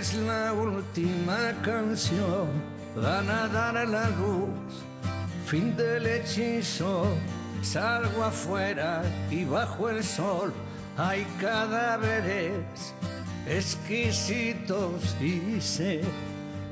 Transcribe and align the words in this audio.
es 0.00 0.14
la 0.14 0.54
última 0.54 1.52
canción, 1.62 2.48
van 2.96 3.28
a 3.28 3.46
dar 3.48 3.76
a 3.76 3.84
la 3.84 4.08
luz, 4.08 4.48
fin 5.44 5.76
del 5.76 6.06
hechizo, 6.06 7.04
salgo 7.60 8.24
afuera 8.24 9.02
y 9.30 9.44
bajo 9.44 9.90
el 9.90 10.02
sol. 10.02 10.54
Hay 10.96 11.26
cadáveres 11.38 12.94
exquisitos 13.46 15.14
y 15.20 15.60
sé 15.60 16.00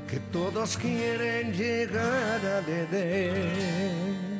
que 0.09 0.19
todos 0.31 0.75
quieren 0.75 1.53
llegar 1.53 2.43
a 2.43 2.61
Dedé. 2.61 4.38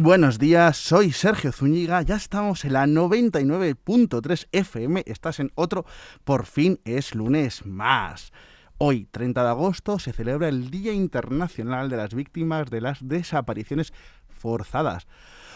Buenos 0.00 0.38
días, 0.38 0.78
soy 0.78 1.12
Sergio 1.12 1.52
Zúñiga, 1.52 2.00
ya 2.00 2.16
estamos 2.16 2.64
en 2.64 2.72
la 2.72 2.86
99.3 2.86 4.48
FM, 4.50 5.02
estás 5.06 5.38
en 5.38 5.52
otro, 5.54 5.84
por 6.24 6.46
fin 6.46 6.80
es 6.84 7.14
lunes 7.14 7.66
más. 7.66 8.32
Hoy, 8.78 9.06
30 9.10 9.42
de 9.42 9.48
agosto, 9.50 9.98
se 9.98 10.12
celebra 10.12 10.48
el 10.48 10.70
Día 10.70 10.94
Internacional 10.94 11.90
de 11.90 11.98
las 11.98 12.14
Víctimas 12.14 12.70
de 12.70 12.80
las 12.80 13.06
Desapariciones 13.06 13.92
Forzadas. 14.28 15.06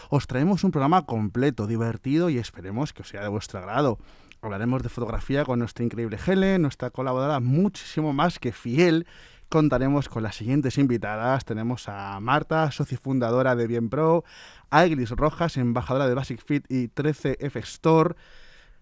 Os 0.09 0.27
traemos 0.27 0.63
un 0.63 0.71
programa 0.71 1.05
completo, 1.05 1.65
divertido 1.65 2.29
y 2.29 2.37
esperemos 2.37 2.93
que 2.93 3.01
os 3.01 3.09
sea 3.09 3.23
de 3.23 3.29
vuestro 3.29 3.59
agrado. 3.59 3.97
Hablaremos 4.41 4.83
de 4.83 4.89
fotografía 4.89 5.45
con 5.45 5.59
nuestra 5.59 5.83
increíble 5.83 6.19
Helen, 6.23 6.61
nuestra 6.61 6.91
colaboradora 6.91 7.39
muchísimo 7.39 8.13
más 8.13 8.37
que 8.37 8.51
fiel 8.51 9.07
contaremos 9.49 10.09
con 10.09 10.23
las 10.23 10.35
siguientes 10.35 10.77
invitadas. 10.77 11.45
Tenemos 11.45 11.87
a 11.89 12.19
Marta, 12.19 12.71
socio 12.71 12.97
fundadora 12.97 13.55
de 13.55 13.67
Bien 13.67 13.89
Pro, 13.89 14.23
a 14.69 14.85
Eglis 14.85 15.11
Rojas, 15.11 15.57
embajadora 15.57 16.07
de 16.07 16.15
Basic 16.15 16.43
Fit 16.43 16.65
y 16.69 16.89
13F 16.89 17.55
Store. 17.57 18.15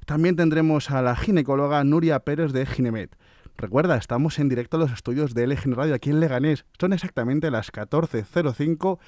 También 0.05 0.35
tendremos 0.35 0.91
a 0.91 1.01
la 1.01 1.15
ginecóloga 1.15 1.83
Nuria 1.83 2.19
Pérez 2.19 2.51
de 2.51 2.65
Ginemet. 2.65 3.15
Recuerda, 3.57 3.95
estamos 3.95 4.37
en 4.39 4.49
directo 4.49 4.77
a 4.77 4.81
los 4.81 4.91
estudios 4.91 5.33
de 5.33 5.47
LG 5.47 5.73
Radio 5.73 5.95
aquí 5.95 6.09
en 6.09 6.19
Leganés. 6.19 6.65
Son 6.79 6.93
exactamente 6.93 7.49
las 7.49 7.71
14.05. 7.71 8.99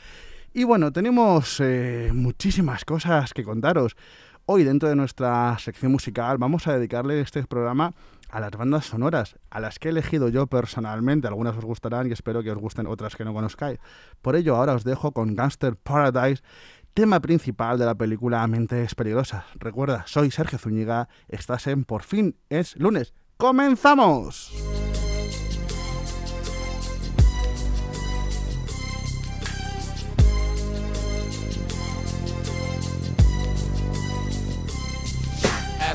Y 0.54 0.64
bueno, 0.64 0.92
tenemos 0.92 1.60
eh, 1.60 2.12
muchísimas 2.14 2.86
cosas 2.86 3.34
que 3.34 3.44
contaros. 3.44 3.96
Hoy 4.46 4.64
dentro 4.64 4.88
de 4.88 4.96
nuestra 4.96 5.58
sección 5.60 5.92
musical 5.92 6.38
vamos 6.38 6.68
a 6.68 6.74
dedicarle 6.74 7.20
este 7.20 7.44
programa 7.44 7.94
a 8.30 8.40
las 8.40 8.52
bandas 8.52 8.86
sonoras, 8.86 9.38
a 9.50 9.60
las 9.60 9.80
que 9.80 9.88
he 9.88 9.92
elegido 9.92 10.30
yo 10.30 10.48
personalmente. 10.48 11.28
Algunas 11.28 11.58
os 11.58 11.66
gustarán 11.66 12.08
y 12.08 12.14
espero 12.14 12.44
que 12.44 12.52
os 12.52 12.58
gusten 12.58 12.88
otras 12.88 13.16
que 13.16 13.26
no 13.26 13.34
conozcáis. 13.34 13.80
Por 14.22 14.36
ello, 14.36 14.56
ahora 14.56 14.74
os 14.74 14.84
dejo 14.84 15.12
con 15.12 15.36
Gangster 15.36 15.76
Paradise, 15.76 16.44
tema 16.94 17.20
principal 17.20 17.78
de 17.78 17.86
la 17.86 17.96
película 17.96 18.46
Mentes 18.48 18.96
Peligrosas. 18.96 19.46
Recuerda, 19.56 20.04
soy 20.08 20.32
Sergio 20.32 20.58
Zúñiga, 20.58 21.10
estás 21.28 21.68
en 21.68 21.84
Por 21.84 22.04
fin 22.04 22.36
es 22.50 22.76
lunes. 22.78 23.14
¡Comenzamos! 23.38 24.52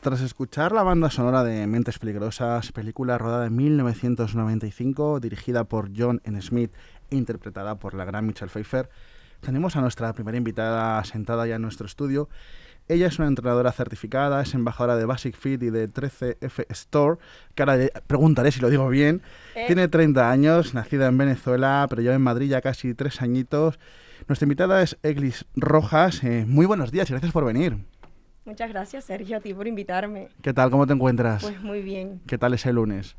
Tras 0.00 0.22
escuchar 0.22 0.72
la 0.72 0.82
banda 0.82 1.10
sonora 1.10 1.44
de 1.44 1.66
Mentes 1.66 1.98
Peligrosas, 1.98 2.72
película 2.72 3.18
rodada 3.18 3.48
en 3.48 3.56
1995, 3.56 5.20
dirigida 5.20 5.64
por 5.64 5.90
John 5.94 6.22
N. 6.24 6.40
Smith 6.40 6.72
interpretada 7.10 7.74
por 7.74 7.92
la 7.92 8.06
gran 8.06 8.26
Michelle 8.26 8.50
Pfeiffer, 8.50 8.88
tenemos 9.40 9.76
a 9.76 9.82
nuestra 9.82 10.10
primera 10.14 10.38
invitada 10.38 11.04
sentada 11.04 11.46
ya 11.46 11.56
en 11.56 11.62
nuestro 11.62 11.86
estudio. 11.86 12.30
Ella 12.88 13.08
es 13.08 13.18
una 13.18 13.28
entrenadora 13.28 13.72
certificada, 13.72 14.40
es 14.40 14.54
embajadora 14.54 14.96
de 14.96 15.04
Basic 15.04 15.36
Fit 15.36 15.62
y 15.62 15.68
de 15.68 15.86
13F 15.86 16.64
Store, 16.70 17.18
que 17.54 17.62
ahora 17.62 17.76
preguntaré 18.06 18.52
si 18.52 18.60
lo 18.60 18.70
digo 18.70 18.88
bien. 18.88 19.20
Eh. 19.54 19.64
Tiene 19.66 19.86
30 19.88 20.30
años, 20.30 20.72
nacida 20.72 21.08
en 21.08 21.18
Venezuela, 21.18 21.86
pero 21.90 22.00
lleva 22.00 22.14
en 22.14 22.22
Madrid 22.22 22.48
ya 22.48 22.62
casi 22.62 22.94
tres 22.94 23.20
añitos. 23.20 23.78
Nuestra 24.28 24.46
invitada 24.46 24.80
es 24.80 24.96
Eglis 25.02 25.44
Rojas. 25.56 26.24
Eh, 26.24 26.46
muy 26.48 26.64
buenos 26.64 26.90
días 26.90 27.10
y 27.10 27.12
gracias 27.12 27.32
por 27.32 27.44
venir. 27.44 27.76
Muchas 28.44 28.70
gracias, 28.70 29.04
Sergio, 29.04 29.36
a 29.36 29.40
ti 29.40 29.52
por 29.54 29.66
invitarme. 29.68 30.28
¿Qué 30.42 30.52
tal? 30.52 30.70
¿Cómo 30.70 30.86
te 30.86 30.92
encuentras? 30.94 31.42
Pues 31.42 31.60
muy 31.62 31.82
bien, 31.82 32.20
¿Qué 32.26 32.38
tal 32.38 32.54
ese 32.54 32.72
lunes? 32.72 33.16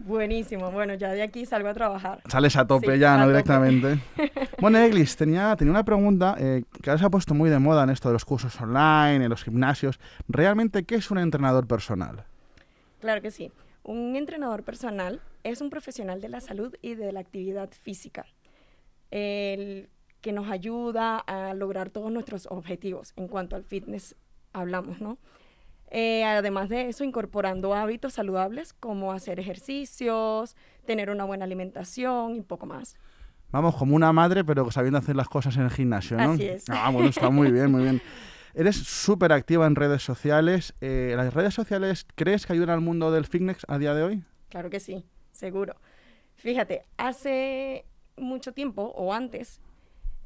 buenísimo. 0.00 0.70
Bueno, 0.70 0.94
ya 0.94 1.10
de 1.10 1.22
aquí 1.22 1.44
salgo 1.44 1.68
a 1.68 1.74
trabajar. 1.74 2.22
Sales 2.28 2.54
a 2.56 2.64
tope 2.68 2.94
Sí, 2.94 2.98
ya, 3.00 3.14
a 3.14 3.16
¿no? 3.16 3.22
tope. 3.24 3.32
Directamente. 3.32 3.98
bueno, 4.60 4.78
Eglis, 4.78 5.16
tenía, 5.16 5.56
tenía 5.56 5.72
una 5.72 5.84
pregunta 5.84 6.36
eh, 6.38 6.62
que 6.82 6.90
ahora 6.90 7.00
se 7.00 7.06
ha 7.06 7.10
puesto 7.10 7.34
muy 7.34 7.50
de 7.50 7.58
moda 7.58 7.82
en 7.82 7.90
esto 7.90 8.08
de 8.08 8.12
los 8.12 8.24
cursos 8.24 8.60
online, 8.60 9.24
en 9.24 9.28
los 9.30 9.42
gimnasios. 9.42 9.98
¿Realmente 10.28 10.84
qué 10.84 10.94
es 10.96 11.10
un 11.10 11.18
entrenador 11.18 11.66
personal? 11.66 12.24
Claro 13.00 13.20
que 13.22 13.32
sí. 13.32 13.50
Un 13.82 14.14
entrenador 14.14 14.62
personal 14.62 15.20
es 15.42 15.60
un 15.60 15.70
profesional 15.70 16.20
de 16.20 16.28
la 16.28 16.40
salud 16.40 16.74
y 16.80 16.94
de 16.94 17.10
la 17.10 17.18
actividad 17.20 17.70
física, 17.72 18.26
el 19.10 19.88
que 20.20 20.32
nos 20.32 20.48
ayuda 20.50 21.18
a 21.18 21.54
lograr 21.54 21.90
todos 21.90 22.12
nuestros 22.12 22.46
objetivos 22.50 23.12
en 23.16 23.26
cuanto 23.28 23.56
al 23.56 23.64
fitness 23.64 24.14
hablamos, 24.52 25.00
¿no? 25.00 25.18
Eh, 25.90 26.24
además 26.24 26.68
de 26.68 26.88
eso, 26.88 27.04
incorporando 27.04 27.74
hábitos 27.74 28.14
saludables 28.14 28.74
como 28.74 29.12
hacer 29.12 29.40
ejercicios, 29.40 30.56
tener 30.84 31.10
una 31.10 31.24
buena 31.24 31.44
alimentación 31.44 32.36
y 32.36 32.42
poco 32.42 32.66
más. 32.66 32.96
Vamos, 33.50 33.76
como 33.76 33.96
una 33.96 34.12
madre, 34.12 34.44
pero 34.44 34.70
sabiendo 34.70 34.98
hacer 34.98 35.16
las 35.16 35.28
cosas 35.28 35.56
en 35.56 35.62
el 35.62 35.70
gimnasio, 35.70 36.18
¿no? 36.18 36.32
Así 36.32 36.46
es. 36.46 36.64
Ah, 36.68 36.90
bueno, 36.90 37.08
está 37.08 37.30
muy 37.30 37.50
bien, 37.50 37.70
muy 37.70 37.82
bien. 37.82 38.02
Eres 38.54 38.76
súper 38.76 39.32
activa 39.32 39.66
en 39.66 39.74
redes 39.74 40.02
sociales. 40.02 40.74
Eh, 40.80 41.14
¿Las 41.16 41.32
redes 41.32 41.54
sociales 41.54 42.06
crees 42.14 42.44
que 42.44 42.52
ayudan 42.52 42.70
al 42.70 42.80
mundo 42.80 43.10
del 43.10 43.24
fitness 43.24 43.64
a 43.68 43.78
día 43.78 43.94
de 43.94 44.02
hoy? 44.02 44.24
Claro 44.50 44.68
que 44.68 44.80
sí, 44.80 45.04
seguro. 45.32 45.76
Fíjate, 46.34 46.84
hace 46.98 47.86
mucho 48.16 48.52
tiempo 48.52 48.82
o 48.82 49.14
antes, 49.14 49.60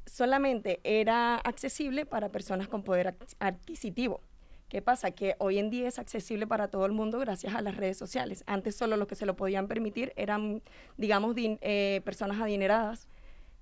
solamente 0.06 0.80
era 0.84 1.36
accesible 1.36 2.06
para 2.06 2.30
personas 2.30 2.68
con 2.68 2.82
poder 2.82 3.14
adquisitivo. 3.38 4.20
¿Qué 4.68 4.80
pasa? 4.80 5.10
Que 5.10 5.36
hoy 5.38 5.58
en 5.58 5.68
día 5.68 5.86
es 5.86 5.98
accesible 5.98 6.46
para 6.46 6.68
todo 6.68 6.86
el 6.86 6.92
mundo 6.92 7.18
gracias 7.18 7.54
a 7.54 7.60
las 7.60 7.76
redes 7.76 7.98
sociales. 7.98 8.42
Antes 8.46 8.74
solo 8.74 8.96
los 8.96 9.06
que 9.06 9.14
se 9.14 9.26
lo 9.26 9.36
podían 9.36 9.68
permitir 9.68 10.14
eran, 10.16 10.62
digamos, 10.96 11.36
eh, 11.36 12.00
personas 12.04 12.40
adineradas 12.40 13.06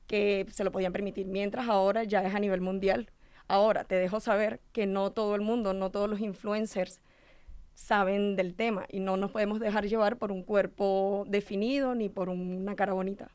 que 0.06 0.46
se 0.50 0.62
lo 0.64 0.72
podían 0.72 0.92
permitir, 0.92 1.26
mientras 1.26 1.68
ahora 1.68 2.04
ya 2.04 2.22
es 2.22 2.34
a 2.34 2.38
nivel 2.38 2.60
mundial. 2.60 3.10
Ahora, 3.48 3.82
te 3.82 3.96
dejo 3.96 4.20
saber 4.20 4.60
que 4.72 4.86
no 4.86 5.10
todo 5.10 5.34
el 5.34 5.40
mundo, 5.40 5.74
no 5.74 5.90
todos 5.90 6.08
los 6.08 6.20
influencers 6.20 7.00
saben 7.74 8.36
del 8.36 8.54
tema 8.54 8.86
y 8.88 9.00
no 9.00 9.16
nos 9.16 9.32
podemos 9.32 9.58
dejar 9.58 9.88
llevar 9.88 10.16
por 10.16 10.30
un 10.30 10.44
cuerpo 10.44 11.24
definido 11.26 11.94
ni 11.96 12.08
por 12.08 12.28
una 12.28 12.76
cara 12.76 12.92
bonita. 12.92 13.30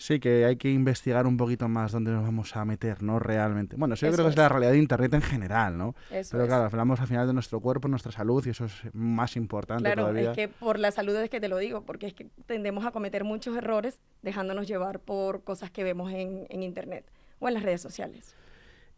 Sí, 0.00 0.20
que 0.20 0.44
hay 0.44 0.54
que 0.56 0.70
investigar 0.70 1.26
un 1.26 1.36
poquito 1.36 1.66
más 1.68 1.90
dónde 1.90 2.12
nos 2.12 2.22
vamos 2.22 2.54
a 2.54 2.64
meter, 2.64 3.02
¿no? 3.02 3.18
Realmente. 3.18 3.74
Bueno, 3.76 3.94
eso 3.94 4.06
yo 4.06 4.10
Eso 4.10 4.16
creo 4.18 4.26
que 4.26 4.30
es 4.30 4.36
la 4.36 4.48
realidad 4.48 4.70
de 4.70 4.78
Internet 4.78 5.12
en 5.14 5.22
general, 5.22 5.76
¿no? 5.76 5.96
Eso 6.08 6.30
Pero 6.30 6.44
es. 6.44 6.48
claro, 6.48 6.64
hablamos 6.66 7.00
al 7.00 7.08
final 7.08 7.26
de 7.26 7.32
nuestro 7.32 7.58
cuerpo, 7.58 7.88
nuestra 7.88 8.12
salud, 8.12 8.46
y 8.46 8.50
eso 8.50 8.66
es 8.66 8.72
más 8.94 9.34
importante 9.34 9.82
Claro, 9.82 10.02
todavía. 10.02 10.30
es 10.30 10.36
que 10.36 10.46
por 10.46 10.78
la 10.78 10.92
salud 10.92 11.16
es 11.16 11.28
que 11.28 11.40
te 11.40 11.48
lo 11.48 11.58
digo, 11.58 11.82
porque 11.82 12.06
es 12.06 12.14
que 12.14 12.28
tendemos 12.46 12.86
a 12.86 12.92
cometer 12.92 13.24
muchos 13.24 13.56
errores 13.56 13.98
dejándonos 14.22 14.68
llevar 14.68 15.00
por 15.00 15.42
cosas 15.42 15.72
que 15.72 15.82
vemos 15.82 16.12
en, 16.12 16.46
en 16.48 16.62
internet 16.62 17.04
o 17.40 17.48
en 17.48 17.54
las 17.54 17.64
redes 17.64 17.80
sociales. 17.82 18.36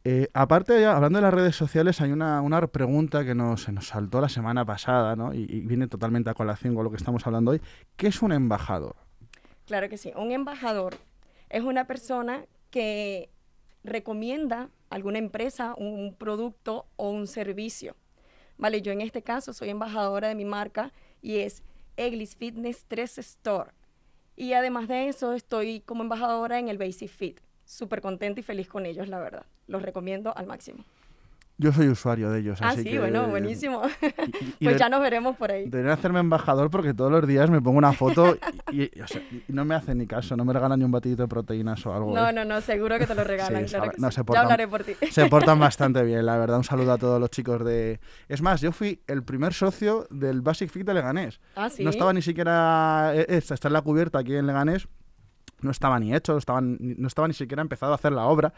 Eh, 0.04 0.28
aparte, 0.34 0.80
ya, 0.82 0.94
hablando 0.96 1.18
de 1.18 1.22
las 1.22 1.32
redes 1.34 1.56
sociales, 1.56 2.02
hay 2.02 2.12
una, 2.12 2.42
una 2.42 2.66
pregunta 2.66 3.24
que 3.24 3.34
nos, 3.34 3.62
se 3.62 3.72
nos 3.72 3.88
saltó 3.88 4.20
la 4.20 4.28
semana 4.28 4.66
pasada, 4.66 5.16
¿no? 5.16 5.32
Y, 5.32 5.46
y 5.48 5.60
viene 5.60 5.88
totalmente 5.88 6.28
a 6.28 6.34
colación 6.34 6.74
con 6.74 6.84
lo 6.84 6.90
que 6.90 6.96
estamos 6.98 7.26
hablando 7.26 7.52
hoy. 7.52 7.60
¿Qué 7.96 8.08
es 8.08 8.20
un 8.22 8.32
embajador? 8.32 8.96
Claro 9.70 9.88
que 9.88 9.98
sí. 9.98 10.12
Un 10.16 10.32
embajador 10.32 10.96
es 11.48 11.62
una 11.62 11.86
persona 11.86 12.44
que 12.72 13.30
recomienda 13.84 14.68
alguna 14.88 15.18
empresa, 15.18 15.76
un 15.78 16.16
producto 16.18 16.88
o 16.96 17.10
un 17.10 17.28
servicio. 17.28 17.94
Vale, 18.58 18.82
yo 18.82 18.90
en 18.90 19.00
este 19.00 19.22
caso 19.22 19.52
soy 19.52 19.68
embajadora 19.68 20.26
de 20.26 20.34
mi 20.34 20.44
marca 20.44 20.92
y 21.22 21.36
es 21.36 21.62
Eglis 21.96 22.34
Fitness 22.34 22.84
3 22.88 23.18
Store. 23.18 23.70
Y 24.34 24.54
además 24.54 24.88
de 24.88 25.06
eso, 25.06 25.34
estoy 25.34 25.82
como 25.82 26.02
embajadora 26.02 26.58
en 26.58 26.68
el 26.68 26.76
Basic 26.76 27.08
Fit. 27.08 27.40
Súper 27.64 28.00
contenta 28.00 28.40
y 28.40 28.42
feliz 28.42 28.66
con 28.66 28.86
ellos, 28.86 29.06
la 29.06 29.20
verdad. 29.20 29.46
Los 29.68 29.82
recomiendo 29.82 30.36
al 30.36 30.48
máximo. 30.48 30.84
Yo 31.62 31.72
soy 31.72 31.88
usuario 31.88 32.30
de 32.30 32.40
ellos, 32.40 32.58
Ah, 32.62 32.70
así 32.70 32.84
sí, 32.84 32.90
que... 32.90 32.98
bueno, 32.98 33.26
buenísimo. 33.28 33.82
y 34.58 34.64
pues 34.64 34.74
de- 34.74 34.78
ya 34.78 34.88
nos 34.88 35.02
veremos 35.02 35.36
por 35.36 35.50
ahí. 35.52 35.68
Debería 35.68 35.92
hacerme 35.92 36.18
embajador 36.20 36.70
porque 36.70 36.94
todos 36.94 37.12
los 37.12 37.26
días 37.26 37.50
me 37.50 37.60
pongo 37.60 37.76
una 37.76 37.92
foto 37.92 38.38
y, 38.72 38.84
y- 38.84 39.00
o 39.02 39.06
sea, 39.06 39.20
y 39.30 39.44
no 39.48 39.66
me 39.66 39.74
hacen 39.74 39.98
ni 39.98 40.06
caso, 40.06 40.36
no 40.38 40.44
me 40.46 40.54
regalan 40.54 40.78
ni 40.78 40.86
un 40.86 40.90
batidito 40.90 41.22
de 41.22 41.28
proteínas 41.28 41.84
o 41.84 41.92
algo. 41.94 42.14
No, 42.14 42.30
¿eh? 42.30 42.32
no, 42.32 42.46
no, 42.46 42.60
seguro 42.62 42.98
que 42.98 43.06
te 43.06 43.14
lo 43.14 43.24
regalan. 43.24 43.64
Sí, 43.68 43.74
claro 43.74 43.90
que 43.90 44.00
no, 44.00 44.10
sí. 44.10 44.14
se 44.14 44.20
Ya 44.22 44.24
portan- 44.24 44.42
hablaré 44.44 44.68
por 44.68 44.84
ti. 44.84 44.92
Se 45.10 45.26
portan 45.26 45.60
bastante 45.60 46.02
bien, 46.02 46.24
la 46.24 46.38
verdad. 46.38 46.56
Un 46.56 46.64
saludo 46.64 46.92
a 46.92 46.98
todos 46.98 47.20
los 47.20 47.28
chicos 47.30 47.62
de... 47.64 48.00
Es 48.28 48.40
más, 48.40 48.62
yo 48.62 48.72
fui 48.72 49.02
el 49.06 49.22
primer 49.22 49.52
socio 49.52 50.06
del 50.10 50.40
Basic 50.40 50.70
Fit 50.70 50.86
de 50.86 50.94
Leganés. 50.94 51.40
Ah, 51.56 51.68
sí. 51.68 51.84
No 51.84 51.90
estaba 51.90 52.12
ni 52.14 52.22
siquiera... 52.22 53.12
eh, 53.14 53.26
eh, 53.28 53.36
Está 53.50 53.68
en 53.68 53.74
la 53.74 53.82
cubierta 53.82 54.18
aquí 54.20 54.34
en 54.34 54.46
Leganés. 54.46 54.88
No 55.60 55.70
estaba 55.70 56.00
ni 56.00 56.14
hecho, 56.14 56.38
estaban, 56.38 56.78
no 56.80 57.06
estaba 57.06 57.28
ni 57.28 57.34
siquiera 57.34 57.60
empezado 57.60 57.92
a 57.92 57.96
hacer 57.96 58.12
la 58.12 58.24
obra. 58.24 58.54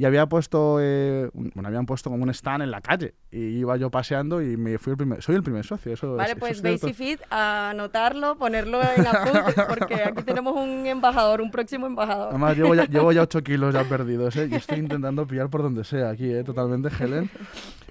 Y 0.00 0.06
había 0.06 0.24
puesto, 0.26 0.78
eh, 0.80 1.28
un- 1.34 1.52
bueno, 1.54 1.68
habían 1.68 1.84
puesto 1.84 2.08
como 2.08 2.22
un 2.22 2.30
stand 2.30 2.62
en 2.62 2.70
la 2.70 2.80
calle. 2.80 3.16
Y 3.30 3.58
iba 3.58 3.76
yo 3.76 3.90
paseando 3.90 4.40
y 4.40 4.56
me 4.56 4.78
fui 4.78 4.92
el 4.92 4.96
primer, 4.96 5.20
soy 5.20 5.34
el 5.36 5.42
primer 5.42 5.62
socio. 5.66 5.92
Eso, 5.92 6.16
Vale, 6.16 6.36
pues 6.36 6.52
es 6.52 6.62
cierto. 6.62 6.86
Basic 6.86 6.96
Fit, 6.96 7.20
a 7.30 7.68
anotarlo, 7.68 8.38
ponerlo 8.38 8.80
en 8.80 9.06
apuntes, 9.06 9.54
porque 9.68 9.96
aquí 10.02 10.22
tenemos 10.22 10.56
un 10.56 10.86
embajador, 10.86 11.42
un 11.42 11.50
próximo 11.50 11.86
embajador. 11.86 12.30
Además, 12.30 12.56
llevo 12.56 12.74
ya, 12.74 12.86
llevo 12.86 13.12
ya 13.12 13.20
8 13.20 13.42
kilos 13.44 13.74
ya 13.74 13.84
perdidos, 13.84 14.34
¿eh? 14.36 14.48
Y 14.50 14.54
estoy 14.54 14.78
intentando 14.78 15.26
pillar 15.26 15.50
por 15.50 15.62
donde 15.62 15.84
sea 15.84 16.08
aquí, 16.08 16.32
¿eh? 16.32 16.44
Totalmente, 16.44 16.88
Helen. 16.98 17.28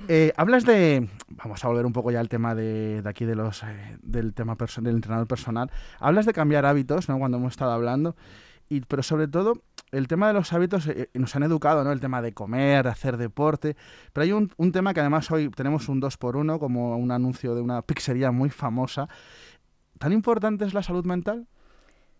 Eh, 0.07 0.33
hablas 0.35 0.65
de... 0.65 1.07
Vamos 1.43 1.63
a 1.63 1.67
volver 1.67 1.85
un 1.85 1.93
poco 1.93 2.09
ya 2.09 2.21
al 2.21 2.27
tema 2.29 2.55
de, 2.55 3.03
de 3.03 3.07
aquí, 3.09 3.25
de 3.25 3.35
los, 3.35 3.61
eh, 3.61 3.97
del 4.01 4.33
tema 4.33 4.57
del 4.81 4.95
entrenador 4.95 5.27
personal. 5.27 5.69
Hablas 5.99 6.25
de 6.25 6.33
cambiar 6.33 6.65
hábitos, 6.65 7.07
¿no? 7.07 7.19
Cuando 7.19 7.37
hemos 7.37 7.51
estado 7.53 7.71
hablando. 7.71 8.15
Y, 8.67 8.81
pero 8.81 9.01
sobre 9.03 9.27
todo, 9.27 9.61
el 9.91 10.07
tema 10.07 10.27
de 10.27 10.33
los 10.33 10.53
hábitos, 10.53 10.87
eh, 10.87 11.09
nos 11.13 11.35
han 11.35 11.43
educado, 11.43 11.83
¿no? 11.83 11.91
El 11.91 11.99
tema 11.99 12.21
de 12.21 12.33
comer, 12.33 12.87
hacer 12.87 13.17
deporte. 13.17 13.75
Pero 14.13 14.23
hay 14.23 14.31
un, 14.31 14.51
un 14.57 14.71
tema 14.71 14.93
que 14.93 14.99
además 14.99 15.29
hoy 15.31 15.49
tenemos 15.49 15.89
un 15.89 16.01
2x1, 16.01 16.59
como 16.59 16.97
un 16.97 17.11
anuncio 17.11 17.55
de 17.55 17.61
una 17.61 17.81
pizzería 17.81 18.31
muy 18.31 18.49
famosa. 18.49 19.07
¿Tan 19.97 20.13
importante 20.13 20.65
es 20.65 20.73
la 20.73 20.83
salud 20.83 21.05
mental? 21.05 21.47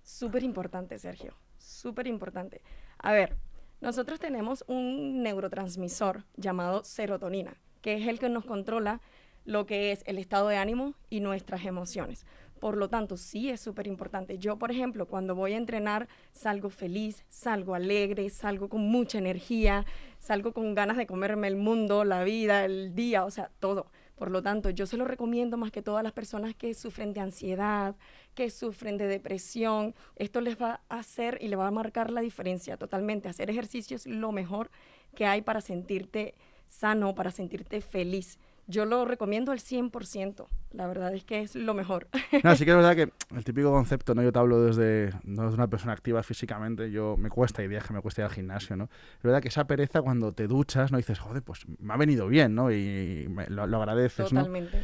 Súper 0.04 0.44
importante, 0.44 0.98
Sergio, 0.98 1.36
súper 1.58 2.08
importante. 2.08 2.62
A 2.98 3.12
ver, 3.12 3.38
nosotros 3.82 4.20
tenemos 4.20 4.66
un 4.68 5.24
neurotransmisor 5.24 6.26
llamado 6.36 6.84
serotonina, 6.84 7.56
que 7.82 7.96
es 7.96 8.08
el 8.08 8.20
que 8.20 8.28
nos 8.28 8.44
controla 8.46 9.02
lo 9.46 9.66
que 9.66 9.92
es 9.92 10.04
el 10.06 10.18
estado 10.18 10.50
de 10.50 10.58
ánimo 10.58 10.96
y 11.10 11.22
nuestras 11.22 11.66
emociones. 11.66 12.26
Por 12.60 12.76
lo 12.76 12.90
tanto, 12.90 13.16
sí 13.16 13.50
es 13.50 13.62
súper 13.62 13.88
importante. 13.88 14.38
Yo, 14.38 14.58
por 14.58 14.72
ejemplo, 14.72 15.08
cuando 15.08 15.34
voy 15.34 15.54
a 15.54 15.58
entrenar, 15.58 16.08
salgo 16.32 16.70
feliz, 16.70 17.24
salgo 17.30 17.74
alegre, 17.74 18.30
salgo 18.30 18.68
con 18.68 18.82
mucha 18.82 19.18
energía, 19.18 19.86
salgo 20.20 20.52
con 20.52 20.76
ganas 20.76 20.98
de 20.98 21.08
comerme 21.08 21.48
el 21.48 21.56
mundo, 21.56 22.04
la 22.04 22.24
vida, 22.24 22.66
el 22.66 22.94
día, 22.96 23.24
o 23.26 23.32
sea, 23.32 23.50
todo. 23.60 23.88
Por 24.18 24.32
lo 24.32 24.44
tanto, 24.44 24.70
yo 24.70 24.86
se 24.86 24.98
lo 24.98 25.06
recomiendo 25.06 25.56
más 25.56 25.72
que 25.72 25.82
todas 25.82 26.04
las 26.04 26.12
personas 26.12 26.54
que 26.54 26.74
sufren 26.74 27.14
de 27.14 27.22
ansiedad, 27.22 27.96
que 28.36 28.50
sufren 28.50 28.98
de 28.98 29.08
depresión. 29.08 29.96
Esto 30.18 30.42
les 30.42 30.62
va 30.62 30.82
a 30.90 31.00
hacer 31.00 31.38
y 31.40 31.48
le 31.48 31.56
va 31.56 31.68
a 31.68 31.72
marcar 31.72 32.12
la 32.12 32.20
diferencia 32.20 32.76
totalmente. 32.76 33.30
Hacer 33.30 33.50
ejercicio 33.50 33.96
es 33.96 34.06
lo 34.06 34.34
mejor 34.34 34.70
que 35.16 35.26
hay 35.26 35.42
para 35.42 35.62
sentirte 35.62 36.36
sano, 36.68 37.16
para 37.16 37.32
sentirte 37.32 37.80
feliz. 37.80 38.38
Yo 38.72 38.86
lo 38.86 39.04
recomiendo 39.04 39.52
al 39.52 39.60
100%. 39.60 40.46
La 40.74 40.86
verdad 40.86 41.12
es 41.16 41.24
que 41.24 41.42
es 41.42 41.56
lo 41.56 41.74
mejor. 41.74 42.08
No, 42.44 42.56
sí 42.56 42.64
que 42.66 42.72
es 42.72 42.78
verdad 42.78 42.96
que 42.96 43.12
el 43.36 43.44
típico 43.44 43.72
concepto, 43.72 44.14
¿no? 44.14 44.22
Yo 44.22 44.32
te 44.32 44.38
hablo 44.38 44.62
desde, 44.62 45.12
no 45.24 45.44
desde 45.44 45.56
una 45.56 45.68
persona 45.68 45.94
activa 45.94 46.22
físicamente, 46.22 46.92
yo 46.92 47.18
me 47.18 47.30
cuesta 47.30 47.64
ir 47.64 47.70
que 47.82 47.94
me 47.94 48.02
cuesta 48.02 48.22
ir 48.22 48.26
al 48.26 48.32
gimnasio, 48.32 48.76
¿no? 48.76 48.84
Es 49.18 49.24
verdad 49.24 49.42
que 49.42 49.48
esa 49.48 49.66
pereza 49.66 50.02
cuando 50.04 50.32
te 50.34 50.48
duchas, 50.48 50.92
¿no? 50.92 50.98
Dices, 51.00 51.18
joder, 51.18 51.42
pues 51.42 51.66
me 51.80 51.94
ha 51.94 51.98
venido 51.98 52.28
bien, 52.28 52.54
¿no? 52.54 52.72
Y 52.72 53.28
me- 53.30 53.48
lo, 53.48 53.66
lo 53.66 53.78
agradeces, 53.78 54.32
¿no? 54.32 54.42
Totalmente. 54.42 54.80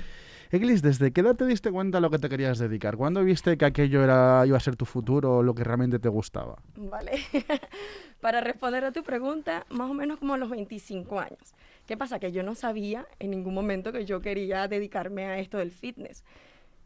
Eglis, 0.51 0.81
¿desde 0.81 1.11
qué 1.11 1.21
edad 1.21 1.35
te 1.35 1.45
diste 1.45 1.71
cuenta 1.71 1.97
a 1.97 2.01
lo 2.01 2.09
que 2.09 2.19
te 2.19 2.29
querías 2.29 2.57
dedicar? 2.59 2.97
¿Cuándo 2.97 3.23
viste 3.23 3.57
que 3.57 3.65
aquello 3.65 4.03
era, 4.03 4.43
iba 4.45 4.57
a 4.57 4.59
ser 4.59 4.75
tu 4.75 4.85
futuro 4.85 5.37
o 5.37 5.43
lo 5.43 5.53
que 5.55 5.63
realmente 5.63 5.99
te 5.99 6.09
gustaba? 6.09 6.55
Vale. 6.75 7.11
Para 8.25 8.41
responder 8.41 8.83
a 8.83 8.91
tu 8.91 9.03
pregunta, 9.03 9.67
más 9.69 9.87
o 9.87 9.93
menos 9.93 10.17
como 10.17 10.33
a 10.33 10.37
los 10.39 10.49
25 10.49 11.19
años. 11.19 11.53
¿Qué 11.85 11.95
pasa? 11.95 12.17
Que 12.17 12.31
yo 12.31 12.41
no 12.41 12.55
sabía 12.55 13.05
en 13.19 13.29
ningún 13.29 13.53
momento 13.53 13.91
que 13.91 14.03
yo 14.03 14.19
quería 14.19 14.67
dedicarme 14.67 15.25
a 15.25 15.37
esto 15.37 15.59
del 15.59 15.69
fitness. 15.69 16.23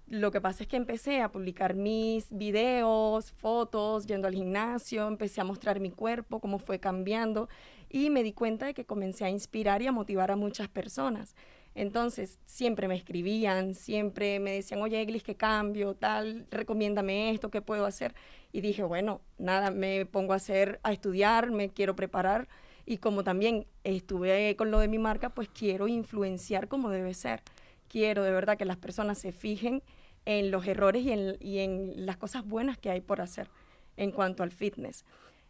Lo 0.09 0.31
que 0.31 0.41
pasa 0.41 0.63
es 0.63 0.67
que 0.67 0.75
empecé 0.75 1.21
a 1.21 1.31
publicar 1.31 1.75
mis 1.75 2.27
videos, 2.29 3.31
fotos, 3.31 4.05
yendo 4.05 4.27
al 4.27 4.33
gimnasio, 4.33 5.07
empecé 5.07 5.39
a 5.39 5.45
mostrar 5.45 5.79
mi 5.79 5.91
cuerpo, 5.91 6.41
cómo 6.41 6.59
fue 6.59 6.81
cambiando 6.81 7.47
y 7.89 8.09
me 8.09 8.21
di 8.21 8.33
cuenta 8.33 8.65
de 8.65 8.73
que 8.73 8.83
comencé 8.83 9.23
a 9.23 9.29
inspirar 9.29 9.81
y 9.81 9.87
a 9.87 9.93
motivar 9.93 10.31
a 10.31 10.35
muchas 10.35 10.67
personas. 10.67 11.37
Entonces, 11.75 12.39
siempre 12.45 12.87
me 12.87 12.95
escribían, 12.95 13.73
siempre 13.75 14.39
me 14.39 14.51
decían, 14.51 14.81
oye, 14.81 15.01
Eglis, 15.01 15.23
¿qué 15.23 15.35
cambio? 15.35 15.95
Tal, 15.95 16.47
recomiéndame 16.51 17.31
esto, 17.31 17.49
¿qué 17.49 17.61
puedo 17.61 17.85
hacer? 17.85 18.15
Y 18.51 18.61
dije, 18.61 18.83
bueno, 18.83 19.21
nada, 19.37 19.71
me 19.71 20.05
pongo 20.05 20.33
a 20.33 20.37
hacer, 20.37 20.79
a 20.83 20.91
estudiar, 20.91 21.51
me 21.51 21.69
quiero 21.69 21.95
preparar. 21.95 22.47
Y 22.85 22.97
como 22.97 23.23
también 23.23 23.67
estuve 23.83 24.55
con 24.55 24.71
lo 24.71 24.79
de 24.79 24.87
mi 24.87 24.97
marca, 24.97 25.29
pues 25.29 25.47
quiero 25.49 25.87
influenciar 25.87 26.67
como 26.67 26.89
debe 26.89 27.13
ser. 27.13 27.43
Quiero 27.87 28.23
de 28.23 28.31
verdad 28.31 28.57
que 28.57 28.65
las 28.65 28.77
personas 28.77 29.19
se 29.19 29.31
fijen 29.31 29.83
en 30.25 30.51
los 30.51 30.65
errores 30.67 31.03
y 31.05 31.59
en, 31.59 32.05
las 32.05 32.17
cosas 32.17 32.45
buenas 32.45 32.77
que 32.77 32.89
hay 32.89 33.01
por 33.01 33.21
hacer 33.21 33.49
en 33.95 34.11
cuanto 34.11 34.43
al 34.43 34.51
fitness. 34.51 35.05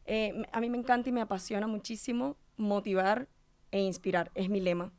Eh, 0.06 0.44
a 0.52 0.60
mí 0.60 0.70
me 0.70 0.78
encanta 0.78 1.10
y 1.10 1.12
me 1.12 1.22
apasiona 1.22 1.68
muchísimo 1.68 2.36
motivar 2.58 3.28
e 3.72 3.82
inspirar, 3.82 4.32
es 4.36 4.50
mi 4.50 4.60
lema. 4.60 4.92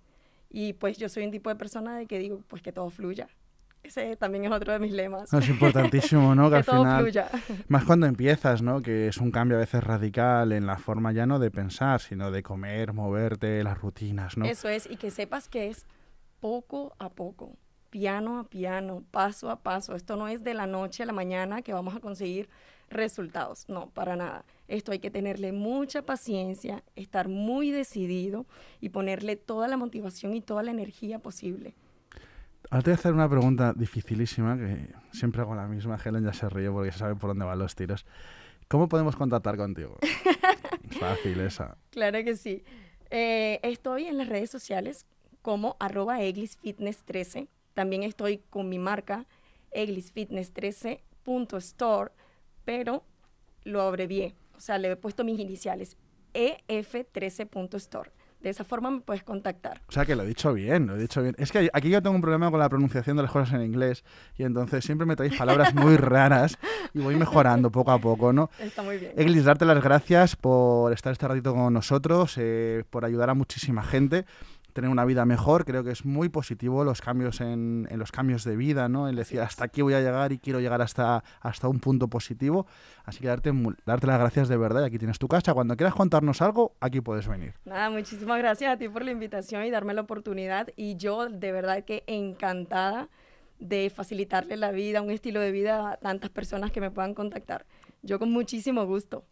Y 0.50 0.72
pues 0.74 0.98
yo 0.98 1.08
soy 1.08 1.24
un 1.24 1.30
tipo 1.30 1.48
de 1.48 1.56
persona 1.56 1.96
de 1.96 2.06
que 2.06 2.18
digo, 2.18 2.42
pues 2.48 2.60
que 2.60 2.72
todo 2.72 2.90
fluya. 2.90 3.28
Ese 3.82 4.14
también 4.16 4.44
es 4.44 4.52
otro 4.52 4.72
de 4.72 4.78
mis 4.78 4.92
lemas. 4.92 5.32
es 5.32 5.48
importantísimo, 5.48 6.34
¿no? 6.34 6.50
Que, 6.50 6.56
al 6.56 6.64
todo 6.64 6.80
final, 6.80 7.00
fluya. 7.00 7.30
más 7.68 7.84
cuando 7.84 8.06
empiezas, 8.06 8.60
¿no? 8.60 8.82
Que 8.82 9.08
es 9.08 9.16
un 9.16 9.30
cambio 9.30 9.56
a 9.56 9.60
veces 9.60 9.82
radical 9.82 10.52
en 10.52 10.66
la 10.66 10.76
forma 10.76 11.12
ya 11.12 11.24
no 11.24 11.38
de 11.38 11.50
pensar, 11.50 12.00
sino 12.00 12.30
de 12.30 12.42
comer, 12.42 12.92
moverte, 12.92 13.62
las 13.64 13.78
rutinas, 13.78 14.36
¿no? 14.36 14.44
Eso 14.44 14.68
es, 14.68 14.88
y 14.90 14.96
que 14.96 15.10
sepas 15.10 15.48
que 15.48 15.68
es 15.68 15.86
poco 16.40 16.94
a 16.98 17.08
poco, 17.08 17.56
piano 17.88 18.38
a 18.38 18.44
piano, 18.44 19.02
paso 19.10 19.50
a 19.50 19.60
paso. 19.60 19.94
Esto 19.94 20.16
no 20.16 20.28
es 20.28 20.44
de 20.44 20.54
la 20.54 20.66
noche 20.66 21.04
a 21.04 21.06
la 21.06 21.12
mañana 21.12 21.62
que 21.62 21.72
vamos 21.72 21.94
a 21.96 22.00
conseguir 22.00 22.48
resultados, 22.90 23.68
no, 23.68 23.88
para 23.90 24.16
nada. 24.16 24.44
Esto 24.70 24.92
hay 24.92 25.00
que 25.00 25.10
tenerle 25.10 25.50
mucha 25.50 26.02
paciencia, 26.02 26.84
estar 26.94 27.28
muy 27.28 27.72
decidido 27.72 28.46
y 28.80 28.90
ponerle 28.90 29.34
toda 29.34 29.66
la 29.66 29.76
motivación 29.76 30.32
y 30.34 30.40
toda 30.40 30.62
la 30.62 30.70
energía 30.70 31.18
posible. 31.18 31.74
Ahora 32.70 32.84
te 32.84 32.90
voy 32.90 32.92
a 32.92 33.00
hacer 33.00 33.12
una 33.12 33.28
pregunta 33.28 33.74
dificilísima, 33.76 34.56
que 34.56 34.94
siempre 35.10 35.42
hago 35.42 35.56
la 35.56 35.66
misma, 35.66 35.98
Helen 36.02 36.24
ya 36.24 36.32
se 36.32 36.48
ríe 36.48 36.70
porque 36.70 36.92
sabe 36.92 37.16
por 37.16 37.30
dónde 37.30 37.44
van 37.44 37.58
los 37.58 37.74
tiros. 37.74 38.06
¿Cómo 38.68 38.88
podemos 38.88 39.16
contactar 39.16 39.56
contigo? 39.56 39.98
fácil 41.00 41.40
esa. 41.40 41.76
Claro 41.90 42.22
que 42.22 42.36
sí. 42.36 42.62
Eh, 43.10 43.58
estoy 43.64 44.04
en 44.04 44.18
las 44.18 44.28
redes 44.28 44.50
sociales 44.50 45.04
como 45.42 45.76
arroba 45.80 46.20
eglisfitness13. 46.20 47.48
También 47.74 48.04
estoy 48.04 48.38
con 48.50 48.68
mi 48.68 48.78
marca 48.78 49.26
eglisfitness13.store, 49.72 52.12
pero 52.64 53.02
lo 53.64 53.82
abrevié. 53.82 54.36
O 54.60 54.62
sea, 54.62 54.76
le 54.76 54.90
he 54.90 54.96
puesto 54.96 55.24
mis 55.24 55.40
iniciales 55.40 55.96
ef13.store. 56.34 58.10
De 58.42 58.50
esa 58.50 58.62
forma 58.62 58.90
me 58.90 59.00
puedes 59.00 59.22
contactar. 59.22 59.80
O 59.88 59.92
sea 59.92 60.04
que 60.04 60.14
lo 60.14 60.22
he 60.22 60.26
dicho 60.26 60.52
bien, 60.52 60.86
lo 60.86 60.96
he 60.96 60.98
dicho 60.98 61.22
bien. 61.22 61.34
Es 61.38 61.50
que 61.50 61.70
aquí 61.72 61.88
yo 61.88 62.02
tengo 62.02 62.14
un 62.14 62.20
problema 62.20 62.50
con 62.50 62.60
la 62.60 62.68
pronunciación 62.68 63.16
de 63.16 63.22
las 63.22 63.32
cosas 63.32 63.54
en 63.54 63.62
inglés 63.62 64.04
y 64.36 64.42
entonces 64.42 64.84
siempre 64.84 65.06
me 65.06 65.16
traéis 65.16 65.38
palabras 65.38 65.74
muy 65.74 65.96
raras 65.96 66.58
y 66.92 66.98
voy 66.98 67.16
mejorando 67.16 67.72
poco 67.72 67.90
a 67.90 67.98
poco, 67.98 68.34
¿no? 68.34 68.50
Está 68.58 68.82
muy 68.82 68.98
bien. 68.98 69.14
Eglis, 69.16 69.44
darte 69.44 69.64
las 69.64 69.82
gracias 69.82 70.36
por 70.36 70.92
estar 70.92 71.12
este 71.12 71.26
ratito 71.26 71.54
con 71.54 71.72
nosotros, 71.72 72.34
eh, 72.36 72.84
por 72.90 73.06
ayudar 73.06 73.30
a 73.30 73.34
muchísima 73.34 73.82
gente 73.82 74.26
tener 74.72 74.90
una 74.90 75.04
vida 75.04 75.24
mejor. 75.24 75.64
Creo 75.64 75.84
que 75.84 75.90
es 75.90 76.04
muy 76.04 76.28
positivo 76.28 76.84
los 76.84 77.00
cambios 77.00 77.40
en, 77.40 77.86
en 77.90 77.98
los 77.98 78.12
cambios 78.12 78.44
de 78.44 78.56
vida, 78.56 78.88
¿no? 78.88 79.08
El 79.08 79.16
decir, 79.16 79.40
hasta 79.40 79.64
aquí 79.64 79.82
voy 79.82 79.94
a 79.94 80.00
llegar 80.00 80.32
y 80.32 80.38
quiero 80.38 80.60
llegar 80.60 80.82
hasta, 80.82 81.22
hasta 81.40 81.68
un 81.68 81.80
punto 81.80 82.08
positivo. 82.08 82.66
Así 83.04 83.20
que 83.20 83.28
darte, 83.28 83.52
darte 83.86 84.06
las 84.06 84.18
gracias 84.18 84.48
de 84.48 84.56
verdad. 84.56 84.82
Y 84.82 84.84
aquí 84.86 84.98
tienes 84.98 85.18
tu 85.18 85.28
casa. 85.28 85.54
Cuando 85.54 85.76
quieras 85.76 85.94
contarnos 85.94 86.42
algo, 86.42 86.74
aquí 86.80 87.00
puedes 87.00 87.28
venir. 87.28 87.54
Nada, 87.64 87.90
muchísimas 87.90 88.38
gracias 88.38 88.72
a 88.72 88.76
ti 88.76 88.88
por 88.88 89.04
la 89.04 89.10
invitación 89.10 89.64
y 89.64 89.70
darme 89.70 89.94
la 89.94 90.02
oportunidad. 90.02 90.68
Y 90.76 90.96
yo 90.96 91.28
de 91.28 91.52
verdad 91.52 91.84
que 91.84 92.04
encantada 92.06 93.08
de 93.58 93.90
facilitarle 93.94 94.56
la 94.56 94.72
vida, 94.72 95.02
un 95.02 95.10
estilo 95.10 95.40
de 95.40 95.52
vida 95.52 95.92
a 95.92 95.96
tantas 95.96 96.30
personas 96.30 96.70
que 96.70 96.80
me 96.80 96.90
puedan 96.90 97.14
contactar. 97.14 97.66
Yo 98.02 98.18
con 98.18 98.30
muchísimo 98.30 98.86
gusto. 98.86 99.24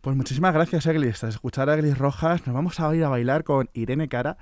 Pues 0.00 0.16
muchísimas 0.16 0.54
gracias, 0.54 0.86
Eglis. 0.86 1.20
Tras 1.20 1.34
escuchar 1.34 1.68
a 1.68 1.74
Eglis 1.74 1.98
Rojas, 1.98 2.46
nos 2.46 2.54
vamos 2.54 2.80
a 2.80 2.94
ir 2.94 3.04
a 3.04 3.08
bailar 3.08 3.44
con 3.44 3.68
Irene 3.74 4.08
Cara. 4.08 4.38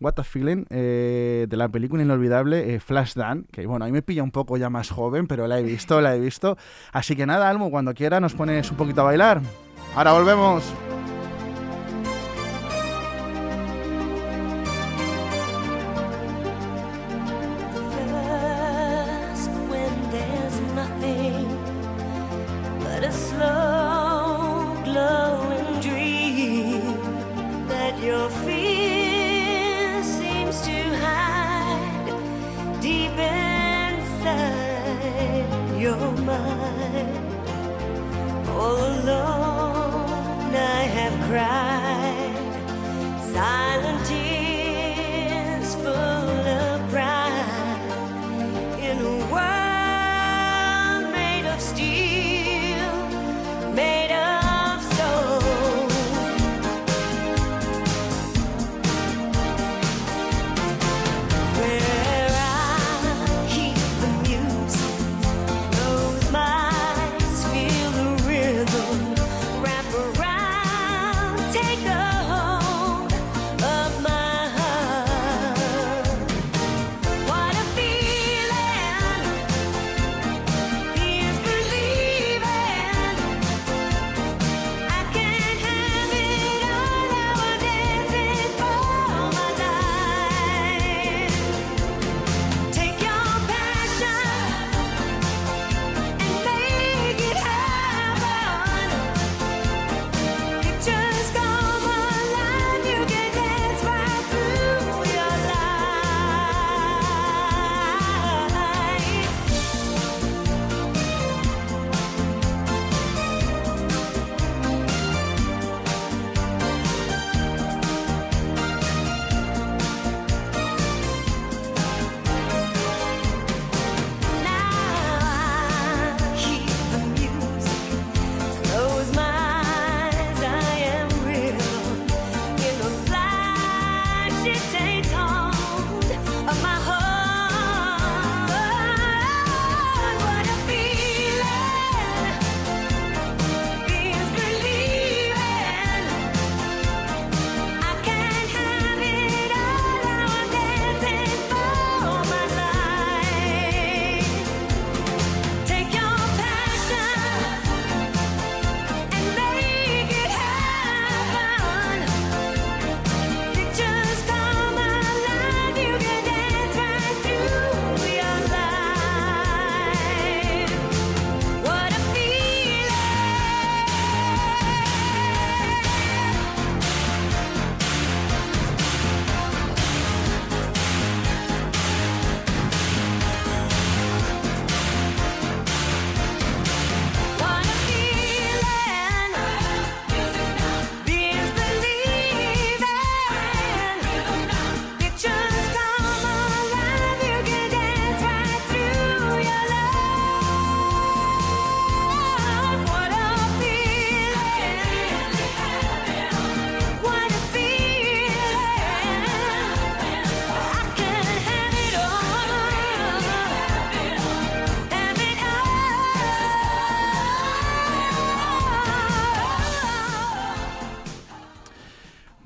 What 0.00 0.14
a 0.16 0.24
Feeling, 0.24 0.64
eh, 0.70 1.46
de 1.48 1.56
la 1.56 1.68
película 1.68 2.02
inolvidable 2.02 2.74
eh, 2.74 2.80
Flashdance, 2.80 3.46
que 3.52 3.66
bueno, 3.66 3.84
a 3.84 3.88
mí 3.88 3.92
me 3.92 4.00
pilla 4.00 4.22
un 4.22 4.30
poco 4.30 4.56
ya 4.56 4.70
más 4.70 4.90
joven, 4.90 5.26
pero 5.26 5.46
la 5.46 5.58
he 5.58 5.62
visto, 5.62 6.00
la 6.00 6.16
he 6.16 6.20
visto. 6.20 6.56
Así 6.92 7.14
que 7.16 7.26
nada, 7.26 7.50
Almo, 7.50 7.70
cuando 7.70 7.92
quiera 7.92 8.18
nos 8.18 8.34
pones 8.34 8.70
un 8.70 8.78
poquito 8.78 9.02
a 9.02 9.04
bailar. 9.04 9.42
Ahora 9.94 10.12
volvemos. 10.12 10.64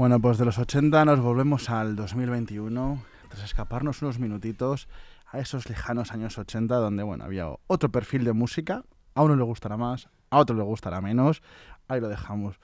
Bueno, 0.05 0.21
pues 0.21 0.37
de 0.37 0.45
los 0.45 0.59
80 0.59 1.03
nos 1.07 1.21
volvemos 1.21 1.71
al 1.71 1.97
2021, 1.97 3.03
tras 3.31 3.43
escaparnos 3.43 4.03
unos 4.03 4.19
minutitos 4.19 4.87
a 5.33 5.39
esos 5.39 5.67
lejanos 5.67 6.13
años 6.13 6.37
80 6.37 6.75
donde, 6.75 7.03
bueno, 7.03 7.25
había 7.25 7.49
otro 7.69 7.91
perfil 7.91 8.25
de 8.25 8.35
música, 8.35 8.85
a 9.15 9.23
uno 9.23 9.35
le 9.35 9.45
gustará 9.45 9.79
más, 9.79 10.11
a 10.29 10.41
otro 10.41 10.55
le 10.55 10.63
gustará 10.63 11.01
menos, 11.01 11.41
ahí 11.89 12.03
lo 12.03 12.11
dejamos. 12.11 12.61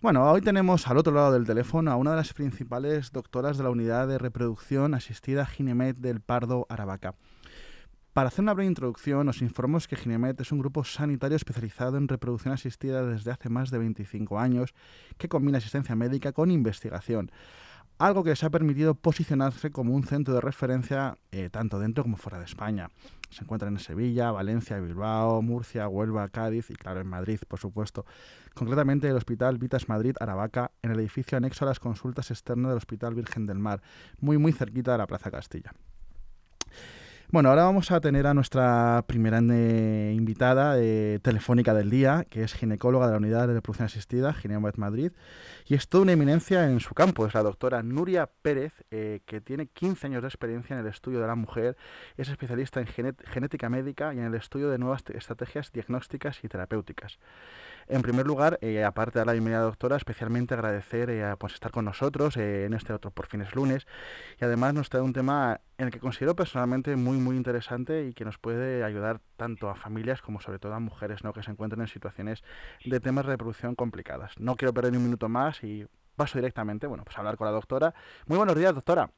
Bueno, 0.00 0.30
hoy 0.30 0.42
tenemos 0.42 0.86
al 0.86 0.98
otro 0.98 1.12
lado 1.12 1.32
del 1.32 1.44
teléfono 1.44 1.90
a 1.90 1.96
una 1.96 2.12
de 2.12 2.18
las 2.18 2.32
principales 2.34 3.10
doctoras 3.10 3.58
de 3.58 3.64
la 3.64 3.70
unidad 3.70 4.06
de 4.06 4.18
reproducción 4.18 4.94
asistida 4.94 5.46
Ginemet 5.46 5.96
del 5.96 6.20
Pardo 6.20 6.66
Aravaca. 6.68 7.16
Para 8.12 8.26
hacer 8.26 8.42
una 8.42 8.54
breve 8.54 8.66
introducción, 8.66 9.24
nos 9.24 9.40
informamos 9.40 9.86
que 9.86 9.94
Ginemet 9.94 10.40
es 10.40 10.50
un 10.50 10.58
grupo 10.58 10.82
sanitario 10.82 11.36
especializado 11.36 11.96
en 11.96 12.08
reproducción 12.08 12.52
asistida 12.52 13.06
desde 13.06 13.30
hace 13.30 13.48
más 13.50 13.70
de 13.70 13.78
25 13.78 14.40
años 14.40 14.74
que 15.16 15.28
combina 15.28 15.58
asistencia 15.58 15.94
médica 15.94 16.32
con 16.32 16.50
investigación, 16.50 17.30
algo 17.98 18.24
que 18.24 18.30
les 18.30 18.42
ha 18.42 18.50
permitido 18.50 18.96
posicionarse 18.96 19.70
como 19.70 19.94
un 19.94 20.02
centro 20.02 20.34
de 20.34 20.40
referencia 20.40 21.18
eh, 21.30 21.50
tanto 21.50 21.78
dentro 21.78 22.02
como 22.02 22.16
fuera 22.16 22.40
de 22.40 22.46
España. 22.46 22.88
Se 23.30 23.44
encuentran 23.44 23.74
en 23.74 23.78
Sevilla, 23.78 24.32
Valencia, 24.32 24.80
Bilbao, 24.80 25.40
Murcia, 25.40 25.86
Huelva, 25.86 26.28
Cádiz 26.30 26.68
y 26.70 26.74
claro 26.74 27.00
en 27.00 27.06
Madrid, 27.06 27.38
por 27.46 27.60
supuesto. 27.60 28.06
Concretamente 28.54 29.08
el 29.08 29.14
Hospital 29.14 29.58
Vitas 29.58 29.88
Madrid 29.88 30.16
Aravaca, 30.18 30.72
en 30.82 30.90
el 30.90 30.98
edificio 30.98 31.38
anexo 31.38 31.64
a 31.64 31.68
las 31.68 31.78
consultas 31.78 32.32
externas 32.32 32.70
del 32.70 32.78
Hospital 32.78 33.14
Virgen 33.14 33.46
del 33.46 33.60
Mar, 33.60 33.82
muy 34.18 34.36
muy 34.36 34.50
cerquita 34.50 34.90
de 34.90 34.98
la 34.98 35.06
Plaza 35.06 35.30
Castilla. 35.30 35.72
Bueno, 37.32 37.50
ahora 37.50 37.62
vamos 37.62 37.92
a 37.92 38.00
tener 38.00 38.26
a 38.26 38.34
nuestra 38.34 39.04
primera 39.06 39.38
eh, 39.38 40.12
invitada 40.16 40.74
eh, 40.80 41.20
telefónica 41.22 41.74
del 41.74 41.88
día, 41.88 42.26
que 42.28 42.42
es 42.42 42.54
ginecóloga 42.54 43.06
de 43.06 43.12
la 43.12 43.18
Unidad 43.18 43.46
de 43.46 43.54
Reproducción 43.54 43.86
Asistida, 43.86 44.32
Ginemet 44.32 44.76
Madrid, 44.78 45.12
y 45.70 45.74
es 45.76 45.88
toda 45.88 46.02
una 46.02 46.12
eminencia 46.14 46.68
en 46.68 46.80
su 46.80 46.94
campo. 46.94 47.26
Es 47.26 47.34
la 47.34 47.44
doctora 47.44 47.80
Nuria 47.84 48.28
Pérez, 48.42 48.82
eh, 48.90 49.20
que 49.24 49.40
tiene 49.40 49.68
15 49.68 50.08
años 50.08 50.20
de 50.20 50.26
experiencia 50.26 50.74
en 50.74 50.80
el 50.80 50.88
estudio 50.88 51.20
de 51.20 51.28
la 51.28 51.36
mujer, 51.36 51.76
es 52.16 52.28
especialista 52.28 52.80
en 52.80 52.88
genética 52.88 53.68
médica 53.68 54.12
y 54.12 54.18
en 54.18 54.24
el 54.24 54.34
estudio 54.34 54.68
de 54.68 54.78
nuevas 54.78 55.04
te- 55.04 55.16
estrategias 55.16 55.70
diagnósticas 55.70 56.42
y 56.42 56.48
terapéuticas. 56.48 57.20
En 57.86 58.02
primer 58.02 58.26
lugar, 58.26 58.58
eh, 58.62 58.82
aparte 58.82 59.20
de 59.20 59.24
la 59.24 59.32
bienvenida 59.32 59.60
doctora, 59.60 59.96
especialmente 59.96 60.54
agradecer 60.54 61.08
eh, 61.08 61.34
pues 61.38 61.54
estar 61.54 61.70
con 61.70 61.84
nosotros 61.84 62.36
eh, 62.36 62.64
en 62.64 62.74
este 62.74 62.92
otro 62.92 63.12
por 63.12 63.26
fines 63.26 63.54
lunes 63.54 63.86
y 64.40 64.44
además 64.44 64.74
nos 64.74 64.90
trae 64.90 65.02
un 65.02 65.12
tema 65.12 65.60
en 65.78 65.86
el 65.86 65.92
que 65.92 65.98
considero 65.98 66.36
personalmente 66.36 66.94
muy 66.94 67.16
muy 67.16 67.36
interesante 67.36 68.06
y 68.06 68.12
que 68.12 68.24
nos 68.24 68.38
puede 68.38 68.84
ayudar 68.84 69.20
tanto 69.36 69.70
a 69.70 69.74
familias 69.74 70.20
como 70.20 70.40
sobre 70.40 70.58
todo 70.58 70.74
a 70.74 70.78
mujeres 70.78 71.24
¿no? 71.24 71.32
que 71.32 71.42
se 71.42 71.50
encuentran 71.50 71.80
en 71.80 71.88
situaciones 71.88 72.44
de 72.84 73.00
temas 73.00 73.24
de 73.24 73.32
reproducción 73.32 73.74
complicadas. 73.74 74.38
No 74.38 74.56
quiero 74.56 74.74
perder 74.74 74.92
ni 74.92 74.98
un 74.98 75.04
minuto 75.04 75.28
más 75.28 75.59
y 75.62 75.86
paso 76.16 76.38
directamente 76.38 76.86
bueno, 76.86 77.04
pues 77.04 77.16
a 77.16 77.20
hablar 77.20 77.36
con 77.36 77.46
la 77.46 77.52
doctora. 77.52 77.94
Muy 78.26 78.36
buenos 78.36 78.56
días, 78.56 78.74
doctora. 78.74 79.10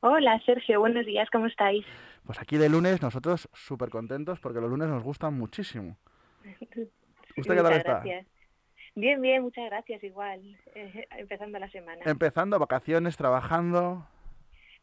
Hola 0.00 0.40
Sergio, 0.46 0.80
buenos 0.80 1.04
días, 1.04 1.28
¿cómo 1.30 1.46
estáis? 1.46 1.84
Pues 2.24 2.40
aquí 2.40 2.56
de 2.56 2.68
lunes 2.70 3.02
nosotros 3.02 3.48
súper 3.52 3.90
contentos 3.90 4.40
porque 4.40 4.60
los 4.60 4.70
lunes 4.70 4.88
nos 4.88 5.02
gustan 5.02 5.34
muchísimo. 5.34 5.98
¿Usted 7.36 7.54
qué 7.56 7.62
tal 7.62 7.72
está? 7.74 7.92
gracias. 7.92 8.26
Bien, 8.96 9.20
bien, 9.20 9.42
muchas 9.42 9.66
gracias, 9.66 10.02
igual, 10.02 10.40
eh, 10.74 11.06
empezando 11.18 11.58
la 11.58 11.70
semana. 11.70 12.02
Empezando, 12.04 12.58
vacaciones, 12.58 13.16
trabajando. 13.16 14.06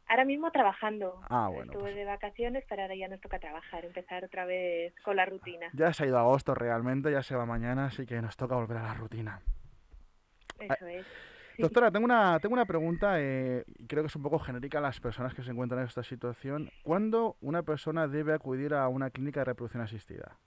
Ahora 0.08 0.24
mismo 0.24 0.50
trabajando. 0.52 1.20
Ah, 1.30 1.50
bueno, 1.50 1.74
Estuve 1.74 1.82
pues- 1.82 1.96
de 1.96 2.06
vacaciones, 2.06 2.64
pero 2.70 2.84
ahora 2.84 2.96
ya 2.96 3.10
nos 3.10 3.20
toca 3.20 3.40
trabajar, 3.40 3.84
empezar 3.84 4.24
otra 4.24 4.46
vez 4.46 4.94
con 5.04 5.18
la 5.18 5.26
rutina. 5.26 5.68
Ya 5.74 5.92
se 5.92 6.04
ha 6.04 6.08
ido 6.08 6.18
agosto 6.18 6.56
realmente, 6.56 7.12
ya 7.12 7.22
se 7.24 7.36
va 7.36 7.46
mañana, 7.46 7.88
así 7.88 8.06
que 8.06 8.22
nos 8.22 8.38
toca 8.38 8.56
volver 8.56 8.78
a 8.78 8.84
la 8.84 8.94
rutina. 8.94 9.42
Eso 10.60 10.88
es. 10.88 11.06
Sí. 11.56 11.64
Doctora, 11.64 11.90
tengo 11.90 12.06
una, 12.06 12.40
tengo 12.40 12.54
una 12.54 12.66
pregunta, 12.66 13.20
eh, 13.20 13.64
y 13.80 13.88
creo 13.88 14.04
que 14.04 14.08
es 14.08 14.16
un 14.16 14.22
poco 14.22 14.38
genérica 14.38 14.78
a 14.78 14.82
las 14.82 15.00
personas 15.00 15.34
que 15.34 15.42
se 15.42 15.50
encuentran 15.50 15.82
en 15.82 15.88
esta 15.88 16.04
situación. 16.04 16.70
¿Cuándo 16.84 17.36
una 17.42 17.64
persona 17.64 18.08
debe 18.08 18.34
acudir 18.34 18.76
a 18.76 18.88
una 18.88 19.10
clínica 19.10 19.40
de 19.40 19.46
reproducción 19.46 19.82
asistida? 19.82 20.38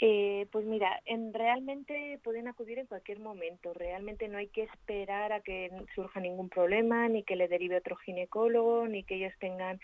Eh, 0.00 0.46
pues 0.52 0.64
mira, 0.64 1.00
en, 1.06 1.34
realmente 1.34 2.20
pueden 2.22 2.46
acudir 2.46 2.78
en 2.78 2.86
cualquier 2.86 3.18
momento. 3.18 3.74
Realmente 3.74 4.28
no 4.28 4.38
hay 4.38 4.46
que 4.46 4.62
esperar 4.62 5.32
a 5.32 5.40
que 5.40 5.72
surja 5.94 6.20
ningún 6.20 6.48
problema, 6.48 7.08
ni 7.08 7.24
que 7.24 7.34
le 7.34 7.48
derive 7.48 7.78
otro 7.78 7.96
ginecólogo, 7.96 8.86
ni 8.86 9.02
que 9.02 9.16
ellos 9.16 9.32
tengan 9.40 9.80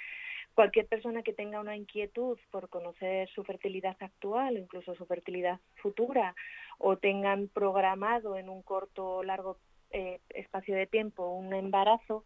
cualquier 0.55 0.87
persona 0.87 1.23
que 1.23 1.33
tenga 1.33 1.61
una 1.61 1.77
inquietud 1.77 2.39
por 2.53 2.69
conocer 2.69 3.29
su 3.31 3.43
fertilidad 3.43 3.97
actual, 3.99 4.57
incluso 4.57 4.95
su 4.95 5.05
fertilidad 5.05 5.59
futura, 5.83 6.37
o 6.79 6.97
tengan 6.97 7.49
programado 7.49 8.37
en 8.37 8.49
un 8.49 8.63
corto 8.63 9.17
o 9.17 9.23
largo 9.23 9.59
eh, 9.91 10.21
espacio 10.31 10.75
de 10.77 10.87
tiempo 10.87 11.29
un 11.29 11.53
embarazo, 11.53 12.25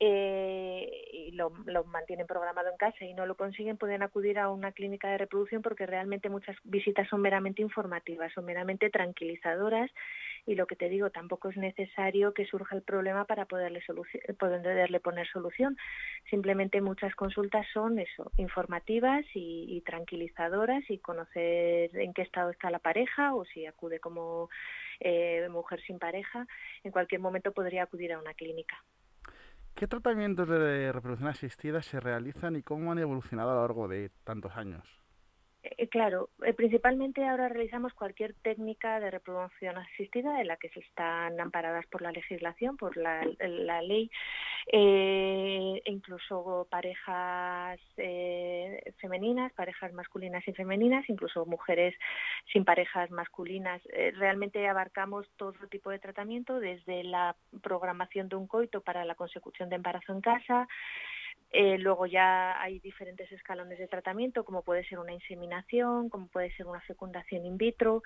eh, 0.00 1.08
y 1.12 1.32
lo, 1.32 1.50
mantienen 1.86 2.26
programado 2.26 2.70
en 2.70 2.76
casa 2.76 3.04
y 3.04 3.14
no 3.14 3.26
lo 3.26 3.36
consiguen, 3.36 3.76
pueden 3.76 4.02
acudir 4.02 4.38
a 4.38 4.48
una 4.48 4.72
clínica 4.72 5.08
de 5.08 5.18
reproducción 5.18 5.60
porque 5.60 5.86
realmente 5.86 6.28
muchas 6.28 6.56
visitas 6.64 7.08
son 7.08 7.20
meramente 7.20 7.62
informativas, 7.62 8.32
son 8.32 8.44
meramente 8.44 8.90
tranquilizadoras 8.90 9.90
y 10.46 10.54
lo 10.54 10.66
que 10.66 10.76
te 10.76 10.88
digo, 10.88 11.10
tampoco 11.10 11.48
es 11.48 11.56
necesario 11.56 12.32
que 12.32 12.46
surja 12.46 12.76
el 12.76 12.82
problema 12.82 13.24
para 13.24 13.44
poderle, 13.46 13.82
poner 15.00 15.28
solución. 15.28 15.76
Simplemente 16.30 16.80
muchas 16.80 17.14
consultas 17.14 17.66
son 17.72 17.98
eso, 17.98 18.30
informativas 18.36 19.24
y, 19.34 19.66
y 19.68 19.80
tranquilizadoras 19.82 20.84
y 20.88 20.98
conocer 20.98 21.90
en 21.94 22.14
qué 22.14 22.22
estado 22.22 22.50
está 22.50 22.70
la 22.70 22.78
pareja 22.78 23.34
o 23.34 23.44
si 23.44 23.66
acude 23.66 23.98
como 24.00 24.48
eh, 25.00 25.48
mujer 25.50 25.80
sin 25.82 25.98
pareja, 25.98 26.46
en 26.82 26.92
cualquier 26.92 27.20
momento 27.20 27.52
podría 27.52 27.84
acudir 27.84 28.12
a 28.12 28.18
una 28.18 28.34
clínica. 28.34 28.82
¿Qué 29.78 29.86
tratamientos 29.86 30.48
de 30.48 30.90
reproducción 30.90 31.30
asistida 31.30 31.80
se 31.82 32.00
realizan 32.00 32.56
y 32.56 32.64
cómo 32.64 32.90
han 32.90 32.98
evolucionado 32.98 33.52
a 33.52 33.54
lo 33.54 33.60
largo 33.60 33.86
de 33.86 34.10
tantos 34.24 34.56
años? 34.56 34.97
Eh, 35.76 35.88
claro, 35.88 36.30
eh, 36.44 36.54
principalmente 36.54 37.24
ahora 37.26 37.48
realizamos 37.48 37.92
cualquier 37.92 38.34
técnica 38.34 39.00
de 39.00 39.10
reproducción 39.10 39.76
asistida 39.76 40.40
en 40.40 40.48
la 40.48 40.56
que 40.56 40.70
se 40.70 40.80
están 40.80 41.38
amparadas 41.40 41.86
por 41.86 42.00
la 42.00 42.12
legislación, 42.12 42.76
por 42.76 42.96
la, 42.96 43.22
ley, 43.82 44.10
eh, 44.72 45.82
e 45.84 45.92
incluso 45.92 46.66
parejas 46.70 47.80
femeninas, 48.98 49.52
parejas 49.52 49.92
masculinas 49.92 50.46
y 50.46 50.52
femeninas, 50.52 51.08
incluso 51.08 51.44
mujeres 51.44 51.94
sin 52.52 52.64
parejas 52.64 53.10
masculinas. 53.10 53.82
Realmente 54.14 54.66
abarcamos 54.68 55.26
todo 55.36 55.52
tipo 55.70 55.90
de 55.90 55.98
tratamiento, 55.98 56.60
desde 56.60 57.04
la 57.04 57.36
programación 57.62 58.28
de 58.28 58.36
un 58.36 58.46
coito 58.46 58.80
para 58.80 59.04
la 59.04 59.14
consecución 59.14 59.68
de 59.68 59.76
embarazo 59.76 60.12
en 60.12 60.20
casa, 60.20 60.68
eh, 61.50 61.78
luego 61.78 62.04
ya 62.06 62.60
hay 62.60 62.78
diferentes 62.80 63.30
escalones 63.32 63.78
de 63.78 63.88
tratamiento, 63.88 64.44
como 64.44 64.62
puede 64.62 64.84
ser 64.84 64.98
una 64.98 65.14
inseminación, 65.14 66.10
como 66.10 66.26
puede 66.26 66.50
ser 66.56 66.66
una 66.66 66.80
fecundación 66.82 67.46
in 67.46 67.56
vitro, 67.56 68.02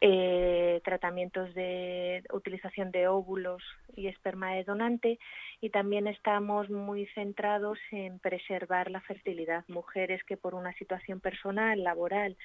eh, 0.00 0.80
tratamientos 0.84 1.52
de 1.54 2.22
utilización 2.32 2.92
de 2.92 3.08
óvulos 3.08 3.62
y 3.96 4.06
esperma 4.06 4.54
de 4.54 4.64
donante 4.64 5.18
y 5.60 5.70
también 5.70 6.06
estamos 6.06 6.70
muy 6.70 7.06
centrados 7.14 7.78
en 7.90 8.20
preservar 8.20 8.90
la 8.90 9.00
fertilidad. 9.00 9.64
Mujeres 9.66 10.22
que 10.22 10.36
por 10.36 10.54
una 10.54 10.72
situación 10.74 11.20
personal, 11.20 11.82
laboral 11.82 12.36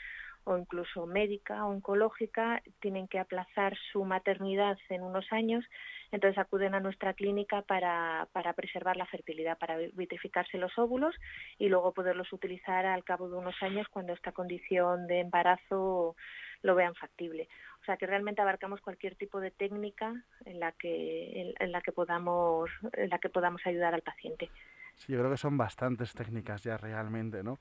o 0.43 0.57
incluso 0.57 1.05
médica, 1.05 1.65
oncológica, 1.65 2.61
tienen 2.79 3.07
que 3.07 3.19
aplazar 3.19 3.77
su 3.91 4.03
maternidad 4.05 4.77
en 4.89 5.03
unos 5.03 5.25
años, 5.31 5.63
entonces 6.11 6.37
acuden 6.37 6.75
a 6.75 6.79
nuestra 6.79 7.13
clínica 7.13 7.61
para, 7.61 8.27
para 8.31 8.53
preservar 8.53 8.97
la 8.97 9.05
fertilidad, 9.05 9.57
para 9.57 9.77
vitrificarse 9.77 10.57
los 10.57 10.77
óvulos 10.77 11.15
y 11.57 11.69
luego 11.69 11.93
poderlos 11.93 12.31
utilizar 12.33 12.85
al 12.85 13.03
cabo 13.03 13.29
de 13.29 13.37
unos 13.37 13.55
años 13.61 13.87
cuando 13.89 14.13
esta 14.13 14.31
condición 14.31 15.07
de 15.07 15.21
embarazo 15.21 16.15
lo 16.63 16.75
vean 16.75 16.95
factible. 16.95 17.47
O 17.81 17.85
sea 17.85 17.97
que 17.97 18.05
realmente 18.05 18.41
abarcamos 18.41 18.81
cualquier 18.81 19.15
tipo 19.15 19.39
de 19.39 19.51
técnica 19.51 20.13
en 20.45 20.59
la 20.59 20.71
que, 20.73 21.41
en, 21.41 21.53
en 21.59 21.71
la 21.71 21.81
que 21.81 21.91
podamos, 21.91 22.69
en 22.93 23.09
la 23.09 23.19
que 23.19 23.29
podamos 23.29 23.61
ayudar 23.65 23.93
al 23.93 24.01
paciente. 24.01 24.49
Sí, 24.95 25.13
yo 25.13 25.19
creo 25.19 25.31
que 25.31 25.37
son 25.37 25.57
bastantes 25.57 26.13
técnicas 26.13 26.63
ya 26.63 26.77
realmente, 26.77 27.43
¿no? 27.43 27.59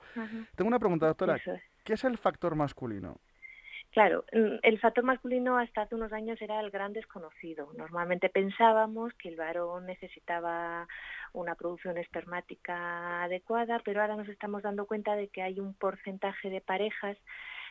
Tengo 0.54 0.68
una 0.68 0.78
pregunta, 0.78 1.06
doctora. 1.06 1.36
Es. 1.36 1.62
¿Qué 1.84 1.94
es 1.94 2.04
el 2.04 2.18
factor 2.18 2.54
masculino? 2.54 3.20
Claro, 3.92 4.24
mm, 4.32 4.58
el 4.62 4.78
factor 4.78 5.02
masculino 5.02 5.58
hasta 5.58 5.82
hace 5.82 5.96
unos 5.96 6.12
años 6.12 6.40
era 6.40 6.60
el 6.60 6.70
gran 6.70 6.92
desconocido. 6.92 7.72
Normalmente 7.76 8.28
pensábamos 8.28 9.12
que 9.14 9.28
el 9.28 9.36
varón 9.36 9.86
necesitaba 9.86 10.86
una 11.32 11.56
producción 11.56 11.98
espermática 11.98 13.24
adecuada, 13.24 13.80
pero 13.84 14.00
ahora 14.00 14.14
nos 14.14 14.28
estamos 14.28 14.62
dando 14.62 14.86
cuenta 14.86 15.16
de 15.16 15.28
que 15.28 15.42
hay 15.42 15.58
un 15.58 15.74
porcentaje 15.74 16.50
de 16.50 16.60
parejas 16.60 17.16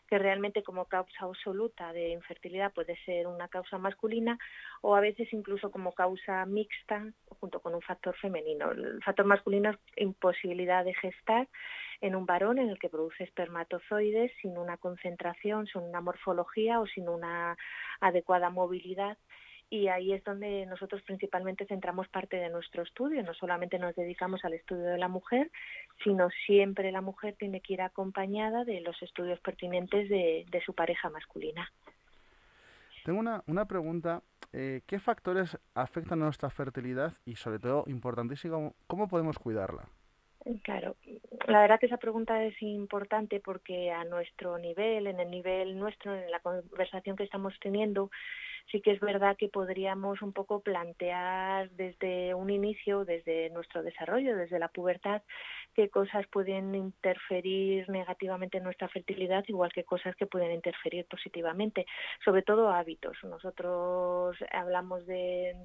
que 0.09 0.17
realmente 0.17 0.63
como 0.63 0.85
causa 0.85 1.25
absoluta 1.25 1.93
de 1.93 2.09
infertilidad 2.09 2.73
puede 2.73 2.97
ser 3.05 3.27
una 3.27 3.47
causa 3.47 3.77
masculina 3.77 4.39
o 4.81 4.95
a 4.95 5.01
veces 5.01 5.31
incluso 5.33 5.69
como 5.69 5.93
causa 5.93 6.45
mixta 6.47 7.05
junto 7.39 7.59
con 7.59 7.75
un 7.75 7.81
factor 7.81 8.15
femenino. 8.17 8.71
El 8.71 9.03
factor 9.03 9.27
masculino 9.27 9.69
es 9.69 9.77
imposibilidad 9.97 10.83
de 10.83 10.95
gestar 10.95 11.47
en 12.01 12.15
un 12.15 12.25
varón 12.25 12.57
en 12.57 12.69
el 12.69 12.79
que 12.79 12.89
produce 12.89 13.23
espermatozoides 13.23 14.31
sin 14.41 14.57
una 14.57 14.77
concentración, 14.77 15.67
sin 15.67 15.83
una 15.83 16.01
morfología 16.01 16.79
o 16.79 16.87
sin 16.87 17.07
una 17.07 17.55
adecuada 17.99 18.49
movilidad 18.49 19.17
y 19.69 19.87
ahí 19.87 20.13
es 20.13 20.23
donde 20.23 20.65
nosotros 20.65 21.01
principalmente 21.03 21.65
centramos 21.65 22.07
parte 22.07 22.37
de 22.37 22.49
nuestro 22.49 22.83
estudio. 22.83 23.21
No 23.23 23.33
solamente 23.33 23.77
nos 23.77 23.95
dedicamos 23.95 24.43
al 24.43 24.53
estudio 24.53 24.83
de 24.83 24.97
la 24.97 25.07
mujer, 25.07 25.51
sino 26.03 26.29
siempre 26.45 26.91
la 26.91 27.01
mujer 27.01 27.35
tiene 27.37 27.61
que 27.61 27.73
ir 27.73 27.81
acompañada 27.81 28.65
de 28.65 28.81
los 28.81 29.01
estudios 29.01 29.39
pertinentes 29.39 30.09
de, 30.09 30.45
de 30.49 30.61
su 30.61 30.73
pareja 30.73 31.09
masculina. 31.09 31.71
Tengo 33.05 33.19
una, 33.19 33.43
una 33.47 33.65
pregunta. 33.65 34.21
eh, 34.53 34.81
¿Qué 34.85 34.99
factores 34.99 35.57
afectan 35.73 36.21
a 36.21 36.25
nuestra 36.25 36.49
fertilidad 36.49 37.13
y, 37.25 37.35
sobre 37.35 37.59
todo, 37.59 37.83
importantísimo, 37.87 38.73
cómo 38.87 39.07
podemos 39.07 39.37
cuidarla? 39.39 39.87
Claro, 40.63 40.95
la 41.47 41.61
verdad 41.61 41.79
que 41.79 41.87
esa 41.87 41.97
pregunta 41.97 42.43
es 42.43 42.59
importante 42.61 43.41
porque 43.41 43.91
a 43.91 44.05
nuestro 44.05 44.57
nivel, 44.57 45.07
en 45.07 45.19
el 45.19 45.29
nivel 45.29 45.77
nuestro, 45.77 46.15
en 46.15 46.31
la 46.31 46.39
conversación 46.39 47.17
que 47.17 47.25
estamos 47.25 47.53
teniendo, 47.59 48.09
sí 48.71 48.81
que 48.81 48.91
es 48.91 48.99
verdad 48.99 49.35
que 49.37 49.49
podríamos 49.49 50.21
un 50.21 50.33
poco 50.33 50.61
plantear 50.61 51.69
desde 51.71 52.33
un 52.33 52.49
inicio, 52.49 53.05
desde 53.05 53.49
nuestro 53.49 53.83
desarrollo, 53.83 54.35
desde 54.35 54.59
la 54.59 54.67
pubertad, 54.67 55.21
qué 55.73 55.89
cosas 55.89 56.27
pueden 56.27 56.75
interferir 56.75 57.89
negativamente 57.89 58.57
en 58.57 58.63
nuestra 58.63 58.87
fertilidad, 58.89 59.43
igual 59.47 59.71
que 59.71 59.83
cosas 59.83 60.15
que 60.15 60.27
pueden 60.27 60.51
interferir 60.51 61.05
positivamente, 61.05 61.85
sobre 62.23 62.41
todo 62.41 62.69
hábitos. 62.69 63.17
Nosotros 63.23 64.35
hablamos 64.51 65.05
de, 65.05 65.55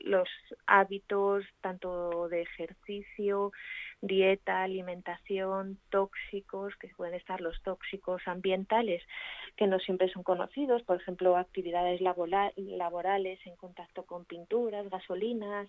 los 0.00 0.28
hábitos 0.66 1.44
tanto 1.60 2.28
de 2.28 2.42
ejercicio, 2.42 3.52
dieta, 4.02 4.62
alimentación, 4.62 5.78
tóxicos, 5.90 6.74
que 6.76 6.88
pueden 6.96 7.14
estar 7.14 7.40
los 7.40 7.60
tóxicos 7.62 8.22
ambientales, 8.26 9.02
que 9.56 9.66
no 9.66 9.78
siempre 9.78 10.10
son 10.10 10.22
conocidos, 10.22 10.82
por 10.82 10.96
ejemplo, 10.96 11.36
actividades 11.36 12.00
laboral- 12.00 12.52
laborales 12.56 13.38
en 13.46 13.56
contacto 13.56 14.04
con 14.04 14.24
pinturas, 14.24 14.88
gasolinas, 14.88 15.68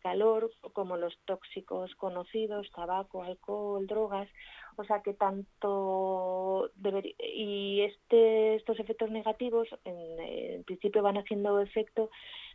calor, 0.00 0.50
como 0.74 0.96
los 0.96 1.18
tóxicos 1.24 1.94
conocidos, 1.94 2.70
tabaco, 2.72 3.22
alcohol, 3.22 3.86
drogas, 3.86 4.28
o 4.76 4.84
sea 4.84 5.02
que 5.02 5.14
tanto 5.14 6.70
deber- 6.76 7.14
y 7.18 7.80
este, 7.82 8.54
estos 8.56 8.78
efectos 8.80 9.10
negativos 9.10 9.68
en, 9.84 10.20
en 10.20 10.64
principio 10.64 11.02
van 11.02 11.16
haciendo 11.18 11.60
efecto 11.60 12.10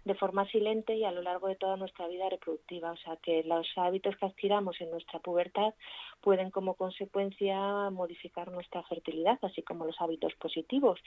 de 0.06 0.16
forma 0.16 0.48
silente 0.50 0.96
y 0.96 1.04
a 1.04 1.12
lo 1.12 1.22
largo 1.22 1.48
de 1.48 1.56
toda 1.58 1.76
nuestra 1.76 2.08
vida 2.08 2.30
reproductiva, 2.30 2.92
o 2.92 2.98
sea 2.98 3.18
que 3.18 3.44
los 3.44 3.68
hábitos 3.76 4.16
que 4.18 4.26
adquiramos 4.26 4.80
en 4.82 4.90
nuestra 4.92 5.20
pubertad 5.20 5.74
pueden 6.22 6.52
como 6.52 6.76
consecuencia 6.76 7.90
modificar 7.92 8.50
nuestra 8.52 8.82
fertilidad, 8.84 9.38
así 9.42 9.62
como 9.62 9.86
los 9.86 10.00
hábitos 10.00 10.34
positivos, 10.36 11.00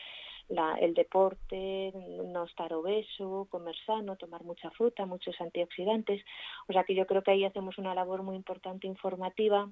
la- 0.48 0.74
el 0.74 0.92
deporte, 0.94 1.92
no 2.24 2.44
estar 2.44 2.72
obeso, 2.74 3.46
comer 3.50 3.74
sano, 3.86 4.16
tomar 4.16 4.42
mucha 4.44 4.70
fruta, 4.72 5.06
muchos 5.06 5.40
antioxidantes, 5.40 6.22
o 6.68 6.72
sea 6.72 6.84
que 6.84 6.94
yo 6.94 7.06
creo 7.06 7.22
que 7.22 7.30
ahí 7.30 7.44
hacemos 7.44 7.78
una 7.78 7.94
labor 7.94 8.22
muy 8.22 8.36
importante 8.36 8.86
informativa 8.86 9.70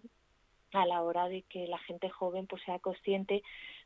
a 0.72 0.86
la 0.86 1.02
hora 1.02 1.28
de 1.28 1.42
que 1.42 1.66
la 1.66 1.78
gente 1.78 2.08
joven 2.08 2.46
pues 2.46 2.62
sea 2.64 2.78
consciente 2.78 3.42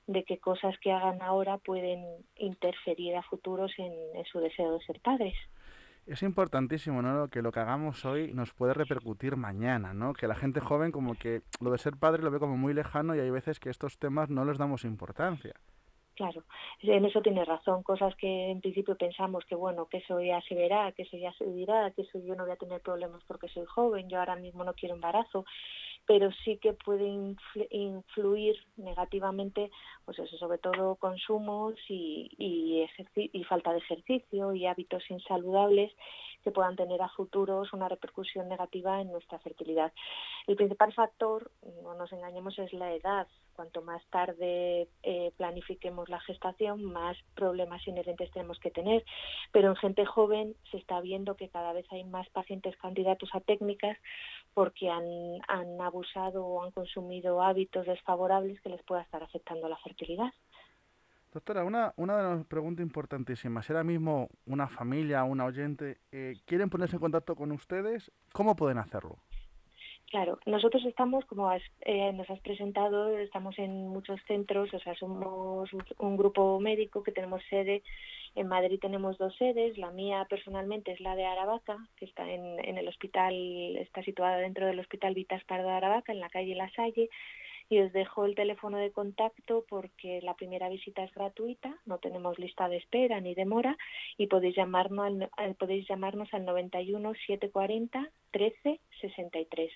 de 0.06 0.24
que 0.24 0.38
cosas 0.38 0.78
que 0.78 0.92
hagan 0.92 1.22
ahora 1.22 1.58
pueden 1.58 2.04
interferir 2.36 3.16
a 3.16 3.22
futuros 3.22 3.72
en, 3.78 3.92
en 4.14 4.24
su 4.26 4.38
deseo 4.40 4.72
de 4.78 4.84
ser 4.84 5.00
padres. 5.00 5.34
Es 6.06 6.22
importantísimo, 6.22 7.00
¿no? 7.00 7.28
Que 7.28 7.40
lo 7.40 7.50
que 7.50 7.60
hagamos 7.60 8.04
hoy 8.04 8.32
nos 8.34 8.52
puede 8.52 8.74
repercutir 8.74 9.36
mañana, 9.36 9.94
¿no? 9.94 10.12
Que 10.12 10.28
la 10.28 10.34
gente 10.34 10.60
joven 10.60 10.92
como 10.92 11.14
que 11.14 11.40
lo 11.60 11.70
de 11.70 11.78
ser 11.78 11.96
padre 11.96 12.22
lo 12.22 12.30
ve 12.30 12.38
como 12.38 12.58
muy 12.58 12.74
lejano 12.74 13.14
y 13.14 13.20
hay 13.20 13.30
veces 13.30 13.58
que 13.58 13.70
estos 13.70 13.98
temas 13.98 14.28
no 14.28 14.44
les 14.44 14.58
damos 14.58 14.84
importancia. 14.84 15.54
Claro, 16.14 16.44
en 16.80 17.04
eso 17.06 17.22
tiene 17.22 17.44
razón. 17.44 17.82
Cosas 17.82 18.14
que 18.16 18.50
en 18.50 18.60
principio 18.60 18.96
pensamos 18.96 19.44
que 19.46 19.56
bueno, 19.56 19.86
que 19.86 19.96
eso 19.98 20.20
ya 20.20 20.40
se 20.42 20.54
verá, 20.54 20.92
que 20.92 21.02
eso 21.02 21.16
ya 21.16 21.32
se 21.32 21.44
dirá, 21.46 21.90
que 21.90 22.02
eso 22.02 22.20
yo 22.20 22.36
no 22.36 22.44
voy 22.44 22.52
a 22.52 22.56
tener 22.56 22.80
problemas 22.82 23.22
porque 23.26 23.48
soy 23.48 23.64
joven, 23.64 24.08
yo 24.08 24.20
ahora 24.20 24.36
mismo 24.36 24.62
no 24.62 24.74
quiero 24.74 24.94
embarazo, 24.94 25.44
pero 26.06 26.30
sí 26.44 26.58
que 26.58 26.72
puede 26.74 27.06
influ- 27.06 27.68
influir 27.70 28.56
negativamente, 28.76 29.70
pues 30.04 30.18
eso, 30.18 30.36
sobre 30.36 30.58
todo 30.58 30.96
consumos 30.96 31.74
y, 31.88 32.30
y, 32.38 32.86
y 33.32 33.44
falta 33.44 33.72
de 33.72 33.78
ejercicio 33.78 34.52
y 34.54 34.66
hábitos 34.66 35.02
insaludables 35.10 35.92
que 36.44 36.52
puedan 36.52 36.76
tener 36.76 37.00
a 37.02 37.08
futuros 37.08 37.72
una 37.72 37.88
repercusión 37.88 38.48
negativa 38.48 39.00
en 39.00 39.10
nuestra 39.10 39.38
fertilidad. 39.38 39.92
El 40.46 40.56
principal 40.56 40.92
factor, 40.92 41.50
no 41.82 41.94
nos 41.94 42.12
engañemos, 42.12 42.58
es 42.58 42.72
la 42.74 42.92
edad. 42.92 43.26
Cuanto 43.54 43.82
más 43.82 44.04
tarde 44.10 44.88
eh, 45.02 45.32
planifiquemos 45.36 46.08
la 46.08 46.20
gestación, 46.20 46.84
más 46.84 47.16
problemas 47.34 47.86
inherentes 47.86 48.30
tenemos 48.32 48.58
que 48.58 48.70
tener. 48.70 49.04
Pero 49.52 49.70
en 49.70 49.76
gente 49.76 50.04
joven 50.04 50.54
se 50.70 50.76
está 50.76 51.00
viendo 51.00 51.36
que 51.36 51.48
cada 51.48 51.72
vez 51.72 51.86
hay 51.90 52.04
más 52.04 52.28
pacientes 52.30 52.76
candidatos 52.76 53.30
a 53.32 53.40
técnicas 53.40 53.96
porque 54.52 54.90
han, 54.90 55.04
han 55.48 55.80
abusado 55.80 56.44
o 56.44 56.62
han 56.62 56.72
consumido 56.72 57.42
hábitos 57.42 57.86
desfavorables 57.86 58.60
que 58.60 58.68
les 58.68 58.82
pueda 58.82 59.02
estar 59.02 59.22
afectando 59.22 59.68
la 59.68 59.78
fertilidad. 59.78 60.32
Doctora, 61.34 61.64
una, 61.64 61.92
una 61.96 62.16
de 62.16 62.22
las 62.22 62.46
preguntas 62.46 62.84
importantísimas. 62.84 63.66
Si 63.66 63.72
ahora 63.72 63.82
mismo 63.82 64.28
una 64.46 64.68
familia, 64.68 65.24
una 65.24 65.44
oyente, 65.44 65.98
eh, 66.12 66.36
quieren 66.46 66.70
ponerse 66.70 66.94
en 66.94 67.00
contacto 67.00 67.34
con 67.34 67.50
ustedes, 67.50 68.12
¿cómo 68.32 68.54
pueden 68.54 68.78
hacerlo? 68.78 69.18
Claro, 70.10 70.38
nosotros 70.46 70.84
estamos, 70.84 71.24
como 71.24 71.50
eh, 71.52 72.12
nos 72.12 72.30
has 72.30 72.38
presentado, 72.38 73.18
estamos 73.18 73.58
en 73.58 73.88
muchos 73.88 74.20
centros, 74.28 74.72
o 74.72 74.78
sea, 74.78 74.94
somos 74.94 75.72
un, 75.72 75.82
un 75.98 76.16
grupo 76.16 76.60
médico 76.60 77.02
que 77.02 77.10
tenemos 77.10 77.42
sede, 77.50 77.82
en 78.36 78.46
Madrid 78.46 78.78
tenemos 78.80 79.18
dos 79.18 79.34
sedes, 79.36 79.76
la 79.76 79.90
mía 79.90 80.24
personalmente 80.30 80.92
es 80.92 81.00
la 81.00 81.16
de 81.16 81.24
Aravaca, 81.24 81.78
que 81.96 82.04
está 82.04 82.30
en, 82.30 82.64
en 82.64 82.78
el 82.78 82.86
hospital, 82.86 83.34
está 83.78 84.04
situada 84.04 84.36
dentro 84.36 84.66
del 84.66 84.78
Hospital 84.78 85.14
Vitas 85.14 85.42
Pardo 85.44 85.66
de 85.66 85.74
Aravaca, 85.74 86.12
en 86.12 86.20
la 86.20 86.28
calle 86.28 86.54
La 86.54 86.70
Salle, 86.70 87.10
y 87.68 87.78
os 87.80 87.92
dejo 87.92 88.24
el 88.26 88.34
teléfono 88.34 88.78
de 88.78 88.92
contacto 88.92 89.64
porque 89.68 90.20
la 90.22 90.34
primera 90.34 90.68
visita 90.68 91.02
es 91.04 91.12
gratuita, 91.14 91.74
no 91.86 91.98
tenemos 91.98 92.38
lista 92.38 92.68
de 92.68 92.76
espera 92.76 93.20
ni 93.20 93.34
demora 93.34 93.76
y 94.18 94.26
podéis 94.26 94.56
llamarnos 94.56 95.06
al, 95.06 95.30
al- 95.36 95.54
podéis 95.54 95.88
llamarnos 95.88 96.32
al 96.34 96.44
91 96.44 97.12
740 97.26 98.10
13 98.30 98.80
63 99.00 99.70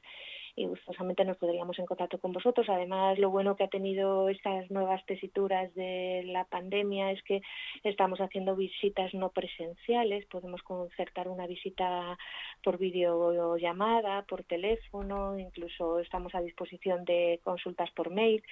y 0.59 0.67
gustosamente 0.67 1.25
nos 1.25 1.37
podríamos 1.37 1.79
en 1.79 1.87
contacto 1.87 2.19
con 2.19 2.33
vosotros. 2.33 2.69
Además, 2.69 3.17
lo 3.19 3.31
bueno 3.31 3.55
que 3.55 3.63
ha 3.63 3.69
tenido 3.69 4.29
estas 4.29 4.69
nuevas 4.73 5.05
tesituras 5.07 5.73
de 5.75 6.25
la 6.27 6.45
pandemia 6.47 7.13
es 7.13 7.23
que 7.23 7.41
estamos 7.85 8.21
haciendo 8.21 8.57
visitas 8.57 9.15
no 9.15 9.31
presenciales, 9.31 10.27
podemos 10.27 10.61
concertar 10.63 11.29
una 11.29 11.47
visita 11.47 12.19
por 12.65 12.77
videollamada, 12.77 14.23
por 14.23 14.43
teléfono, 14.43 15.39
incluso 15.39 16.01
estamos 16.01 16.35
a 16.35 16.41
disposición 16.41 17.05
de 17.05 17.41
consultas 17.45 17.91
por 17.93 18.11
mail, 18.11 18.43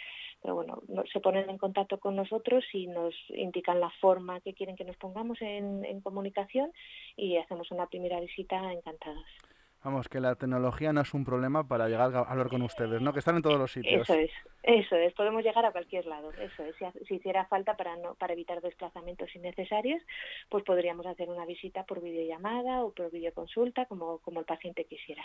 pero 0.40 0.54
bueno, 0.54 0.82
no- 0.86 1.02
se 1.12 1.18
ponen 1.18 1.50
en 1.50 1.58
contacto 1.58 1.98
con 1.98 2.14
nosotros 2.14 2.64
y 2.72 2.86
nos 2.86 3.14
indican 3.30 3.80
la 3.80 3.90
forma 4.00 4.40
que 4.40 4.54
quieren 4.54 4.76
que 4.76 4.84
nos 4.84 4.96
pongamos 4.96 5.42
en, 5.42 5.84
en 5.84 6.00
comunicación 6.00 6.70
y 7.16 7.36
hacemos 7.36 7.72
una 7.72 7.86
primera 7.88 8.20
visita 8.20 8.72
encantados. 8.72 9.26
Vamos, 9.87 10.09
que 10.09 10.18
la 10.18 10.35
tecnología 10.35 10.92
no 10.92 11.03
es 11.03 11.14
un 11.14 11.25
problema 11.25 11.62
para 11.62 11.88
llegar 11.88 12.12
a 12.12 12.22
hablar 12.22 12.49
con 12.49 12.61
ustedes, 12.62 13.01
¿no? 13.01 13.12
Que 13.12 13.20
están 13.20 13.37
en 13.37 13.42
todos 13.42 13.57
los 13.57 13.70
sitios. 13.70 14.03
Eso 14.03 14.14
es, 14.14 14.33
eso 14.64 14.96
es, 14.96 15.14
podemos 15.14 15.44
llegar 15.44 15.64
a 15.64 15.70
cualquier 15.70 16.07
lado, 16.07 16.33
eso 16.33 16.64
es, 16.64 16.75
si, 16.75 17.05
si 17.07 17.14
hiciera 17.14 17.44
falta 17.46 17.77
para 17.77 17.96
no, 17.99 18.16
para 18.16 18.33
evitar 18.33 18.61
desplazamientos 18.61 19.33
innecesarios, 19.37 20.03
pues 20.49 20.64
podríamos 20.64 21.07
hacer 21.07 21.29
una 21.29 21.46
visita 21.46 21.85
por 21.85 22.03
videollamada 22.03 22.83
o 22.83 22.90
por 22.90 23.12
videoconsulta, 23.12 23.87
como, 23.87 24.18
como 24.18 24.40
el 24.40 24.44
paciente 24.44 24.87
quisiera. 24.87 25.22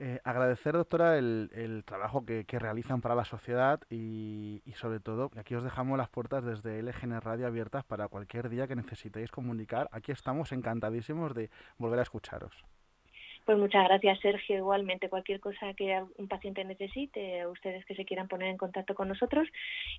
Eh, 0.00 0.18
agradecer, 0.24 0.72
doctora, 0.72 1.16
el, 1.16 1.50
el 1.54 1.84
trabajo 1.84 2.26
que, 2.26 2.44
que 2.44 2.58
realizan 2.58 3.02
para 3.02 3.14
la 3.14 3.24
sociedad 3.24 3.78
y, 3.88 4.62
y 4.64 4.72
sobre 4.72 4.98
todo, 4.98 5.30
aquí 5.36 5.54
os 5.54 5.62
dejamos 5.62 5.96
las 5.96 6.08
puertas 6.08 6.44
desde 6.44 6.82
LGN 6.82 7.20
Radio 7.20 7.46
abiertas 7.46 7.84
para 7.84 8.08
cualquier 8.08 8.48
día 8.48 8.66
que 8.66 8.74
necesitéis 8.74 9.30
comunicar. 9.30 9.88
Aquí 9.92 10.10
estamos 10.10 10.50
encantadísimos 10.50 11.34
de 11.34 11.50
volver 11.78 12.00
a 12.00 12.02
escucharos. 12.02 12.64
Pues 13.44 13.58
muchas 13.58 13.84
gracias, 13.88 14.20
Sergio. 14.20 14.56
Igualmente, 14.56 15.08
cualquier 15.08 15.40
cosa 15.40 15.74
que 15.74 16.00
un 16.16 16.28
paciente 16.28 16.64
necesite, 16.64 17.44
ustedes 17.46 17.84
que 17.84 17.96
se 17.96 18.04
quieran 18.04 18.28
poner 18.28 18.48
en 18.48 18.56
contacto 18.56 18.94
con 18.94 19.08
nosotros, 19.08 19.48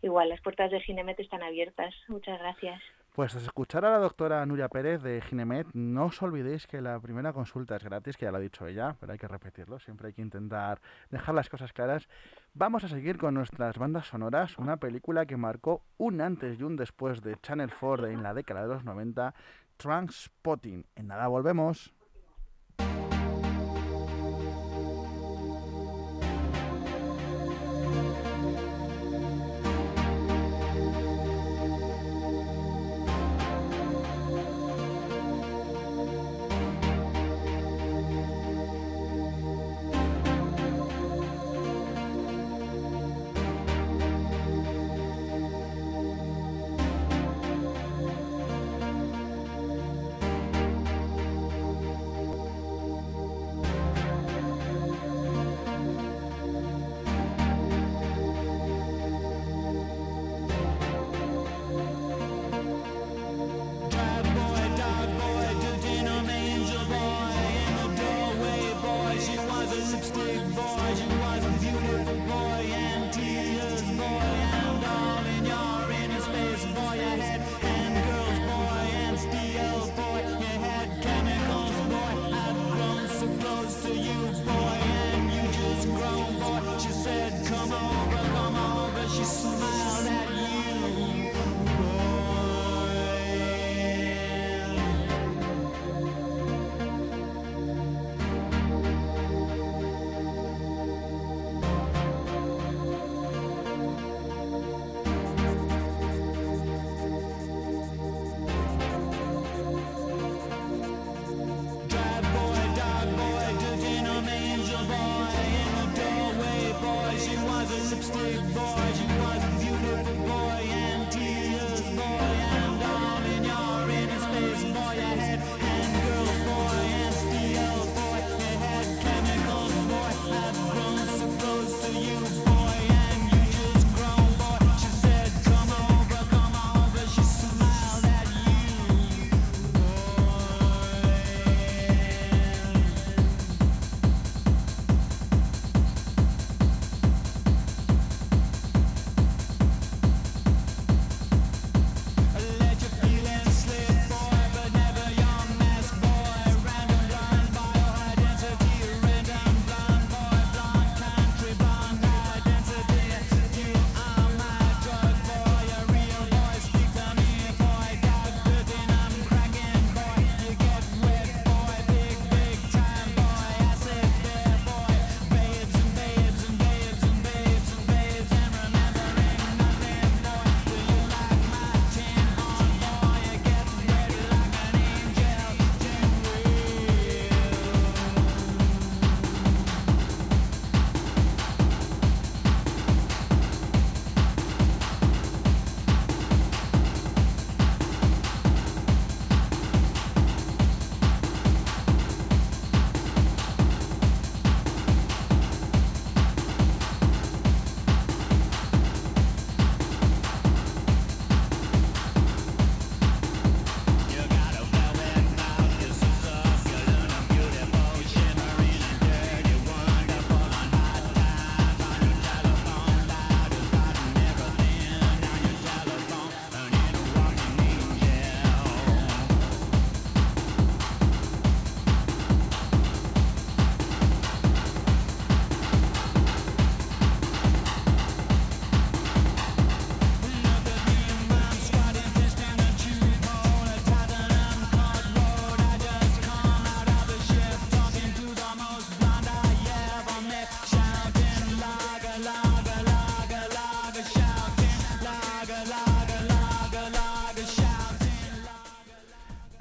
igual 0.01 0.29
las 0.29 0.41
puertas 0.41 0.71
de 0.71 0.79
Ginemet 0.79 1.19
están 1.19 1.43
abiertas. 1.43 1.93
Muchas 2.07 2.39
gracias. 2.39 2.81
Pues 3.13 3.31
tras 3.31 3.43
escuchar 3.43 3.85
a 3.85 3.91
la 3.91 3.99
doctora 3.99 4.43
Nuria 4.45 4.69
Pérez 4.69 5.03
de 5.03 5.21
Ginemet, 5.21 5.67
no 5.73 6.05
os 6.05 6.21
olvidéis 6.23 6.65
que 6.65 6.81
la 6.81 6.99
primera 6.99 7.31
consulta 7.31 7.75
es 7.75 7.83
gratis, 7.83 8.17
que 8.17 8.25
ya 8.25 8.31
lo 8.31 8.37
ha 8.37 8.41
dicho 8.41 8.65
ella, 8.65 8.95
pero 8.99 9.11
hay 9.11 9.19
que 9.19 9.27
repetirlo, 9.27 9.77
siempre 9.77 10.07
hay 10.07 10.13
que 10.13 10.23
intentar 10.23 10.81
dejar 11.11 11.35
las 11.35 11.47
cosas 11.47 11.73
claras. 11.73 12.07
Vamos 12.55 12.83
a 12.85 12.87
seguir 12.87 13.17
con 13.17 13.35
nuestras 13.35 13.77
bandas 13.77 14.07
sonoras, 14.07 14.57
una 14.57 14.77
película 14.77 15.27
que 15.27 15.37
marcó 15.37 15.83
un 15.97 16.21
antes 16.21 16.59
y 16.59 16.63
un 16.63 16.75
después 16.75 17.21
de 17.21 17.35
Channel 17.39 17.69
4 17.79 18.07
en 18.07 18.23
la 18.23 18.33
década 18.33 18.63
de 18.63 18.69
los 18.69 18.83
90, 18.83 19.35
Transpotting. 19.77 20.85
En 20.95 21.07
nada 21.07 21.27
volvemos. 21.27 21.93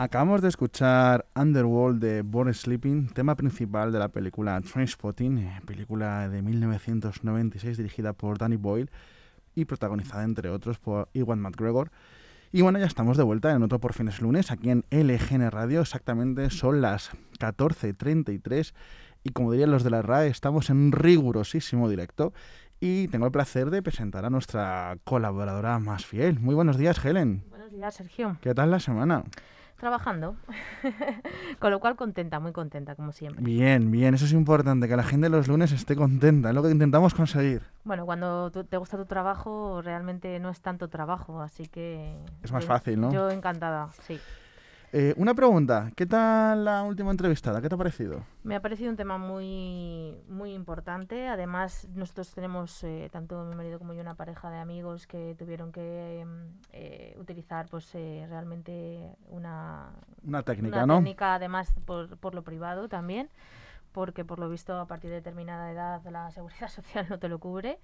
Acabamos 0.02 0.42
de 0.42 0.48
escuchar 0.48 1.26
Underworld 1.36 2.02
de 2.02 2.22
Born 2.22 2.52
Sleeping, 2.52 3.10
tema 3.10 3.36
principal 3.36 3.92
de 3.92 4.00
la 4.00 4.08
película 4.08 4.60
Trainspotting, 4.60 5.38
eh, 5.38 5.60
película 5.64 6.28
de 6.28 6.42
1996 6.42 7.76
dirigida 7.76 8.12
por 8.12 8.36
Danny 8.36 8.56
Boyle 8.56 8.90
y 9.54 9.64
protagonizada 9.64 10.24
entre 10.24 10.48
otros 10.48 10.80
por 10.80 11.08
Iwan 11.12 11.38
McGregor. 11.38 11.92
Y 12.50 12.62
bueno, 12.62 12.80
ya 12.80 12.86
estamos 12.86 13.16
de 13.16 13.22
vuelta 13.22 13.52
en 13.52 13.62
otro 13.62 13.78
Por 13.78 13.92
Fines 13.92 14.20
Lunes, 14.20 14.50
aquí 14.50 14.70
en 14.70 14.84
LGN 14.90 15.48
Radio, 15.52 15.82
exactamente 15.82 16.50
son 16.50 16.80
las 16.80 17.12
14.33 17.38 18.74
y 19.22 19.30
como 19.30 19.52
dirían 19.52 19.70
los 19.70 19.84
de 19.84 19.90
la 19.90 20.02
RAE, 20.02 20.26
estamos 20.26 20.68
en 20.68 20.90
rigurosísimo 20.90 21.88
directo 21.88 22.32
y 22.80 23.06
tengo 23.06 23.26
el 23.26 23.32
placer 23.32 23.70
de 23.70 23.82
presentar 23.82 24.24
a 24.24 24.30
nuestra 24.30 24.98
colaboradora 25.04 25.78
más 25.78 26.04
fiel. 26.04 26.40
Muy 26.40 26.56
buenos 26.56 26.76
días, 26.76 27.04
Helen. 27.04 27.44
Buenos 27.50 27.70
días, 27.70 27.94
Sergio. 27.94 28.36
¿Qué 28.40 28.52
tal 28.52 28.72
la 28.72 28.80
semana? 28.80 29.22
Trabajando. 29.82 30.36
Con 31.58 31.72
lo 31.72 31.80
cual 31.80 31.96
contenta, 31.96 32.38
muy 32.38 32.52
contenta, 32.52 32.94
como 32.94 33.10
siempre. 33.10 33.42
Bien, 33.42 33.90
bien, 33.90 34.14
eso 34.14 34.26
es 34.26 34.32
importante, 34.32 34.86
que 34.86 34.94
la 34.94 35.02
gente 35.02 35.28
los 35.28 35.48
lunes 35.48 35.72
esté 35.72 35.96
contenta, 35.96 36.50
es 36.50 36.54
lo 36.54 36.62
que 36.62 36.70
intentamos 36.70 37.14
conseguir. 37.14 37.62
Bueno, 37.82 38.06
cuando 38.06 38.52
te 38.52 38.76
gusta 38.76 38.96
tu 38.96 39.06
trabajo, 39.06 39.82
realmente 39.82 40.38
no 40.38 40.50
es 40.50 40.60
tanto 40.60 40.86
trabajo, 40.86 41.40
así 41.42 41.66
que... 41.66 42.16
Es 42.44 42.52
más 42.52 42.62
yo- 42.62 42.68
fácil, 42.68 43.00
¿no? 43.00 43.12
Yo 43.12 43.28
encantada, 43.32 43.88
sí. 44.06 44.20
Eh, 44.94 45.14
una 45.16 45.32
pregunta, 45.32 45.90
¿qué 45.96 46.04
tal 46.04 46.66
la 46.66 46.82
última 46.82 47.10
entrevistada? 47.10 47.62
¿Qué 47.62 47.68
te 47.70 47.74
ha 47.74 47.78
parecido? 47.78 48.26
Me 48.42 48.54
ha 48.54 48.60
parecido 48.60 48.90
un 48.90 48.96
tema 48.96 49.16
muy, 49.16 50.22
muy 50.28 50.52
importante. 50.52 51.28
Además, 51.28 51.88
nosotros 51.94 52.30
tenemos, 52.34 52.84
eh, 52.84 53.08
tanto 53.10 53.42
mi 53.46 53.54
marido 53.54 53.78
como 53.78 53.94
yo, 53.94 54.02
una 54.02 54.16
pareja 54.16 54.50
de 54.50 54.58
amigos 54.58 55.06
que 55.06 55.34
tuvieron 55.38 55.72
que 55.72 56.26
mm, 56.26 56.58
eh, 56.72 57.16
utilizar 57.18 57.68
pues 57.70 57.88
eh, 57.94 58.26
realmente 58.28 59.16
una, 59.30 59.92
Una 60.26 60.42
técnica, 60.42 60.76
una 60.76 60.86
¿no? 60.86 60.96
técnica 60.96 61.36
además 61.36 61.72
por, 61.86 62.18
por 62.18 62.34
lo 62.34 62.42
privado 62.42 62.90
también, 62.90 63.30
porque 63.92 64.26
por 64.26 64.38
lo 64.38 64.50
visto 64.50 64.78
a 64.78 64.86
partir 64.86 65.08
de 65.08 65.16
determinada 65.16 65.70
edad 65.70 66.02
la 66.10 66.30
seguridad 66.32 66.68
social 66.68 67.06
no 67.08 67.18
te 67.18 67.30
lo 67.30 67.38
cubre. 67.38 67.78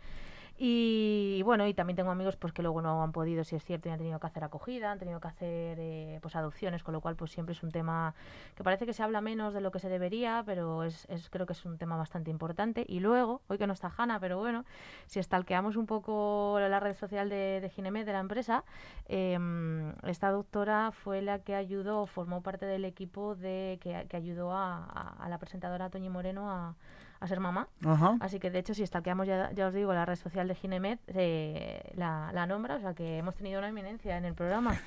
Y, 0.61 1.41
bueno, 1.45 1.67
y 1.69 1.75
también 1.75 1.97
tengo 1.97 2.11
amigos 2.11 2.37
pues 2.37 2.53
que 2.53 2.63
luego 2.63 2.83
no 2.83 3.03
han 3.05 3.13
podido, 3.13 3.45
si 3.45 3.55
es 3.55 3.65
cierto, 3.65 3.89
y 3.89 3.93
han 3.93 3.99
tenido 3.99 4.19
que 4.19 4.27
hacer 4.27 4.43
acogida, 4.43 4.91
han 4.91 4.99
tenido 4.99 5.21
que 5.21 5.29
hacer 5.29 5.79
eh, 5.81 6.19
pues 6.21 6.35
adopciones, 6.35 6.83
con 6.83 6.93
lo 6.95 7.01
cual 7.01 7.15
pues 7.15 7.31
siempre 7.31 7.53
es 7.53 7.63
un 7.63 7.71
tema 7.71 8.15
que 8.57 8.65
parece 8.65 8.85
que 8.85 8.93
se 8.93 9.05
habla 9.05 9.21
menos 9.21 9.55
de 9.55 9.61
lo 9.61 9.71
que 9.71 9.79
se 9.79 9.89
debería, 9.89 10.43
pero 10.45 10.83
es, 10.83 11.07
es- 11.11 11.31
creo 11.31 11.47
que 11.47 11.53
es 11.53 11.65
un 11.65 11.79
tema 11.79 11.97
bastante 11.97 12.31
importante. 12.33 12.85
Y 12.89 12.99
luego, 12.99 13.41
hoy 13.47 13.57
que 13.59 13.69
no 13.69 13.73
está 13.73 13.93
Hanna, 13.97 14.19
pero 14.19 14.39
bueno, 14.39 14.65
si 15.07 15.23
stalkeamos 15.23 15.77
un 15.77 15.87
poco 15.87 16.59
la 16.61 16.81
red 16.81 16.97
social 16.97 17.29
de, 17.29 17.61
de 17.61 17.69
de 18.05 18.13
la 18.13 18.19
empresa, 18.21 18.65
em, 19.07 19.93
esta 20.05 20.31
doctora 20.31 20.91
fue 20.93 21.23
la 21.23 21.39
que 21.39 21.55
ayudó, 21.55 22.07
formó 22.07 22.43
parte 22.43 22.67
del 22.67 22.85
equipo 22.85 23.35
de 23.37 23.79
que, 23.81 24.07
que 24.09 24.17
ayudó 24.17 24.53
a, 24.53 24.77
a- 24.85 25.25
a 25.25 25.29
la 25.29 25.39
presentadora 25.39 25.89
Toñi 25.91 26.09
Moreno 26.09 26.51
a, 26.51 26.75
a 27.21 27.27
ser 27.27 27.41
mamá. 27.41 27.69
Ajá. 27.85 28.17
Así 28.21 28.39
que 28.39 28.51
de 28.51 28.59
hecho, 28.61 28.75
si 28.75 28.87
stalkeamos 28.87 29.27
ya, 29.27 29.51
ya 29.53 29.67
os 29.67 29.75
digo 29.75 29.93
la 29.93 30.05
red 30.05 30.17
social 30.17 30.47
de 30.49 30.55
Ginemed, 30.55 30.99
eh, 31.09 31.93
la, 31.95 32.31
la 32.33 32.47
nombra, 32.47 32.77
o 32.77 32.81
sea 32.81 32.95
que 32.95 33.19
hemos 33.19 33.35
tenido 33.35 33.59
una 33.59 33.69
eminencia 33.69 34.17
en 34.17 34.25
el 34.25 34.35
programa. 34.35 34.79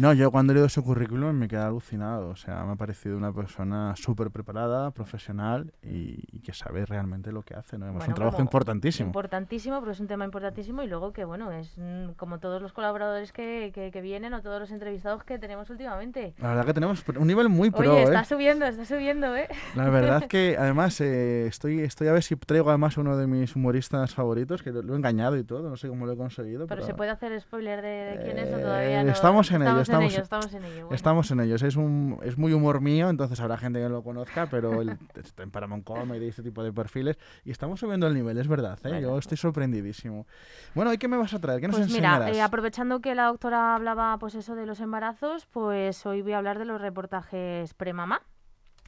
No, 0.00 0.14
yo 0.14 0.30
cuando 0.30 0.52
he 0.52 0.54
leído 0.54 0.68
su 0.70 0.82
currículum 0.82 1.32
me 1.36 1.46
quedé 1.46 1.60
alucinado. 1.60 2.30
O 2.30 2.36
sea, 2.36 2.64
me 2.64 2.72
ha 2.72 2.76
parecido 2.76 3.16
una 3.18 3.32
persona 3.34 3.94
súper 3.96 4.30
preparada, 4.30 4.90
profesional 4.92 5.72
y, 5.82 6.24
y 6.32 6.40
que 6.40 6.54
sabe 6.54 6.86
realmente 6.86 7.32
lo 7.32 7.42
que 7.42 7.54
hace. 7.54 7.76
¿no? 7.76 7.84
Es 7.86 7.92
un 7.92 7.98
Bueno, 7.98 8.14
trabajo 8.14 8.36
como 8.38 8.46
importantísimo. 8.46 9.08
Importantísimo, 9.08 9.78
pero 9.80 9.92
es 9.92 10.00
un 10.00 10.06
tema 10.06 10.24
importantísimo 10.24 10.82
y 10.82 10.86
luego 10.86 11.12
que, 11.12 11.24
bueno, 11.26 11.52
es 11.52 11.76
mm, 11.76 12.12
como 12.16 12.38
todos 12.38 12.62
los 12.62 12.72
colaboradores 12.72 13.30
que, 13.32 13.72
que, 13.74 13.90
que 13.90 14.00
vienen 14.00 14.32
o 14.32 14.40
todos 14.40 14.58
los 14.58 14.70
entrevistados 14.70 15.22
que 15.24 15.38
tenemos 15.38 15.68
últimamente. 15.68 16.32
La 16.38 16.48
verdad 16.48 16.64
que 16.64 16.72
tenemos 16.74 17.04
un 17.18 17.26
nivel 17.26 17.50
muy 17.50 17.70
pro, 17.70 17.92
Oye, 17.92 18.00
¿eh? 18.00 18.04
está 18.04 18.24
subiendo, 18.24 18.64
está 18.64 18.86
subiendo, 18.86 19.36
¿eh? 19.36 19.48
La 19.76 19.90
verdad 19.90 20.24
que 20.28 20.56
además 20.58 20.98
eh, 21.02 21.46
estoy, 21.46 21.80
estoy 21.80 22.08
a 22.08 22.12
ver 22.12 22.22
si 22.22 22.36
traigo 22.36 22.70
además 22.70 22.96
uno 22.96 23.18
de 23.18 23.26
mis 23.26 23.54
humoristas 23.54 24.14
favoritos, 24.14 24.62
que 24.62 24.70
lo, 24.72 24.80
lo 24.80 24.94
he 24.94 24.96
engañado 24.96 25.36
y 25.36 25.44
todo, 25.44 25.68
no 25.68 25.76
sé 25.76 25.88
cómo 25.88 26.06
lo 26.06 26.12
he 26.12 26.16
conseguido. 26.16 26.66
Pero 26.66 26.76
Pero, 26.80 26.86
se 26.86 26.94
puede 26.94 27.10
hacer 27.10 27.38
spoiler 27.40 27.82
de, 27.82 27.88
de 27.88 28.24
quién 28.24 28.38
es 28.38 28.50
o 28.50 28.56
Eh, 28.56 28.62
todavía 28.62 29.04
no. 29.04 29.10
estamos 29.12 29.50
en 29.50 29.60
ello, 29.62 29.80
estamos 29.80 29.89
estamos- 29.90 30.12
en 30.12 30.14
ello, 30.14 30.22
estamos 30.22 30.54
en 30.54 30.64
ello. 30.64 30.80
bueno. 30.86 30.94
Estamos 30.94 31.30
en 31.30 31.40
ellos, 31.40 31.62
es, 31.62 31.76
un, 31.76 32.18
es 32.22 32.38
muy 32.38 32.52
humor 32.52 32.80
mío, 32.80 33.08
entonces 33.10 33.38
habrá 33.40 33.56
gente 33.58 33.78
que 33.78 33.84
no 33.84 33.90
lo 33.90 34.02
conozca, 34.02 34.46
pero 34.50 34.80
el, 34.82 34.90
está 35.14 35.42
en 35.42 35.50
Paramount 35.50 35.84
Comedy 35.84 36.26
y 36.26 36.28
este 36.28 36.42
tipo 36.42 36.62
de 36.62 36.72
perfiles. 36.72 37.18
Y 37.44 37.50
estamos 37.50 37.80
subiendo 37.80 38.06
el 38.06 38.14
nivel, 38.14 38.38
es 38.38 38.48
verdad, 38.48 38.78
¿eh? 38.84 38.88
Bueno. 38.88 39.00
yo 39.00 39.18
estoy 39.18 39.36
sorprendidísimo. 39.36 40.26
Bueno, 40.74 40.92
¿y 40.92 40.98
qué 40.98 41.08
me 41.08 41.16
vas 41.16 41.34
a 41.34 41.38
traer? 41.40 41.60
¿Qué 41.60 41.68
nos 41.68 41.76
Pues 41.76 41.90
mira, 41.92 42.08
enseñarás? 42.14 42.36
eh, 42.36 42.42
aprovechando 42.42 43.00
que 43.00 43.14
la 43.14 43.26
doctora 43.26 43.74
hablaba 43.74 44.16
pues 44.18 44.34
eso 44.34 44.54
de 44.54 44.66
los 44.66 44.80
embarazos, 44.80 45.46
pues 45.46 46.04
hoy 46.06 46.22
voy 46.22 46.32
a 46.32 46.38
hablar 46.38 46.58
de 46.58 46.64
los 46.64 46.80
reportajes 46.80 47.74
premamá, 47.74 48.22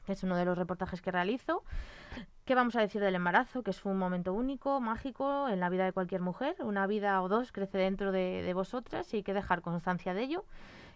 que 0.05 0.13
es 0.13 0.23
uno 0.23 0.35
de 0.35 0.45
los 0.45 0.57
reportajes 0.57 1.01
que 1.01 1.11
realizo. 1.11 1.63
¿Qué 2.45 2.55
vamos 2.55 2.75
a 2.75 2.81
decir 2.81 2.99
del 2.99 3.15
embarazo? 3.15 3.63
Que 3.63 3.71
es 3.71 3.85
un 3.85 3.97
momento 3.97 4.33
único, 4.33 4.81
mágico 4.81 5.47
en 5.47 5.61
la 5.61 5.69
vida 5.69 5.85
de 5.85 5.93
cualquier 5.93 6.19
mujer. 6.19 6.57
Una 6.59 6.85
vida 6.87 7.21
o 7.21 7.29
dos 7.29 7.53
crece 7.53 7.77
dentro 7.77 8.11
de, 8.11 8.41
de 8.43 8.53
vosotras 8.53 9.13
y 9.13 9.17
hay 9.17 9.23
que 9.23 9.33
dejar 9.33 9.61
constancia 9.61 10.13
de 10.13 10.23
ello. 10.23 10.43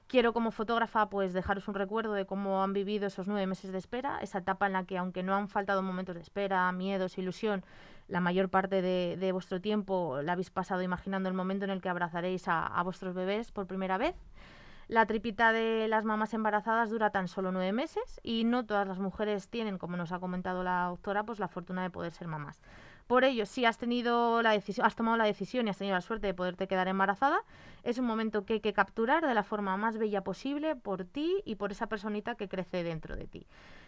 Quiero 0.08 0.32
como 0.32 0.52
fotógrafa 0.52 1.10
pues 1.10 1.34
dejaros 1.34 1.68
un 1.68 1.74
recuerdo 1.74 2.14
de 2.14 2.26
cómo 2.26 2.64
han 2.64 2.72
vivido 2.72 3.08
esos 3.08 3.28
nueve 3.28 3.46
meses 3.46 3.74
de 3.74 3.78
espera, 3.78 4.20
esa 4.22 4.38
etapa 4.38 4.66
en 4.66 4.74
la 4.74 4.86
que 4.86 4.98
aunque 4.98 5.22
no 5.22 5.36
han 5.36 5.50
faltado 5.50 5.84
momentos 5.84 6.16
de 6.16 6.22
espera, 6.22 6.72
miedos, 6.72 7.18
ilusión, 7.18 7.66
la 8.08 8.22
mayor 8.22 8.48
parte 8.48 8.82
de, 8.82 9.32
vuestro 9.34 9.60
tiempo 9.60 10.22
la 10.24 10.32
habéis 10.32 10.50
pasado 10.50 10.82
imaginando 10.82 11.28
el 11.28 11.36
momento 11.36 11.66
en 11.66 11.72
el 11.72 11.82
que 11.82 11.90
abrazaréis 11.90 12.48
a, 12.48 12.66
a 12.66 12.84
vuestros 12.84 13.16
bebés 13.16 13.52
por 13.52 13.68
primera 13.68 13.98
vez. 13.98 14.16
La 14.88 15.06
tripita 15.06 15.52
de 15.52 15.90
las 15.90 16.06
mamás 16.06 16.34
embarazadas 16.34 16.90
dura 16.90 17.10
tan 17.10 17.28
solo 17.28 17.52
nueve 17.52 17.74
meses 17.74 18.22
y 18.24 18.46
no 18.46 18.66
todas 18.66 18.88
las 18.88 19.00
mujeres 19.00 19.50
tienen, 19.50 19.78
como 19.78 19.98
nos 19.98 20.14
ha 20.14 20.20
comentado 20.20 20.64
la 20.64 20.86
doctora, 20.86 21.26
pues 21.26 21.40
la 21.40 21.50
fortuna 21.50 21.84
de 21.84 21.90
poder 21.90 22.14
ser 22.14 22.30
mamás. 22.30 22.62
Por 23.08 23.24
ello, 23.24 23.46
si 23.46 23.64
has 23.64 23.78
tenido 23.78 24.42
la 24.42 24.52
decisión, 24.52 24.86
has 24.86 24.96
tomado 24.96 25.16
la 25.16 25.24
decisión 25.24 25.66
y 25.66 25.70
has 25.70 25.78
tenido 25.78 25.96
la 25.96 26.02
suerte 26.02 26.28
de 26.28 26.34
poderte 26.34 26.68
quedar 26.68 26.90
embarazada, 26.90 27.40
es 27.84 27.98
un 27.98 28.06
momento 28.06 28.46
que 28.46 28.54
hay 28.56 28.60
que 28.60 28.74
capturar 28.74 29.26
de 29.26 29.34
la 29.34 29.44
forma 29.44 29.78
más 29.78 29.98
bella 29.98 30.26
posible 30.26 30.76
por 30.76 31.06
ti 31.06 31.42
y 31.46 31.56
por 31.56 31.72
esa 31.72 31.88
personita 31.88 32.36
que 32.36 32.50
crece 32.50 32.84
dentro 32.84 33.16
de 33.16 33.28
ti. 33.28 33.48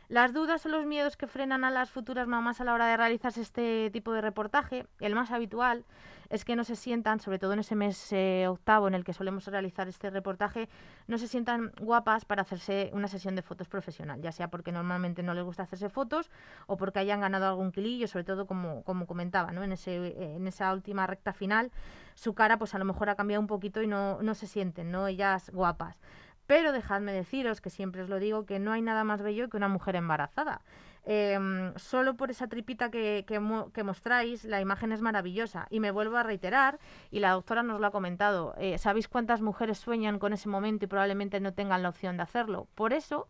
Las 0.10 0.34
dudas 0.34 0.66
o 0.66 0.70
los 0.70 0.88
miedos 0.88 1.18
que 1.18 1.28
frenan 1.28 1.64
a 1.64 1.70
las 1.70 1.92
futuras 1.92 2.28
mamás 2.28 2.60
a 2.60 2.64
la 2.64 2.74
hora 2.74 2.88
de 2.88 2.98
realizarse 2.98 3.42
este 3.42 3.92
tipo 3.92 4.12
de 4.12 4.22
reportaje, 4.22 4.88
el 5.00 5.14
más 5.14 5.30
habitual 5.30 5.86
es 6.30 6.46
que 6.46 6.56
no 6.56 6.64
se 6.64 6.76
sientan, 6.76 7.20
sobre 7.20 7.38
todo 7.38 7.54
en 7.54 7.60
ese 7.60 7.76
mes 7.76 8.12
eh, 8.12 8.48
octavo 8.48 8.88
en 8.88 8.96
el 8.96 9.04
que 9.04 9.14
solemos 9.14 9.46
realizar 9.46 9.88
este 9.88 10.10
reportaje, 10.10 10.68
no 11.06 11.20
se 11.20 11.28
sientan 11.28 11.72
guapas 11.80 12.26
para 12.26 12.42
hacerse 12.42 12.90
una 12.94 13.08
sesión 13.08 13.36
de 13.36 13.44
fotos 13.44 13.68
profesional, 13.68 14.20
ya 14.20 14.32
sea 14.32 14.48
porque 14.50 14.72
normalmente 14.72 15.22
no 15.22 15.36
les 15.36 15.44
gusta 15.44 15.64
hacerse 15.64 15.90
fotos 15.90 16.32
o 16.66 16.76
porque 16.76 16.98
hayan 16.98 17.22
ganado 17.22 17.48
algún 17.48 17.72
kilillo, 17.72 18.08
sobre 18.08 18.26
todo 18.26 18.48
como, 18.48 18.84
como 18.86 19.06
comentaba, 19.06 19.52
¿no? 19.52 19.64
en, 19.64 19.74
ese, 19.74 20.36
en 20.36 20.48
esa 20.48 20.74
última 20.74 21.06
recta 21.06 21.34
final, 21.34 21.72
su 22.16 22.34
cara 22.34 22.58
pues 22.58 22.74
a 22.74 22.80
lo 22.80 22.86
mejor 22.86 23.10
ha 23.10 23.16
cambiado 23.16 23.42
un 23.42 23.48
poquito 23.48 23.84
y 23.84 23.88
no, 23.88 24.24
no 24.24 24.34
se 24.34 24.48
sienten, 24.48 24.92
¿no? 24.92 25.08
Ellas 25.08 25.52
guapas. 25.52 26.00
Pero 26.50 26.72
dejadme 26.72 27.14
deciros, 27.14 27.62
que 27.62 27.70
siempre 27.70 28.02
os 28.02 28.10
lo 28.10 28.18
digo, 28.18 28.48
que 28.48 28.58
no 28.58 28.72
hay 28.72 28.82
nada 28.82 29.04
más 29.04 29.22
bello 29.22 29.50
que 29.50 29.58
una 29.58 29.68
mujer 29.68 29.96
embarazada. 29.96 30.62
Em, 31.06 31.76
solo 31.76 32.16
por 32.16 32.32
esa 32.32 32.48
tripita 32.48 32.90
que, 32.90 33.24
que 33.28 33.40
mo- 33.40 33.72
que 33.72 33.84
mostráis, 33.84 34.46
la 34.46 34.60
imagen 34.60 34.92
es 34.92 35.00
maravillosa. 35.02 35.68
Y 35.70 35.80
me 35.80 35.92
vuelvo 35.92 36.18
a 36.18 36.24
reiterar, 36.24 36.80
y 37.12 37.20
la 37.20 37.34
doctora 37.34 37.62
nos 37.62 37.80
lo 37.80 37.86
ha 37.86 37.92
comentado, 37.92 38.56
eh, 38.58 38.80
¿sabéis 38.80 39.08
cuántas 39.08 39.42
mujeres 39.42 39.78
sueñan 39.78 40.18
con 40.18 40.34
ese 40.34 40.50
momento 40.50 40.86
y 40.86 40.88
probablemente 40.88 41.40
no 41.40 41.54
tengan 41.54 41.84
la 41.84 41.90
opción 41.90 42.18
de 42.18 42.24
hacerlo? 42.24 42.68
Por 42.74 42.94
eso, 42.94 43.28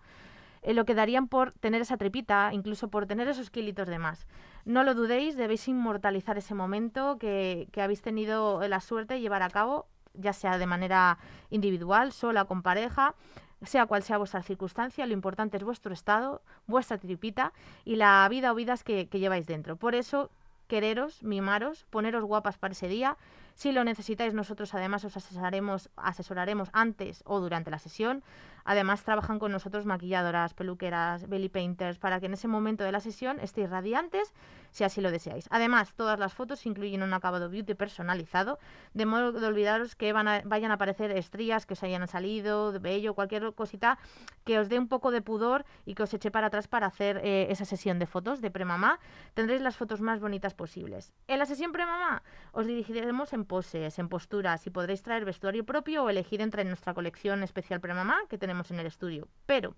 eh, 0.61 0.73
lo 0.73 0.85
que 0.85 0.95
darían 0.95 1.27
por 1.27 1.51
tener 1.59 1.81
esa 1.81 1.97
tripita, 1.97 2.51
incluso 2.53 2.87
por 2.87 3.05
tener 3.05 3.27
esos 3.27 3.49
kilitos 3.49 3.89
de 3.89 3.99
más. 3.99 4.27
No 4.63 4.85
lo 4.85 4.95
dudéis, 4.95 5.35
debéis 5.35 5.67
inmortalizar 5.67 6.37
ese 6.37 6.55
momento 6.55 7.17
que, 7.17 7.67
que 7.73 7.81
habéis 7.81 8.01
tenido 8.01 8.65
la 8.65 8.79
suerte 8.79 9.15
de 9.15 9.19
llevar 9.19 9.43
a 9.43 9.49
cabo, 9.49 9.87
ya 10.13 10.33
sea 10.33 10.57
de 10.57 10.65
manera 10.65 11.17
individual, 11.49 12.11
sola, 12.11 12.45
con 12.45 12.61
pareja, 12.61 13.15
sea 13.63 13.85
cual 13.85 14.03
sea 14.03 14.17
vuestra 14.17 14.41
circunstancia, 14.41 15.05
lo 15.05 15.13
importante 15.13 15.57
es 15.57 15.63
vuestro 15.63 15.93
estado, 15.93 16.41
vuestra 16.67 16.97
tripita 16.97 17.53
y 17.83 17.95
la 17.95 18.27
vida 18.29 18.51
o 18.51 18.55
vidas 18.55 18.83
que, 18.83 19.05
lleváis 19.11 19.47
dentro. 19.47 19.75
Por 19.75 19.95
eso, 19.95 20.31
quereros, 20.67 21.23
mimaros, 21.23 21.85
poneros 21.89 22.23
guapas 22.23 22.57
para 22.57 22.71
ese 22.71 22.87
día. 22.87 23.17
Si 23.55 23.71
lo 23.71 23.83
necesitáis, 23.83 24.33
nosotros 24.33 24.73
además 24.73 25.03
os 25.03 25.17
asesoraremos, 25.17 25.89
asesoraremos 25.97 26.69
antes 26.71 27.21
o 27.25 27.41
durante 27.41 27.71
la 27.71 27.79
sesión. 27.79 28.23
Además, 28.69 29.03
trabajan 29.03 29.39
con 29.39 29.51
nosotros 29.51 29.87
maquilladoras, 29.87 30.53
peluqueras, 30.53 31.27
belly 31.27 31.49
painters, 31.49 31.97
para 31.97 32.19
que 32.19 32.27
en 32.27 32.33
ese 32.33 32.47
momento 32.47 32.83
de 32.83 32.91
la 32.91 32.99
sesión 32.99 33.39
estéis 33.39 33.67
radiantes, 33.67 34.31
si 34.69 34.83
así 34.83 35.01
lo 35.01 35.09
deseáis. 35.09 35.47
Además, 35.49 35.95
todas 35.95 36.19
las 36.19 36.35
fotos 36.35 36.67
incluyen 36.67 37.01
un 37.01 37.11
acabado 37.15 37.49
beauty 37.49 37.73
personalizado, 37.73 38.59
de 38.93 39.07
modo 39.07 39.31
de 39.31 39.47
olvidaros 39.47 39.95
que 39.95 40.13
van 40.13 40.27
a- 40.27 40.43
vayan 40.45 40.69
a 40.69 40.75
aparecer 40.75 41.09
estrías 41.09 41.65
que 41.65 41.73
os 41.73 41.81
hayan 41.81 42.07
salido, 42.07 42.71
de 42.71 42.77
vello, 42.77 43.15
cualquier 43.15 43.51
cosita 43.55 43.97
que 44.45 44.59
os 44.59 44.69
dé 44.69 44.77
un 44.77 44.87
poco 44.87 45.09
de 45.09 45.23
pudor 45.23 45.65
y 45.87 45.95
que 45.95 46.03
os 46.03 46.13
eche 46.13 46.29
para 46.29 46.47
atrás 46.47 46.67
para 46.67 46.85
hacer 46.85 47.21
eh, 47.23 47.47
esa 47.49 47.65
sesión 47.65 47.97
de 47.97 48.05
fotos 48.05 48.39
de 48.39 48.51
premamá. 48.51 48.99
Tendréis 49.33 49.61
las 49.63 49.77
fotos 49.77 49.99
más 49.99 50.19
bonitas 50.19 50.53
posibles. 50.53 51.11
En 51.27 51.39
la 51.39 51.47
sesión 51.47 51.71
premamá 51.71 52.21
os 52.51 52.67
dirigiremos 52.67 53.33
en 53.33 53.45
poses, 53.45 53.97
en 53.97 54.09
posturas 54.09 54.67
y 54.67 54.69
podréis 54.69 55.01
traer 55.01 55.25
vestuario 55.25 55.65
propio 55.65 56.03
o 56.03 56.09
elegir 56.11 56.41
entre 56.41 56.63
nuestra 56.65 56.93
colección 56.93 57.41
especial 57.41 57.79
premamá, 57.81 58.19
que 58.29 58.37
tenemos 58.37 58.58
en 58.71 58.79
el 58.79 58.85
estudio. 58.85 59.27
Pero 59.45 59.75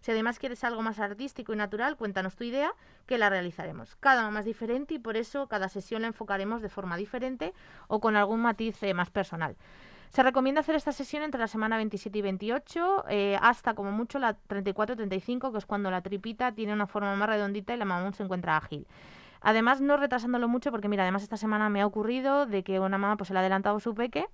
si 0.00 0.10
además 0.10 0.38
quieres 0.38 0.62
algo 0.64 0.82
más 0.82 0.98
artístico 0.98 1.54
y 1.54 1.56
natural, 1.56 1.96
cuéntanos 1.96 2.36
tu 2.36 2.44
idea 2.44 2.72
que 3.06 3.16
la 3.16 3.30
realizaremos. 3.30 3.96
Cada 3.96 4.22
mamá 4.22 4.40
es 4.40 4.44
diferente 4.44 4.94
y 4.94 4.98
por 4.98 5.16
eso 5.16 5.48
cada 5.48 5.68
sesión 5.70 6.02
la 6.02 6.08
enfocaremos 6.08 6.60
de 6.60 6.68
forma 6.68 6.98
diferente 6.98 7.54
o 7.88 8.00
con 8.00 8.14
algún 8.14 8.42
matiz 8.42 8.82
eh, 8.82 8.92
más 8.92 9.10
personal. 9.10 9.56
Se 10.10 10.22
recomienda 10.22 10.60
hacer 10.60 10.74
esta 10.74 10.92
sesión 10.92 11.22
entre 11.22 11.40
la 11.40 11.48
semana 11.48 11.76
27 11.76 12.18
y 12.18 12.22
28, 12.22 13.04
eh, 13.08 13.38
hasta 13.40 13.74
como 13.74 13.92
mucho 13.92 14.18
la 14.18 14.36
34-35, 14.48 15.50
que 15.50 15.58
es 15.58 15.66
cuando 15.66 15.90
la 15.90 16.02
tripita 16.02 16.52
tiene 16.52 16.72
una 16.72 16.86
forma 16.86 17.16
más 17.16 17.28
redondita 17.28 17.74
y 17.74 17.78
la 17.78 17.84
mamá 17.84 18.12
se 18.12 18.22
encuentra 18.22 18.56
ágil. 18.56 18.86
Además, 19.40 19.80
no 19.80 19.96
retrasándolo 19.96 20.48
mucho, 20.48 20.70
porque 20.70 20.88
mira, 20.88 21.02
además 21.02 21.22
esta 21.22 21.36
semana 21.36 21.68
me 21.68 21.80
ha 21.80 21.86
ocurrido 21.86 22.46
de 22.46 22.62
que 22.62 22.78
una 22.78 22.96
mamá 22.96 23.16
pues 23.16 23.28
se 23.28 23.34
le 23.34 23.38
ha 23.38 23.40
adelantado 23.40 23.80
su 23.80 23.94
peque 23.94 24.26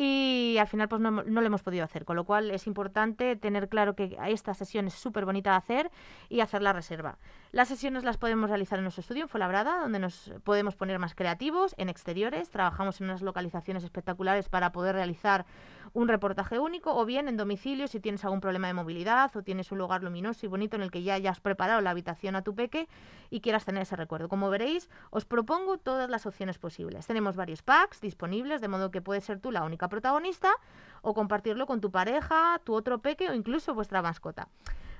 y 0.00 0.58
al 0.60 0.68
final 0.68 0.88
pues 0.88 1.00
no, 1.00 1.10
no 1.10 1.40
lo 1.40 1.46
hemos 1.48 1.64
podido 1.64 1.82
hacer, 1.82 2.04
con 2.04 2.14
lo 2.14 2.22
cual 2.22 2.52
es 2.52 2.68
importante 2.68 3.34
tener 3.34 3.68
claro 3.68 3.96
que 3.96 4.16
esta 4.28 4.54
sesión 4.54 4.86
es 4.86 4.94
súper 4.94 5.24
bonita 5.24 5.50
de 5.50 5.56
hacer 5.56 5.90
y 6.28 6.38
hacer 6.38 6.62
la 6.62 6.72
reserva. 6.72 7.18
Las 7.50 7.66
sesiones 7.66 8.04
las 8.04 8.16
podemos 8.16 8.48
realizar 8.48 8.78
en 8.78 8.84
nuestro 8.84 9.00
estudio 9.00 9.22
en 9.22 9.28
Fuenlabrada, 9.28 9.80
donde 9.80 9.98
nos 9.98 10.30
podemos 10.44 10.76
poner 10.76 11.00
más 11.00 11.16
creativos, 11.16 11.74
en 11.78 11.88
exteriores, 11.88 12.48
trabajamos 12.50 13.00
en 13.00 13.06
unas 13.06 13.22
localizaciones 13.22 13.82
espectaculares 13.82 14.48
para 14.48 14.70
poder 14.70 14.94
realizar 14.94 15.46
un 15.94 16.06
reportaje 16.06 16.58
único, 16.58 16.94
o 16.94 17.04
bien 17.04 17.26
en 17.26 17.36
domicilio 17.36 17.88
si 17.88 17.98
tienes 17.98 18.24
algún 18.24 18.40
problema 18.40 18.68
de 18.68 18.74
movilidad 18.74 19.34
o 19.36 19.42
tienes 19.42 19.72
un 19.72 19.78
lugar 19.78 20.02
luminoso 20.02 20.46
y 20.46 20.48
bonito 20.48 20.76
en 20.76 20.82
el 20.82 20.90
que 20.90 21.02
ya 21.02 21.14
hayas 21.14 21.40
preparado 21.40 21.80
la 21.80 21.90
habitación 21.90 22.36
a 22.36 22.42
tu 22.42 22.54
peque 22.54 22.88
y 23.30 23.40
quieras 23.40 23.64
tener 23.64 23.82
ese 23.82 23.96
recuerdo. 23.96 24.28
Como 24.28 24.50
veréis, 24.50 24.90
os 25.10 25.24
propongo 25.24 25.78
todas 25.78 26.08
las 26.08 26.26
opciones 26.26 26.58
posibles. 26.58 27.06
Tenemos 27.06 27.34
varios 27.34 27.62
packs 27.62 28.00
disponibles, 28.00 28.60
de 28.60 28.68
modo 28.68 28.90
que 28.90 29.00
puedes 29.00 29.24
ser 29.24 29.40
tú 29.40 29.50
la 29.50 29.64
única 29.64 29.87
protagonista 29.88 30.50
o 31.02 31.14
compartirlo 31.14 31.66
con 31.66 31.80
tu 31.80 31.90
pareja, 31.90 32.60
tu 32.64 32.74
otro 32.74 32.98
peque 32.98 33.30
o 33.30 33.34
incluso 33.34 33.74
vuestra 33.74 34.02
mascota. 34.02 34.48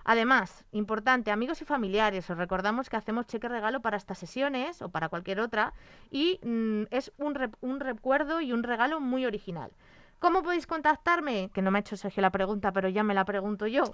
Además, 0.05 0.65
importante, 0.73 1.31
amigos 1.31 1.61
y 1.61 1.67
familiares, 1.67 2.31
os 2.31 2.39
recordamos 2.39 2.89
que 2.89 2.97
hacemos 2.97 3.27
cheque 3.27 3.49
regalo 3.49 3.81
para 3.83 3.99
estas 3.99 4.17
sesiones 4.19 4.81
o 4.81 4.89
para 4.89 5.11
cualquier 5.11 5.41
otra 5.41 5.75
y 6.11 6.41
mm, 6.43 6.85
es 6.91 7.13
un, 7.19 7.35
rep- 7.35 7.57
un 7.61 7.81
recuerdo 7.81 8.41
y 8.41 8.53
un 8.53 8.63
regalo 8.63 9.01
muy 9.01 9.27
original. 9.27 9.71
¿Cómo 10.19 10.43
podéis 10.43 10.67
contactarme? 10.67 11.51
Que 11.53 11.63
no 11.63 11.71
me 11.71 11.79
ha 11.79 11.81
hecho 11.81 11.97
Sergio 11.97 12.23
la 12.23 12.31
pregunta, 12.31 12.73
pero 12.73 12.89
ya 12.89 13.05
me 13.05 13.15
la 13.15 13.25
pregunto 13.25 13.67
yo. 13.67 13.85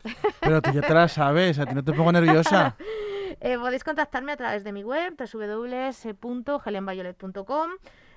Pero 0.41 0.63
tú 0.63 0.71
ya 0.73 0.81
te 0.83 0.95
la 0.95 1.09
sabes, 1.09 1.59
a 1.59 1.67
ti 1.67 1.75
no 1.75 1.85
te 1.85 1.93
pongo 1.93 2.13
nerviosa. 2.13 2.77
Eh, 3.41 3.59
podéis 3.59 3.83
contactarme 3.83 4.31
a 4.31 4.37
través 4.37 4.63
de 4.63 4.71
mi 4.71 4.85
web, 4.85 5.17
www.helenviolet.com, 5.19 7.71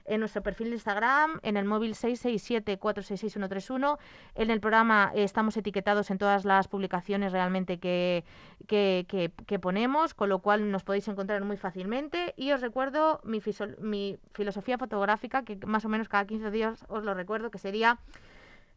en 0.07 0.21
nuestro 0.21 0.41
perfil 0.41 0.69
de 0.69 0.75
Instagram, 0.75 1.39
en 1.43 1.57
el 1.57 1.65
móvil 1.65 1.93
667-466-131. 1.93 3.99
En 4.35 4.49
el 4.49 4.59
programa 4.59 5.11
estamos 5.13 5.55
etiquetados 5.57 6.09
en 6.09 6.17
todas 6.17 6.45
las 6.45 6.67
publicaciones 6.67 7.31
realmente 7.31 7.77
que, 7.79 8.23
que, 8.67 9.59
ponemos, 9.59 10.13
con 10.13 10.29
lo 10.29 10.39
cual 10.39 10.71
nos 10.71 10.83
podéis 10.83 11.07
encontrar 11.07 11.43
muy 11.43 11.57
fácilmente. 11.57 12.33
Y 12.37 12.53
os 12.53 12.61
recuerdo 12.61 13.21
mi, 13.23 13.41
mi 13.79 14.17
filosofía 14.33 14.77
fotográfica, 14.77 15.43
que 15.43 15.57
más 15.65 15.85
o 15.85 15.89
menos 15.89 16.09
cada 16.09 16.25
15 16.25 16.51
días 16.51 16.85
os 16.87 17.03
lo 17.03 17.13
recuerdo, 17.13 17.51
que 17.51 17.59
sería... 17.59 17.99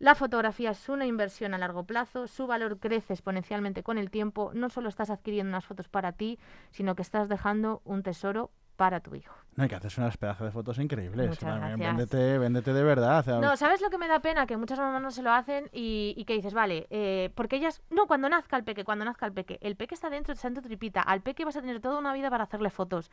La 0.00 0.14
fotografía 0.14 0.70
es 0.70 0.88
una 0.88 1.04
inversión 1.04 1.52
a 1.52 1.58
largo 1.58 1.84
plazo, 1.84 2.26
su 2.26 2.46
valor 2.46 2.78
crece 2.78 3.12
exponencialmente 3.12 3.82
con 3.82 3.98
el 3.98 4.10
tiempo, 4.10 4.50
no 4.54 4.70
solo 4.70 4.88
estás 4.88 5.10
adquiriendo 5.10 5.50
unas 5.50 5.66
fotos 5.66 5.90
para 5.90 6.12
ti, 6.12 6.38
sino 6.70 6.94
que 6.94 7.02
estás 7.02 7.28
dejando 7.28 7.82
un 7.84 8.02
tesoro 8.02 8.50
para 8.76 9.00
tu 9.00 9.14
hijo. 9.14 9.34
No, 9.56 9.64
hay 9.64 9.68
que 9.68 9.74
haces 9.74 9.98
unas 9.98 10.16
pedazos 10.16 10.46
de 10.46 10.52
fotos 10.52 10.78
increíbles. 10.78 11.28
Muchas 11.28 11.40
También 11.40 11.78
gracias. 11.78 11.96
Véndete, 11.96 12.38
véndete 12.38 12.72
de 12.72 12.82
verdad. 12.82 13.26
No, 13.40 13.56
¿sabes 13.56 13.80
lo 13.80 13.90
que 13.90 13.98
me 13.98 14.08
da 14.08 14.20
pena? 14.20 14.46
Que 14.46 14.56
muchas 14.56 14.78
mamás 14.78 15.02
no 15.02 15.10
se 15.10 15.22
lo 15.22 15.32
hacen 15.32 15.68
y, 15.72 16.14
y 16.16 16.24
que 16.24 16.34
dices, 16.34 16.54
vale, 16.54 16.86
eh, 16.90 17.30
porque 17.34 17.56
ellas, 17.56 17.82
no, 17.90 18.06
cuando 18.06 18.28
nazca 18.28 18.56
el 18.56 18.64
peque, 18.64 18.84
cuando 18.84 19.04
nazca 19.04 19.26
el 19.26 19.32
peque, 19.32 19.58
el 19.60 19.76
peque 19.76 19.94
está 19.94 20.08
dentro, 20.08 20.32
está 20.32 20.48
en 20.48 20.54
tu 20.54 20.62
tripita, 20.62 21.00
al 21.02 21.20
peque 21.20 21.44
vas 21.44 21.56
a 21.56 21.60
tener 21.60 21.80
toda 21.80 21.98
una 21.98 22.12
vida 22.12 22.30
para 22.30 22.44
hacerle 22.44 22.70
fotos, 22.70 23.10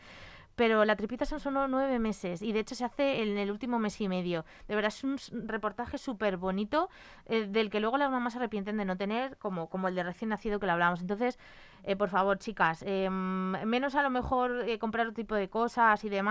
pero 0.56 0.86
la 0.86 0.96
tripita 0.96 1.26
son 1.26 1.40
solo 1.40 1.68
nueve 1.68 2.00
meses 2.00 2.42
y 2.42 2.52
de 2.52 2.60
hecho 2.60 2.76
se 2.76 2.86
hace 2.86 3.24
en 3.24 3.38
el 3.38 3.52
último 3.52 3.80
mes 3.80 4.00
y 4.00 4.08
medio. 4.08 4.46
De 4.68 4.76
verdad 4.76 4.94
es 4.96 5.04
un 5.04 5.18
reportaje 5.48 5.98
súper 5.98 6.38
bonito 6.38 6.90
eh, 7.26 7.48
del 7.48 7.70
que 7.70 7.80
luego 7.80 7.98
las 7.98 8.12
mamás 8.12 8.34
se 8.34 8.40
arrepienten 8.40 8.78
de 8.78 8.86
no 8.86 8.96
tener, 8.96 9.38
como, 9.38 9.70
como 9.70 9.88
el 9.88 9.96
de 9.96 10.04
recién 10.04 10.30
nacido 10.30 10.60
que 10.60 10.66
lo 10.68 10.74
hablábamos. 10.74 11.02
Entonces, 11.02 11.40
eh, 11.84 11.96
por 11.96 12.10
favor, 12.10 12.38
chicas, 12.38 12.84
eh, 12.86 13.10
menos 13.10 13.96
a 13.96 14.04
lo 14.04 14.10
mejor 14.10 14.64
eh, 14.68 14.78
comprar 14.78 15.08
otro 15.08 15.16
tipo 15.16 15.36
de 15.36 15.50
cosas 15.50 16.04
y 16.04 16.10
demás. 16.10 16.27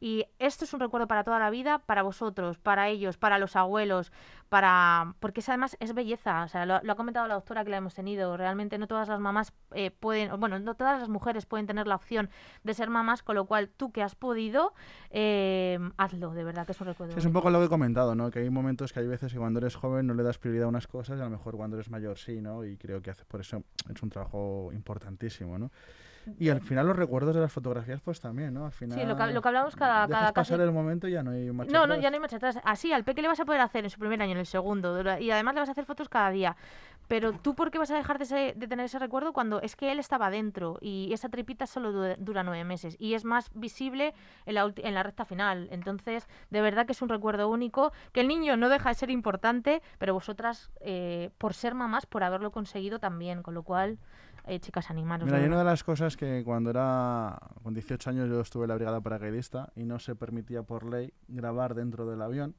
Y 0.00 0.26
esto 0.38 0.64
es 0.64 0.74
un 0.74 0.80
recuerdo 0.80 1.06
para 1.06 1.24
toda 1.24 1.38
la 1.38 1.50
vida, 1.50 1.78
para 1.78 2.02
vosotros, 2.02 2.58
para 2.58 2.88
ellos, 2.88 3.16
para 3.16 3.38
los 3.38 3.56
abuelos, 3.56 4.12
para 4.48 5.14
porque 5.20 5.40
es, 5.40 5.48
además 5.48 5.76
es 5.80 5.94
belleza. 5.94 6.44
O 6.44 6.48
sea, 6.48 6.66
lo, 6.66 6.80
lo 6.82 6.92
ha 6.92 6.96
comentado 6.96 7.26
la 7.26 7.34
doctora 7.34 7.64
que 7.64 7.70
la 7.70 7.78
hemos 7.78 7.94
tenido. 7.94 8.36
Realmente 8.36 8.78
no 8.78 8.86
todas 8.86 9.08
las 9.08 9.20
mamás 9.20 9.52
eh, 9.72 9.90
pueden, 9.90 10.38
bueno, 10.38 10.58
no 10.58 10.74
todas 10.74 11.00
las 11.00 11.08
mujeres 11.08 11.46
pueden 11.46 11.66
tener 11.66 11.86
la 11.86 11.96
opción 11.96 12.30
de 12.64 12.74
ser 12.74 12.90
mamás, 12.90 13.22
con 13.22 13.34
lo 13.36 13.46
cual 13.46 13.68
tú 13.68 13.92
que 13.92 14.02
has 14.02 14.14
podido, 14.14 14.74
eh, 15.10 15.78
hazlo, 15.96 16.32
de 16.32 16.44
verdad 16.44 16.66
que 16.66 16.72
es 16.72 16.80
un 16.80 16.86
recuerdo. 16.86 17.12
Sí, 17.14 17.18
es 17.18 17.26
un 17.26 17.32
poco 17.32 17.50
lo 17.50 17.58
que 17.58 17.66
he 17.66 17.68
comentado, 17.68 18.14
¿no? 18.14 18.30
Que 18.30 18.40
hay 18.40 18.50
momentos 18.50 18.92
que 18.92 19.00
hay 19.00 19.06
veces 19.06 19.32
que 19.32 19.38
cuando 19.38 19.58
eres 19.58 19.74
joven 19.74 20.06
no 20.06 20.14
le 20.14 20.22
das 20.22 20.38
prioridad 20.38 20.66
a 20.66 20.68
unas 20.68 20.86
cosas 20.86 21.18
y 21.18 21.20
a 21.20 21.24
lo 21.24 21.30
mejor 21.30 21.56
cuando 21.56 21.76
eres 21.76 21.90
mayor 21.90 22.18
sí, 22.18 22.40
¿no? 22.40 22.64
Y 22.64 22.76
creo 22.76 23.02
que 23.02 23.10
hace 23.10 23.24
por 23.24 23.40
eso 23.40 23.62
es 23.92 24.02
un 24.02 24.10
trabajo 24.10 24.70
importantísimo, 24.72 25.58
¿no? 25.58 25.70
Y 26.38 26.48
al 26.48 26.60
final 26.60 26.86
los 26.86 26.96
recuerdos 26.96 27.34
de 27.34 27.40
las 27.40 27.52
fotografías 27.52 28.00
pues 28.00 28.20
también, 28.20 28.52
¿no? 28.54 28.66
Al 28.66 28.72
final 28.72 28.98
Sí, 28.98 29.04
lo 29.06 29.16
que, 29.16 29.26
lo 29.32 29.42
que 29.42 29.48
hablamos 29.48 29.76
cada, 29.76 30.06
cada 30.08 30.32
pasar 30.32 30.58
casi- 30.58 30.62
el 30.68 30.72
momento 30.72 31.06
y 31.08 31.12
ya 31.12 31.22
no 31.22 31.30
hay 31.30 31.50
marcha 31.52 31.72
No, 31.72 31.80
no, 31.86 31.94
atrás. 31.94 32.02
ya 32.02 32.10
no 32.10 32.14
hay 32.14 32.20
marcha 32.20 32.36
atrás. 32.36 32.58
Así, 32.64 32.92
al 32.92 33.04
peque 33.04 33.22
le 33.22 33.28
vas 33.28 33.40
a 33.40 33.44
poder 33.44 33.60
hacer 33.60 33.84
en 33.84 33.90
su 33.90 33.98
primer 33.98 34.20
año, 34.22 34.32
en 34.32 34.38
el 34.38 34.46
segundo, 34.46 35.00
y 35.18 35.30
además 35.30 35.54
le 35.54 35.60
vas 35.60 35.68
a 35.68 35.72
hacer 35.72 35.84
fotos 35.84 36.08
cada 36.08 36.30
día. 36.30 36.56
Pero 37.08 37.32
tú, 37.34 37.54
¿por 37.54 37.70
qué 37.70 37.78
vas 37.78 37.92
a 37.92 37.96
dejar 37.96 38.18
de, 38.18 38.54
de 38.56 38.66
tener 38.66 38.86
ese 38.86 38.98
recuerdo 38.98 39.32
cuando 39.32 39.60
es 39.60 39.76
que 39.76 39.92
él 39.92 40.00
estaba 40.00 40.28
dentro 40.28 40.76
y 40.80 41.12
esa 41.12 41.28
tripita 41.28 41.68
solo 41.68 41.92
du- 41.92 42.16
dura 42.18 42.42
nueve 42.42 42.64
meses 42.64 42.96
y 42.98 43.14
es 43.14 43.24
más 43.24 43.48
visible 43.54 44.12
en 44.44 44.54
la, 44.56 44.72
en 44.76 44.92
la 44.94 45.04
recta 45.04 45.24
final? 45.24 45.68
Entonces, 45.70 46.26
de 46.50 46.60
verdad 46.60 46.84
que 46.84 46.90
es 46.90 47.02
un 47.02 47.08
recuerdo 47.08 47.48
único, 47.48 47.92
que 48.12 48.22
el 48.22 48.26
niño 48.26 48.56
no 48.56 48.68
deja 48.68 48.88
de 48.88 48.96
ser 48.96 49.10
importante, 49.10 49.82
pero 49.98 50.14
vosotras, 50.14 50.72
eh, 50.80 51.30
por 51.38 51.54
ser 51.54 51.76
mamás, 51.76 52.06
por 52.06 52.24
haberlo 52.24 52.50
conseguido 52.50 52.98
también, 52.98 53.44
con 53.44 53.54
lo 53.54 53.62
cual, 53.62 53.98
eh, 54.46 54.60
chicas, 54.60 54.90
animaros. 54.90 55.26
Mira, 55.26 55.42
y 55.42 55.46
una 55.46 55.58
de 55.58 55.64
las 55.64 55.82
cosas 55.82 56.16
que 56.16 56.42
cuando 56.44 56.70
era 56.70 57.38
con 57.62 57.74
18 57.74 58.10
años 58.10 58.28
yo 58.28 58.40
estuve 58.40 58.64
en 58.64 58.68
la 58.68 58.74
brigada 58.76 59.00
paracaidista 59.00 59.72
y 59.74 59.84
no 59.84 59.98
se 59.98 60.14
permitía 60.14 60.62
por 60.62 60.84
ley 60.84 61.12
grabar 61.28 61.74
dentro 61.74 62.06
del 62.06 62.22
avión 62.22 62.54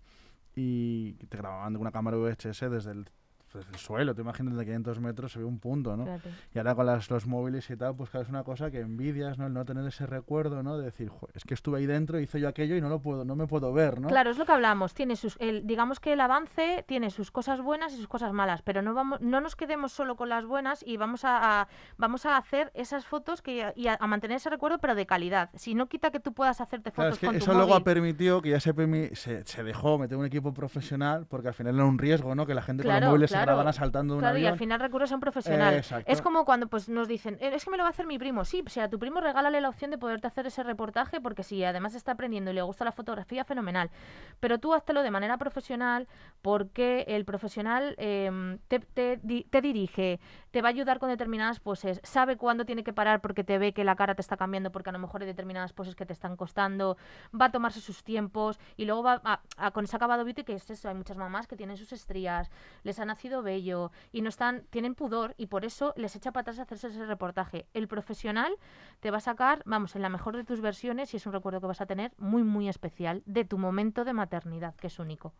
y 0.55 1.13
te 1.13 1.37
grababan 1.37 1.73
de 1.73 1.79
una 1.79 1.91
cámara 1.91 2.17
VHS 2.17 2.71
desde 2.71 2.91
el, 2.91 3.09
desde 3.53 3.71
el 3.71 3.77
suelo, 3.77 4.13
te 4.13 4.21
imaginas 4.21 4.55
de 4.57 4.65
500 4.65 4.99
metros 4.99 5.31
se 5.31 5.39
ve 5.39 5.45
un 5.45 5.59
punto, 5.59 5.95
¿no? 5.97 6.05
Y 6.53 6.57
ahora 6.57 6.75
con 6.75 6.85
las, 6.85 7.09
los 7.09 7.25
móviles 7.27 7.69
y 7.69 7.77
tal, 7.77 7.95
pues 7.95 8.09
claro, 8.09 8.23
es 8.23 8.29
una 8.29 8.43
cosa 8.43 8.69
que 8.71 8.79
envidias, 8.79 9.37
¿no? 9.37 9.47
El 9.47 9.53
no 9.53 9.65
tener 9.65 9.85
ese 9.87 10.05
recuerdo, 10.05 10.63
¿no? 10.63 10.77
De 10.77 10.85
decir, 10.85 11.09
"Jo, 11.09 11.27
es 11.33 11.43
que 11.43 11.53
estuve 11.53 11.79
ahí 11.79 11.85
dentro, 11.85 12.19
hice 12.19 12.39
yo 12.39 12.47
aquello 12.47 12.75
y 12.75 12.81
no 12.81 12.89
lo 12.89 12.99
puedo, 12.99 13.25
no 13.25 13.35
me 13.35 13.47
puedo 13.47 13.71
ver, 13.73 13.99
¿no? 14.01 14.07
Claro, 14.09 14.29
es 14.31 14.37
lo 14.37 14.45
que 14.45 14.51
hablamos. 14.51 14.93
Tiene 14.93 15.15
sus, 15.15 15.37
el, 15.39 15.65
digamos 15.65 15.99
que 15.99 16.13
el 16.13 16.21
avance 16.21 16.83
tiene 16.87 17.09
sus 17.09 17.31
cosas 17.31 17.61
buenas 17.61 17.93
y 17.93 17.97
sus 17.97 18.07
cosas 18.07 18.33
malas, 18.33 18.61
pero 18.61 18.81
no 18.81 18.93
vamos, 18.93 19.21
no 19.21 19.41
nos 19.41 19.55
quedemos 19.55 19.91
solo 19.91 20.15
con 20.15 20.29
las 20.29 20.45
buenas 20.45 20.83
y 20.85 20.97
vamos 20.97 21.23
a, 21.25 21.61
a- 21.61 21.67
vamos 21.97 22.25
a 22.25 22.37
hacer 22.37 22.71
esas 22.73 23.05
fotos 23.05 23.41
que 23.41 23.71
y 23.75 23.87
a, 23.87 23.97
a 23.99 24.07
mantener 24.07 24.37
ese 24.37 24.49
recuerdo, 24.49 24.79
pero 24.79 24.95
de 24.95 25.05
calidad. 25.05 25.49
Si 25.55 25.73
no 25.75 25.87
quita 25.87 26.11
que 26.11 26.19
tú 26.19 26.33
puedas 26.33 26.61
hacerte 26.61 26.91
Claro, 26.91 27.09
fotos 27.11 27.17
es 27.17 27.19
que 27.21 27.25
con 27.27 27.35
tu 27.37 27.43
eso 27.43 27.53
luego 27.53 27.75
ha 27.75 27.83
permitido 27.83 28.41
que 28.41 28.49
ya 28.51 28.59
se, 28.59 28.73
se, 29.15 29.45
se 29.45 29.63
dejó 29.63 29.97
meter 29.97 30.17
un 30.17 30.25
equipo 30.25 30.53
profesional, 30.53 31.25
porque 31.27 31.47
al 31.49 31.53
final 31.53 31.75
era 31.75 31.85
un 31.85 31.97
riesgo, 31.97 32.35
¿no? 32.35 32.45
Que 32.45 32.53
la 32.53 32.61
gente 32.61 32.83
con 32.83 32.91
Claro, 32.91 33.05
los 33.05 33.11
móviles 33.11 33.31
se 33.37 33.43
claro. 33.43 33.51
graban 33.57 33.67
asaltando 33.67 34.13
un 34.15 34.19
Claro, 34.19 34.37
y 34.37 34.45
al 34.45 34.57
final 34.57 34.79
recurres 34.79 35.11
a 35.11 35.15
un 35.15 35.21
profesional. 35.21 35.73
Eh, 35.75 36.03
es 36.05 36.21
como 36.21 36.45
cuando 36.45 36.67
pues 36.67 36.89
nos 36.89 37.07
dicen, 37.07 37.37
"Eh, 37.39 37.51
es 37.53 37.63
que 37.65 37.71
me 37.71 37.77
lo 37.77 37.83
va 37.83 37.87
a 37.87 37.91
hacer 37.91 38.07
mi 38.07 38.17
primo. 38.17 38.45
Sí, 38.45 38.63
si 38.67 38.79
a 38.79 38.89
tu 38.89 38.99
primo 38.99 39.21
regálale 39.21 39.61
la 39.61 39.69
opción 39.69 39.91
de 39.91 39.97
poderte 39.97 40.27
hacer 40.27 40.47
ese 40.47 40.63
reportaje, 40.63 41.21
porque 41.21 41.43
si 41.43 41.63
además 41.63 41.95
está 41.95 42.13
aprendiendo 42.13 42.51
y 42.51 42.53
le 42.53 42.61
gusta 42.61 42.85
la 42.85 42.91
fotografía, 42.91 43.43
fenomenal. 43.45 43.89
Pero 44.39 44.57
tú 44.59 44.73
háztelo 44.73 45.03
de 45.03 45.11
manera 45.11 45.37
profesional, 45.37 46.07
porque 46.41 47.05
el 47.07 47.25
profesional 47.25 47.95
em, 47.97 48.59
te, 48.67 48.79
te 48.79 49.17
te 49.49 49.61
dirige, 49.61 50.19
te 50.57 50.63
va 50.63 50.69
a 50.69 50.71
ayudar 50.71 50.97
con 50.97 51.09
determinadas 51.09 51.59
poses, 51.59 52.01
sabe 52.01 52.35
cuándo 52.35 52.65
tiene 52.65 52.83
que 52.83 52.91
parar 52.91 53.21
porque 53.21 53.43
te 53.43 53.59
ve 53.59 53.73
que 53.73 53.83
la 53.83 53.95
cara 53.95 54.15
te 54.15 54.21
está 54.21 54.37
cambiando, 54.37 54.71
porque 54.71 54.89
a 54.89 54.91
lo 54.91 54.97
mejor 54.97 55.21
hay 55.21 55.27
determinadas 55.27 55.71
poses 55.71 55.95
que 55.95 56.03
te 56.03 56.13
están 56.13 56.35
costando, 56.35 56.97
va 57.39 57.45
a 57.45 57.51
tomarse 57.51 57.79
sus 57.79 58.03
tiempos 58.03 58.59
y 58.75 58.85
luego 58.85 59.03
va 59.03 59.21
a, 59.23 59.69
con 59.69 59.83
ese 59.83 59.95
acabado 59.95 60.25
beauty 60.25 60.43
que 60.43 60.53
es 60.53 60.67
eso, 60.67 60.89
hay 60.89 60.95
muchas 60.95 61.15
mamás 61.15 61.45
que 61.45 61.55
tienen 61.55 61.77
sus 61.77 61.93
estrías, 61.93 62.49
les 62.81 62.99
ha 62.99 63.05
nacido 63.05 63.43
bello 63.43 63.91
y 64.11 64.23
no 64.23 64.29
están, 64.29 64.63
tienen 64.71 64.95
pudor 64.95 65.35
y 65.37 65.45
por 65.45 65.63
eso 65.63 65.93
les 65.95 66.15
echa 66.15 66.31
para 66.31 66.41
atrás 66.41 66.57
hacerse 66.57 66.87
ese 66.87 67.05
reportaje. 67.05 67.67
El 67.75 67.87
profesional 67.87 68.51
te 68.99 69.11
va 69.11 69.17
a 69.17 69.21
sacar, 69.21 69.61
vamos, 69.67 69.95
en 69.95 70.01
la 70.01 70.09
mejor 70.09 70.35
de 70.35 70.43
tus 70.43 70.59
versiones 70.59 71.13
y 71.13 71.17
es 71.17 71.27
un 71.27 71.33
recuerdo 71.33 71.61
que 71.61 71.67
vas 71.67 71.81
a 71.81 71.85
tener 71.85 72.13
muy, 72.17 72.41
muy 72.41 72.67
especial 72.67 73.21
de 73.27 73.45
tu 73.45 73.59
momento 73.59 74.05
de 74.05 74.13
maternidad, 74.13 74.73
que 74.73 74.87
es 74.87 74.97
único. 74.97 75.35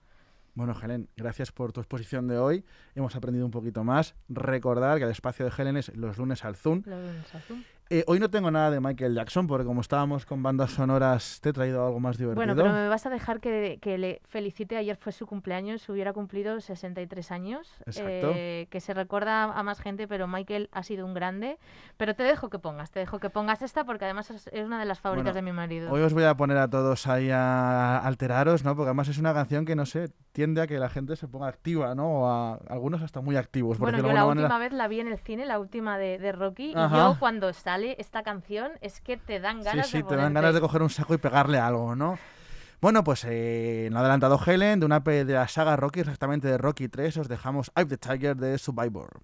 Bueno, 0.58 0.74
Helen, 0.82 1.08
gracias 1.16 1.52
por 1.52 1.72
tu 1.72 1.82
exposición 1.82 2.28
de 2.28 2.40
hoy. 2.40 2.66
Hemos 2.96 3.16
aprendido 3.16 3.46
un 3.46 3.52
poquito 3.52 3.84
más. 3.84 4.16
Recordar 4.28 4.98
que 4.98 5.04
el 5.04 5.12
espacio 5.12 5.46
de 5.46 5.52
Helen 5.56 5.78
es 5.78 5.96
los 5.96 6.18
lunes 6.18 6.44
al 6.44 6.56
Zoom. 6.56 6.82
Lo 6.88 6.98
vemos, 6.98 7.36
Azul. 7.36 7.64
Eh, 7.90 8.04
hoy 8.08 8.20
no 8.20 8.30
tengo 8.30 8.52
nada 8.52 8.70
de 8.72 8.80
Michael 8.82 9.16
Jackson, 9.16 9.48
porque 9.48 9.66
como 9.66 9.82
estábamos 9.82 10.26
con 10.26 10.44
bandas 10.44 10.72
sonoras, 10.72 11.40
te 11.42 11.50
he 11.50 11.54
traído 11.54 11.86
algo 11.86 12.00
más 12.00 12.18
divertido. 12.18 12.36
Bueno, 12.36 12.56
pero 12.56 12.72
me 12.74 12.88
vas 12.90 13.06
a 13.06 13.10
dejar 13.10 13.40
que, 13.40 13.80
que 13.82 13.98
le 13.98 14.22
felicite. 14.28 14.76
Ayer 14.78 14.98
fue 14.98 15.12
su 15.12 15.26
cumpleaños, 15.26 15.88
hubiera 15.90 16.12
cumplido 16.14 16.60
63 16.60 17.32
años. 17.32 17.74
Exacto. 17.86 18.32
eh, 18.36 18.68
que 18.70 18.80
se 18.82 18.94
recuerda 18.94 19.44
a 19.46 19.64
más 19.64 19.80
gente, 19.80 20.08
pero 20.08 20.28
Michael 20.28 20.70
ha 20.72 20.84
sido 20.84 21.06
un 21.06 21.14
grande. 21.14 21.58
Pero 21.98 22.14
te 22.16 22.24
dejo 22.24 22.50
que 22.50 22.60
pongas, 22.60 22.92
te 22.92 23.00
dejo 23.00 23.20
que 23.20 23.30
pongas 23.30 23.62
esta 23.62 23.86
porque 23.86 24.06
además 24.06 24.30
es, 24.32 24.48
es 24.52 24.66
una 24.66 24.80
de 24.80 24.86
las 24.86 25.00
favoritas 25.00 25.34
Bueno, 25.34 25.46
de 25.46 25.52
mi 25.52 25.56
marido. 25.56 25.92
Hoy 25.92 26.02
os 26.02 26.14
voy 26.14 26.26
a 26.26 26.36
poner 26.36 26.58
a 26.58 26.70
todos 26.70 27.08
ahí 27.08 27.30
a 27.32 28.00
alteraros, 28.00 28.64
¿no? 28.64 28.76
Porque 28.76 28.90
además 28.90 29.08
es 29.08 29.18
una 29.18 29.34
canción 29.34 29.66
que, 29.66 29.76
no 29.76 29.86
sé, 29.86 30.10
tiende 30.34 30.62
a 30.62 30.68
que 30.68 30.78
la 30.78 30.90
gente 30.90 31.16
se 31.16 31.28
ponga 31.28 31.48
activa, 31.48 31.96
¿no? 31.96 32.08
O 32.22 32.28
a 32.28 32.56
algunos 32.70 33.02
hasta 33.02 33.22
muy 33.22 33.38
activos. 33.38 33.78
por 33.78 33.92
Bueno, 33.92 34.06
yo 34.08 34.14
la 34.14 34.26
última 34.26 34.50
manera. 34.50 34.58
vez 34.60 34.74
la 34.74 34.88
vi 34.88 35.00
en 35.00 35.08
el 35.08 35.18
cine, 35.18 35.46
la 35.46 35.60
última 35.60 35.98
de, 35.98 36.18
de 36.20 36.32
Rocky, 36.32 36.74
Ajá. 36.76 36.96
y 36.96 37.00
yo 37.00 37.20
cuando 37.20 37.50
sale 37.78 37.96
esta 38.00 38.24
canción 38.24 38.72
es 38.82 39.02
que 39.02 39.18
te 39.18 39.40
dan 39.40 39.62
ganas 39.62 39.86
sí, 39.86 39.98
sí, 39.98 39.98
de 39.98 40.10
te 40.10 40.16
dan 40.16 40.34
ganas 40.34 40.56
de 40.56 40.60
coger 40.60 40.82
un 40.82 40.90
saco 40.90 41.14
y 41.14 41.20
pegarle 41.20 41.60
algo, 41.60 41.96
¿no? 41.96 42.18
Bueno, 42.82 43.04
pues 43.04 43.24
eh, 43.28 43.90
ha 43.94 44.00
adelantado 44.00 44.40
Helen, 44.44 44.80
de 44.80 44.86
una 44.88 45.00
de 45.00 45.26
la 45.26 45.48
saga 45.48 45.76
Rocky, 45.76 46.00
exactamente 46.00 46.48
de 46.48 46.58
Rocky 46.58 46.88
3, 46.88 47.18
os 47.18 47.28
dejamos 47.28 47.72
I'm 47.76 47.88
the 47.88 47.98
Tiger 47.98 48.36
de 48.36 48.58
Survivor. 48.58 49.20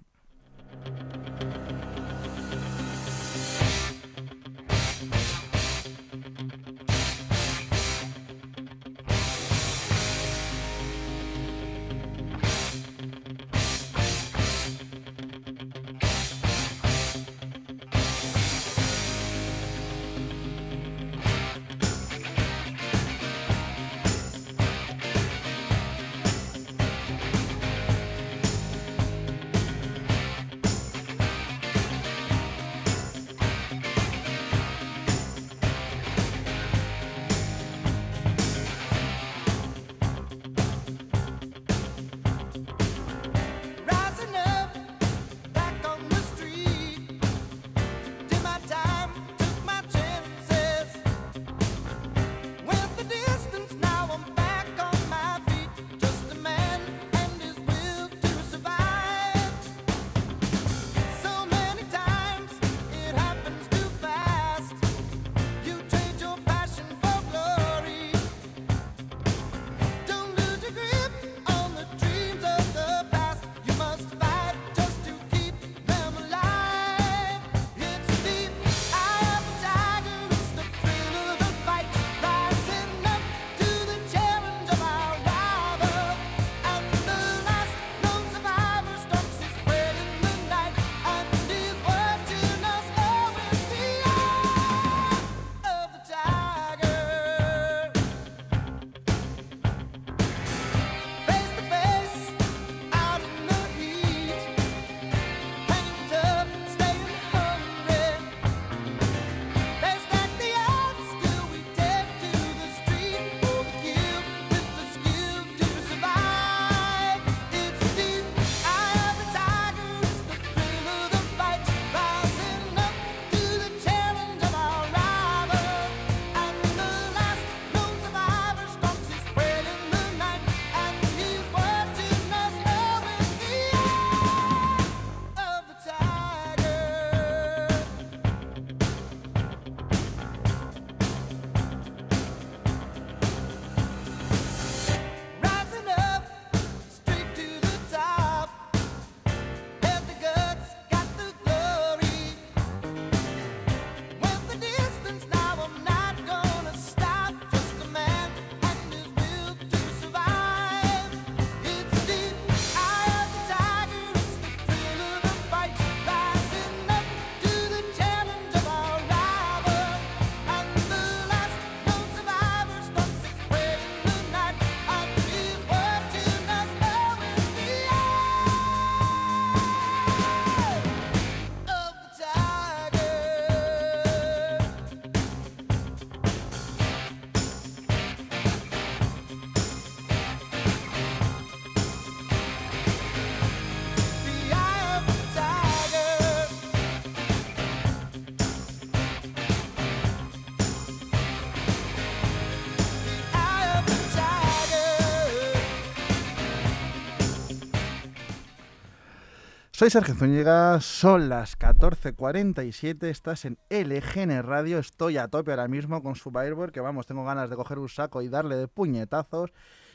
Soy 209.84 209.90
Sergio 209.90 210.16
Zúñiga, 210.16 210.80
son 210.80 211.28
las 211.28 211.60
14.47, 211.60 213.04
estás 213.08 213.44
en 213.44 213.58
LGN 213.70 214.42
Radio, 214.42 214.80
estoy 214.80 215.18
a 215.18 215.28
tope 215.28 215.52
ahora 215.52 215.68
mismo 215.68 216.02
con 216.02 216.16
Survivor, 216.16 216.72
que 216.72 216.80
vamos, 216.80 217.06
tengo 217.06 217.26
ganas 217.26 217.50
de 217.50 217.58
coger 217.58 217.80
un 217.80 217.90
saco 217.90 218.22
y 218.22 218.30
darle 218.30 218.56
de 218.56 218.70
puñetazos. 218.70 219.52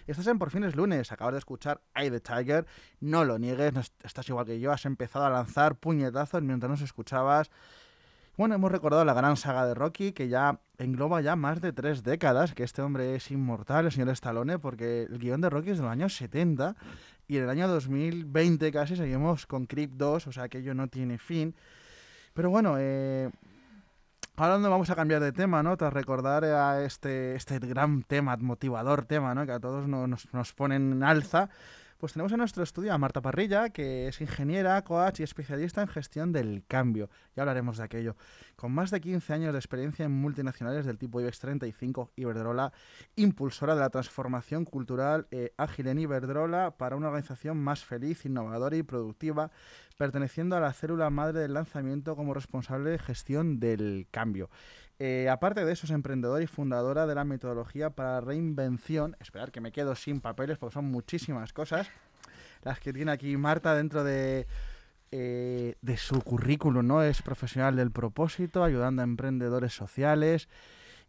Estás 0.06 0.26
en 0.26 0.38
Por 0.38 0.50
fin 0.50 0.64
es 0.64 0.76
lunes, 0.76 1.10
acabas 1.10 1.32
de 1.32 1.38
escuchar 1.38 1.80
Eye 1.94 2.10
the 2.10 2.20
Tiger, 2.20 2.66
no 3.00 3.24
lo 3.24 3.38
niegues, 3.38 3.72
estás 4.04 4.28
igual 4.28 4.44
que 4.44 4.60
yo, 4.60 4.72
has 4.72 4.84
empezado 4.84 5.24
a 5.24 5.30
lanzar 5.30 5.76
puñetazos 5.76 6.42
mientras 6.42 6.68
nos 6.68 6.82
escuchabas. 6.82 7.50
Bueno, 8.36 8.54
hemos 8.54 8.70
recordado 8.70 9.06
la 9.06 9.14
gran 9.14 9.38
saga 9.38 9.66
de 9.66 9.72
Rocky, 9.72 10.12
que 10.12 10.28
ya 10.28 10.60
engloba 10.76 11.22
ya 11.22 11.34
más 11.34 11.62
de 11.62 11.72
tres 11.72 12.02
décadas, 12.02 12.54
que 12.54 12.62
este 12.62 12.82
hombre 12.82 13.16
es 13.16 13.30
inmortal, 13.30 13.86
el 13.86 13.90
señor 13.90 14.10
Stallone, 14.10 14.58
porque 14.58 15.04
el 15.04 15.18
guion 15.18 15.40
de 15.40 15.48
Rocky 15.48 15.70
es 15.70 15.78
de 15.78 15.82
los 15.82 15.90
años 15.90 16.14
70 16.14 16.76
y 17.28 17.36
en 17.36 17.44
el 17.44 17.50
año 17.50 17.68
2020 17.68 18.72
casi 18.72 18.96
seguimos 18.96 19.46
con 19.46 19.66
Creep 19.66 19.92
2, 19.92 20.26
o 20.26 20.32
sea 20.32 20.48
que 20.48 20.58
ello 20.58 20.74
no 20.74 20.88
tiene 20.88 21.18
fin. 21.18 21.54
Pero 22.34 22.50
bueno, 22.50 22.76
eh, 22.78 23.30
ahora 24.36 24.58
no 24.58 24.70
vamos 24.70 24.90
a 24.90 24.96
cambiar 24.96 25.20
de 25.22 25.32
tema, 25.32 25.62
¿no? 25.62 25.76
Tras 25.76 25.92
recordar 25.92 26.44
a 26.44 26.82
este, 26.84 27.34
este 27.34 27.58
gran 27.58 28.02
tema, 28.02 28.36
motivador 28.38 29.04
tema, 29.04 29.34
¿no? 29.34 29.44
Que 29.46 29.52
a 29.52 29.60
todos 29.60 29.86
no- 29.86 30.06
nos, 30.06 30.32
nos 30.32 30.52
pone 30.54 30.76
en 30.76 31.02
alza. 31.02 31.50
Pues 31.98 32.12
tenemos 32.12 32.30
en 32.30 32.38
nuestro 32.38 32.62
estudio 32.62 32.94
a 32.94 32.98
Marta 32.98 33.20
Parrilla, 33.20 33.70
que 33.70 34.06
es 34.06 34.20
ingeniera, 34.20 34.80
coach 34.84 35.18
y 35.18 35.24
especialista 35.24 35.82
en 35.82 35.88
gestión 35.88 36.30
del 36.30 36.62
cambio. 36.68 37.10
Ya 37.34 37.42
hablaremos 37.42 37.78
de 37.78 37.82
aquello. 37.82 38.14
Con 38.54 38.70
más 38.70 38.92
de 38.92 39.00
15 39.00 39.32
años 39.32 39.52
de 39.52 39.58
experiencia 39.58 40.04
en 40.04 40.12
multinacionales 40.12 40.86
del 40.86 40.96
tipo 40.96 41.20
IBEX 41.20 41.40
35, 41.40 42.12
Iberdrola, 42.14 42.72
impulsora 43.16 43.74
de 43.74 43.80
la 43.80 43.90
transformación 43.90 44.64
cultural 44.64 45.26
eh, 45.32 45.52
ágil 45.56 45.88
en 45.88 45.98
Iberdrola 45.98 46.76
para 46.76 46.94
una 46.94 47.08
organización 47.08 47.56
más 47.56 47.84
feliz, 47.84 48.24
innovadora 48.24 48.76
y 48.76 48.84
productiva, 48.84 49.50
perteneciendo 49.96 50.54
a 50.54 50.60
la 50.60 50.74
célula 50.74 51.10
madre 51.10 51.40
del 51.40 51.54
lanzamiento 51.54 52.14
como 52.14 52.32
responsable 52.32 52.90
de 52.90 53.00
gestión 53.00 53.58
del 53.58 54.06
cambio. 54.12 54.50
Eh, 55.00 55.28
aparte 55.30 55.64
de 55.64 55.72
eso, 55.72 55.86
es 55.86 55.92
emprendedora 55.92 56.42
y 56.42 56.46
fundadora 56.48 57.06
de 57.06 57.14
la 57.14 57.24
metodología 57.24 57.90
para 57.90 58.20
reinvención. 58.20 59.16
Esperar 59.20 59.52
que 59.52 59.60
me 59.60 59.70
quedo 59.70 59.94
sin 59.94 60.20
papeles 60.20 60.58
porque 60.58 60.74
son 60.74 60.86
muchísimas 60.86 61.52
cosas 61.52 61.88
las 62.62 62.80
que 62.80 62.92
tiene 62.92 63.12
aquí 63.12 63.36
Marta 63.36 63.74
dentro 63.76 64.02
de, 64.02 64.48
eh, 65.12 65.76
de 65.80 65.96
su 65.96 66.20
currículum, 66.22 66.84
¿no? 66.84 67.02
Es 67.02 67.22
profesional 67.22 67.76
del 67.76 67.92
propósito, 67.92 68.64
ayudando 68.64 69.02
a 69.02 69.04
emprendedores 69.04 69.72
sociales 69.72 70.48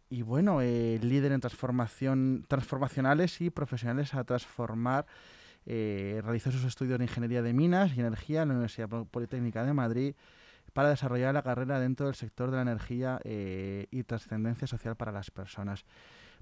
y 0.08 0.22
bueno, 0.22 0.60
eh, 0.62 1.00
líder 1.02 1.32
en 1.32 1.40
transformación, 1.40 2.44
transformacionales 2.46 3.40
y 3.40 3.50
profesionales 3.50 4.14
a 4.14 4.22
transformar. 4.22 5.06
Realizó 5.66 6.50
sus 6.50 6.64
estudios 6.64 6.98
de 6.98 7.04
Ingeniería 7.04 7.42
de 7.42 7.52
Minas 7.52 7.92
y 7.94 8.00
Energía 8.00 8.42
en 8.42 8.48
la 8.48 8.54
Universidad 8.54 8.88
Pol- 8.88 9.06
Politécnica 9.06 9.62
de 9.64 9.72
Madrid 9.72 10.14
para 10.72 10.90
desarrollar 10.90 11.34
la 11.34 11.42
carrera 11.42 11.80
dentro 11.80 12.06
del 12.06 12.14
sector 12.14 12.50
de 12.50 12.56
la 12.56 12.62
energía 12.62 13.20
eh, 13.24 13.86
y 13.90 14.02
trascendencia 14.04 14.66
social 14.66 14.96
para 14.96 15.12
las 15.12 15.30
personas. 15.30 15.84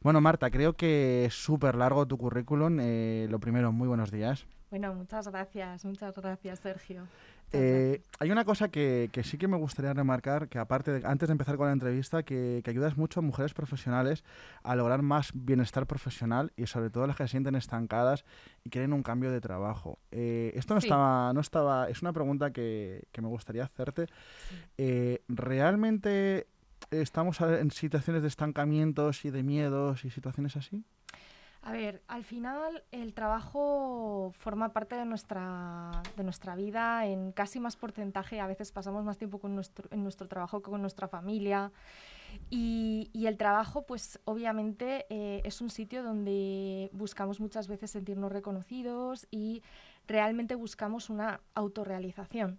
Bueno, 0.01 0.21
Marta, 0.21 0.51
creo 0.51 0.75
que 0.75 1.25
es 1.25 1.35
súper 1.35 1.75
largo 1.75 2.07
tu 2.07 2.19
currículum. 2.19 2.79
Eh, 2.81 3.27
lo 3.31 3.41
primero, 3.41 3.73
muy 3.73 3.89
buenos 3.89 4.11
días. 4.11 4.47
Bueno, 4.71 4.95
muchas 4.95 5.27
gracias, 5.29 5.85
muchas 5.85 6.15
gracias, 6.15 6.59
Sergio. 6.61 7.09
Eh, 7.53 8.03
hay 8.19 8.31
una 8.31 8.45
cosa 8.45 8.69
que, 8.69 9.09
que 9.13 9.23
sí 9.25 9.39
que 9.39 9.49
me 9.49 9.57
gustaría 9.57 9.95
remarcar, 9.95 10.49
que 10.49 10.59
aparte, 10.59 10.93
de- 10.93 11.07
antes 11.07 11.29
de 11.29 11.33
empezar 11.33 11.57
con 11.57 11.67
la 11.67 11.73
entrevista, 11.73 12.23
que, 12.23 12.61
que 12.65 12.71
ayudas 12.71 12.97
mucho 12.97 13.21
a 13.21 13.23
mujeres 13.23 13.55
profesionales 13.55 14.25
a 14.63 14.77
lograr 14.77 15.03
más 15.03 15.31
bienestar 15.35 15.87
profesional 15.87 16.53
y 16.57 16.67
sobre 16.67 16.91
todo 16.91 17.07
las 17.07 17.17
que 17.17 17.25
se 17.25 17.31
sienten 17.31 17.55
estancadas 17.55 18.25
y 18.65 18.71
quieren 18.71 18.93
un 18.93 19.03
cambio 19.03 19.31
de 19.31 19.41
trabajo. 19.41 19.99
Eh, 20.11 20.53
esto 20.57 20.75
no 20.75 20.81
Sí. 20.81 20.89
estaba, 20.89 21.33
no 21.33 21.41
estaba, 21.41 21.89
es 21.89 22.03
una 22.03 22.13
pregunta 22.13 22.53
que, 22.53 23.05
que 23.13 23.23
me 23.23 23.29
gustaría 23.29 23.65
hacerte. 23.65 24.07
Eh, 24.77 25.23
¿Realmente 25.29 26.47
estamos 26.91 27.41
en 27.41 27.71
situaciones 27.71 28.23
de 28.23 28.29
estancamientos 28.29 29.25
y 29.25 29.31
de 29.31 29.43
miedos 29.43 30.05
y 30.05 30.11
situaciones 30.11 30.57
así? 30.57 30.85
A 31.63 31.73
ver, 31.73 32.03
al 32.07 32.25
final 32.25 32.85
el 32.93 33.13
trabajo 33.13 34.31
forma 34.33 34.73
parte 34.73 34.95
de 34.95 35.05
nuestra, 35.05 35.91
de 36.17 36.25
nuestra 36.25 36.55
vida 36.55 37.05
en 37.05 37.33
casi 37.33 37.61
más 37.61 37.77
porcentaje. 37.77 38.41
A 38.41 38.47
veces 38.47 38.73
pasamos 38.73 39.05
más 39.05 39.19
tiempo 39.19 39.39
con 39.39 39.55
nuestro, 39.55 39.89
en 39.91 40.03
nuestro 40.03 40.29
trabajo 40.29 40.63
que 40.63 40.71
con 40.71 40.81
nuestra 40.81 41.09
familia. 41.09 41.73
Y, 42.49 43.11
y 43.13 43.27
el 43.27 43.37
trabajo, 43.37 43.83
pues 43.83 44.21
obviamente 44.25 45.07
eh, 45.11 45.43
es 45.45 45.61
un 45.61 45.71
sitio 45.71 46.03
donde 46.03 46.91
buscamos 46.93 47.41
muchas 47.41 47.69
veces 47.69 47.91
sentirnos 47.91 48.31
reconocidos 48.31 49.27
y 49.31 49.63
realmente 50.07 50.55
buscamos 50.55 51.11
una 51.11 51.41
autorrealización. 51.55 52.59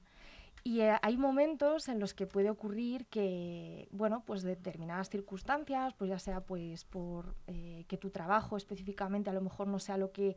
Y 0.64 0.82
eh, 0.82 0.98
hay 1.02 1.18
momentos 1.18 1.88
en 1.88 2.00
los 2.00 2.14
que 2.14 2.28
puede 2.28 2.50
ocurrir 2.50 3.06
que, 3.08 3.88
bueno, 3.92 4.24
pues 4.26 4.42
determinadas 4.44 5.10
circunstancias, 5.10 5.94
pues 5.94 6.10
ya 6.10 6.20
sea 6.20 6.42
pues 6.42 6.84
por 6.86 7.36
eh, 7.48 7.86
que 7.88 7.98
tu 7.98 8.10
trabajo 8.10 8.58
específicamente 8.58 9.30
a 9.30 9.34
lo 9.34 9.42
mejor 9.42 9.68
no 9.68 9.80
sea 9.80 9.98
lo 9.98 10.12
que, 10.12 10.36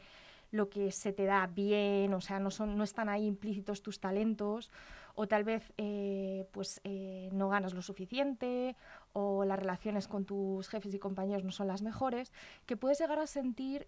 lo 0.51 0.69
que 0.69 0.93
se 0.93 1.13
te 1.13 1.25
da 1.25 1.47
bien, 1.47 2.15
o 2.15 2.21
sea, 2.21 2.39
no, 2.39 2.51
son, 2.51 2.77
no 2.77 2.85
están 2.85 3.09
ahí 3.09 3.27
implícitos 3.27 3.83
tus 3.83 4.01
talentos, 4.01 4.71
o 5.15 5.27
tal 5.29 5.45
vez 5.45 5.73
eh, 5.77 6.47
pues 6.53 6.81
eh, 6.85 7.29
no 7.33 7.49
ganas 7.51 7.75
lo 7.75 7.83
suficiente, 7.83 8.77
o 9.13 9.45
las 9.45 9.59
relaciones 9.59 10.09
con 10.09 10.25
tus 10.25 10.69
jefes 10.69 10.95
y 10.95 10.99
compañeros 10.99 11.45
no 11.45 11.51
son 11.51 11.67
las 11.69 11.83
mejores, 11.83 12.33
que 12.65 12.77
puedes 12.79 12.99
llegar 12.99 13.19
a 13.19 13.27
sentir 13.27 13.87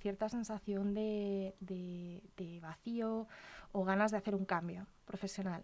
cierta 0.00 0.28
sensación 0.28 0.92
de- 0.94 1.54
de 1.60 2.60
vacío 2.60 3.26
o 3.72 3.84
ganas 3.84 4.10
de 4.10 4.18
hacer 4.18 4.34
un 4.34 4.44
cambio 4.44 4.86
profesional. 5.04 5.62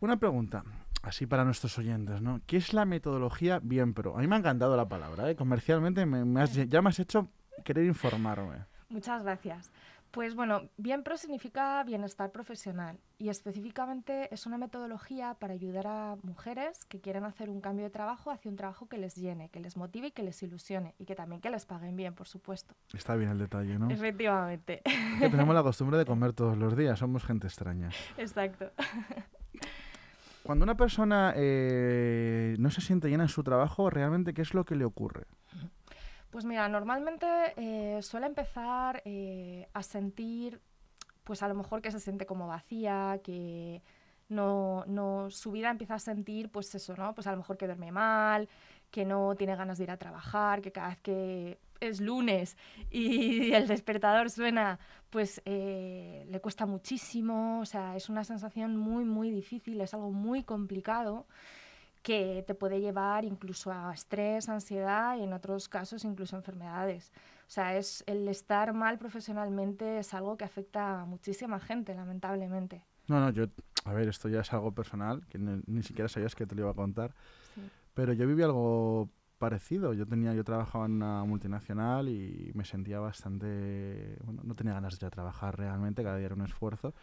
Una 0.00 0.16
pregunta, 0.16 0.64
así 1.02 1.26
para 1.26 1.44
nuestros 1.44 1.76
oyentes, 1.78 2.20
¿no? 2.22 2.40
¿Qué 2.46 2.56
es 2.56 2.72
la 2.72 2.84
metodología 2.84 3.58
bien 3.62 3.94
pro? 3.94 4.16
A 4.16 4.20
mí 4.20 4.26
me 4.28 4.36
ha 4.36 4.38
encantado 4.38 4.76
la 4.76 4.88
palabra, 4.88 5.28
¿eh? 5.30 5.34
Comercialmente 5.36 6.06
me, 6.06 6.24
me 6.24 6.40
has- 6.42 6.54
ya 6.54 6.82
me 6.82 6.90
has 6.90 6.98
hecho 7.00 7.28
querer 7.64 7.84
informarme. 7.84 8.64
Muchas 8.88 9.22
gracias. 9.24 9.72
Pues 10.10 10.34
bueno, 10.34 10.62
Bien 10.78 11.02
Pro 11.02 11.16
significa 11.18 11.82
bienestar 11.84 12.32
profesional 12.32 12.98
y 13.18 13.28
específicamente 13.28 14.32
es 14.32 14.46
una 14.46 14.56
metodología 14.56 15.34
para 15.34 15.52
ayudar 15.52 15.86
a 15.86 16.16
mujeres 16.22 16.84
que 16.86 17.00
quieren 17.00 17.24
hacer 17.24 17.50
un 17.50 17.60
cambio 17.60 17.84
de 17.84 17.90
trabajo 17.90 18.30
hacia 18.30 18.50
un 18.50 18.56
trabajo 18.56 18.88
que 18.88 18.96
les 18.96 19.16
llene, 19.16 19.50
que 19.50 19.60
les 19.60 19.76
motive 19.76 20.08
y 20.08 20.10
que 20.12 20.22
les 20.22 20.42
ilusione 20.42 20.94
y 20.98 21.04
que 21.04 21.14
también 21.14 21.42
que 21.42 21.50
les 21.50 21.66
paguen 21.66 21.94
bien, 21.94 22.14
por 22.14 22.26
supuesto. 22.26 22.74
Está 22.94 23.16
bien 23.16 23.30
el 23.30 23.38
detalle, 23.38 23.78
¿no? 23.78 23.90
Es 23.90 23.98
Efectivamente. 23.98 24.82
que 25.18 25.28
tenemos 25.28 25.54
la 25.54 25.62
costumbre 25.68 25.98
de 25.98 26.06
comer 26.06 26.32
todos 26.32 26.56
los 26.56 26.74
días, 26.74 26.98
somos 26.98 27.24
gente 27.24 27.46
extraña. 27.46 27.90
Exacto. 28.16 28.70
Cuando 30.42 30.62
una 30.62 30.76
persona 30.78 31.34
eh, 31.36 32.56
no 32.58 32.70
se 32.70 32.80
siente 32.80 33.10
llena 33.10 33.24
en 33.24 33.28
su 33.28 33.42
trabajo, 33.42 33.90
¿realmente 33.90 34.32
qué 34.32 34.40
es 34.40 34.54
lo 34.54 34.64
que 34.64 34.76
le 34.76 34.86
ocurre? 34.86 35.26
Pues 36.30 36.44
mira, 36.44 36.68
normalmente 36.68 37.26
eh, 37.56 38.02
suele 38.02 38.26
empezar 38.26 39.02
eh, 39.04 39.66
a 39.72 39.82
sentir, 39.82 40.60
pues 41.24 41.42
a 41.42 41.48
lo 41.48 41.54
mejor 41.54 41.80
que 41.80 41.90
se 41.90 42.00
siente 42.00 42.26
como 42.26 42.46
vacía, 42.46 43.20
que 43.24 43.82
no, 44.28 44.84
no, 44.86 45.30
su 45.30 45.52
vida 45.52 45.70
empieza 45.70 45.94
a 45.94 45.98
sentir, 45.98 46.50
pues 46.50 46.74
eso, 46.74 46.94
¿no? 46.96 47.14
Pues 47.14 47.26
a 47.26 47.30
lo 47.30 47.38
mejor 47.38 47.56
que 47.56 47.66
duerme 47.66 47.92
mal, 47.92 48.48
que 48.90 49.06
no 49.06 49.34
tiene 49.36 49.56
ganas 49.56 49.78
de 49.78 49.84
ir 49.84 49.90
a 49.90 49.96
trabajar, 49.96 50.60
que 50.60 50.70
cada 50.70 50.88
vez 50.88 51.00
que 51.00 51.58
es 51.80 52.00
lunes 52.00 52.56
y 52.90 53.52
el 53.54 53.66
despertador 53.66 54.28
suena, 54.28 54.78
pues 55.10 55.40
eh, 55.46 56.26
le 56.28 56.40
cuesta 56.40 56.66
muchísimo, 56.66 57.60
o 57.60 57.64
sea, 57.64 57.96
es 57.96 58.10
una 58.10 58.24
sensación 58.24 58.76
muy, 58.76 59.04
muy 59.04 59.30
difícil, 59.30 59.80
es 59.80 59.94
algo 59.94 60.10
muy 60.10 60.42
complicado 60.42 61.26
que 62.02 62.44
te 62.46 62.54
puede 62.54 62.80
llevar 62.80 63.24
incluso 63.24 63.70
a 63.72 63.92
estrés, 63.92 64.48
ansiedad 64.48 65.16
y 65.16 65.22
en 65.24 65.32
otros 65.32 65.68
casos 65.68 66.04
incluso 66.04 66.36
enfermedades. 66.36 67.12
O 67.46 67.50
sea, 67.50 67.76
es, 67.76 68.04
el 68.06 68.28
estar 68.28 68.72
mal 68.72 68.98
profesionalmente 68.98 69.98
es 69.98 70.14
algo 70.14 70.36
que 70.36 70.44
afecta 70.44 71.00
a 71.00 71.04
muchísima 71.06 71.58
gente, 71.60 71.94
lamentablemente. 71.94 72.84
No, 73.08 73.20
no, 73.20 73.30
yo, 73.30 73.46
a 73.84 73.92
ver, 73.94 74.08
esto 74.08 74.28
ya 74.28 74.40
es 74.40 74.52
algo 74.52 74.72
personal, 74.72 75.26
que 75.28 75.38
ni, 75.38 75.62
ni 75.66 75.82
siquiera 75.82 76.08
sabías 76.08 76.34
que 76.34 76.46
te 76.46 76.54
lo 76.54 76.62
iba 76.62 76.70
a 76.70 76.74
contar, 76.74 77.14
Sí. 77.54 77.62
pero 77.94 78.12
yo 78.12 78.26
viví 78.26 78.42
algo 78.42 79.08
parecido. 79.38 79.94
Yo 79.94 80.06
tenía, 80.06 80.34
yo 80.34 80.44
trabajaba 80.44 80.84
en 80.86 80.92
una 80.92 81.24
multinacional 81.24 82.08
y 82.08 82.50
me 82.54 82.64
sentía 82.64 83.00
bastante, 83.00 84.18
bueno, 84.24 84.42
no 84.44 84.54
tenía 84.54 84.74
ganas 84.74 84.98
de 84.98 85.04
ir 85.04 85.06
a 85.06 85.10
trabajar 85.10 85.56
realmente, 85.56 86.02
cada 86.02 86.16
día 86.16 86.26
era 86.26 86.34
un 86.34 86.42
esfuerzo. 86.42 86.94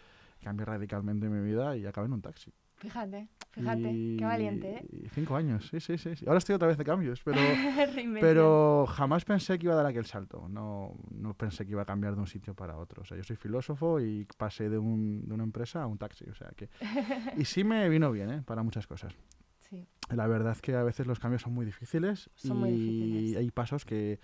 Cambié 0.44 0.66
radicalmente 0.66 1.28
mi 1.30 1.42
vida 1.42 1.76
y 1.76 1.86
acabé 1.88 2.08
en 2.08 2.14
un 2.14 2.22
taxi. 2.22 2.54
Fíjate, 2.78 3.30
fíjate, 3.52 3.90
Y- 3.92 4.18
qué 4.18 4.26
valiente, 4.26 4.78
¿eh? 4.78 4.86
y 4.92 5.10
Cinco 5.10 5.36
años, 5.36 5.68
sí, 5.70 5.80
sí, 5.80 5.98
sí. 5.98 6.14
Ahora 6.28 6.38
estoy 6.40 6.56
otra 6.56 6.68
vez 6.68 6.78
de 6.78 6.84
cambios, 6.84 7.22
pero, 7.24 7.36
pero 8.20 8.86
jamás 8.88 9.24
pensé 9.26 9.58
que 9.58 9.66
iba 9.66 9.74
a 9.74 9.78
dar 9.78 9.86
aquel 9.86 10.06
salto. 10.06 10.48
No, 10.50 10.94
no 11.12 11.34
pensé 11.34 11.66
que 11.66 11.72
iba 11.72 11.82
a 11.82 11.86
cambiar 11.86 12.16
de 12.16 12.22
un 12.22 12.28
sitio 12.28 12.54
para 12.54 12.78
otro. 12.78 13.02
O 13.02 13.06
sea, 13.06 13.18
yo 13.18 13.24
soy 13.24 13.36
filósofo 13.38 14.00
y 14.00 14.28
pasé 14.38 14.70
de, 14.70 14.78
un, 14.78 15.28
de 15.28 15.34
una 15.34 15.44
empresa 15.44 15.82
a 15.84 15.88
un 15.88 15.98
taxi. 15.98 16.26
O 16.30 16.36
sea 16.36 16.50
que... 16.56 16.70
Y 17.38 17.46
sí 17.46 17.64
me 17.64 17.88
vino 17.90 18.12
bien, 18.12 18.30
¿eh? 18.30 18.42
Para 18.44 18.62
muchas 18.64 18.88
cosas. 18.88 19.14
Sí, 19.58 19.88
La 20.10 20.28
verdad 20.28 20.52
es 20.52 20.62
que 20.62 20.76
a 20.76 20.84
veces 20.84 21.08
los 21.08 21.20
cambios 21.20 21.42
son 21.42 21.54
muy 21.54 21.66
difíciles 21.66 22.30
Son 22.36 22.58
y 22.58 22.60
muy 22.60 22.72
difíciles. 22.72 23.36
hay 23.38 23.50
pasos 23.52 23.84
que, 23.86 24.20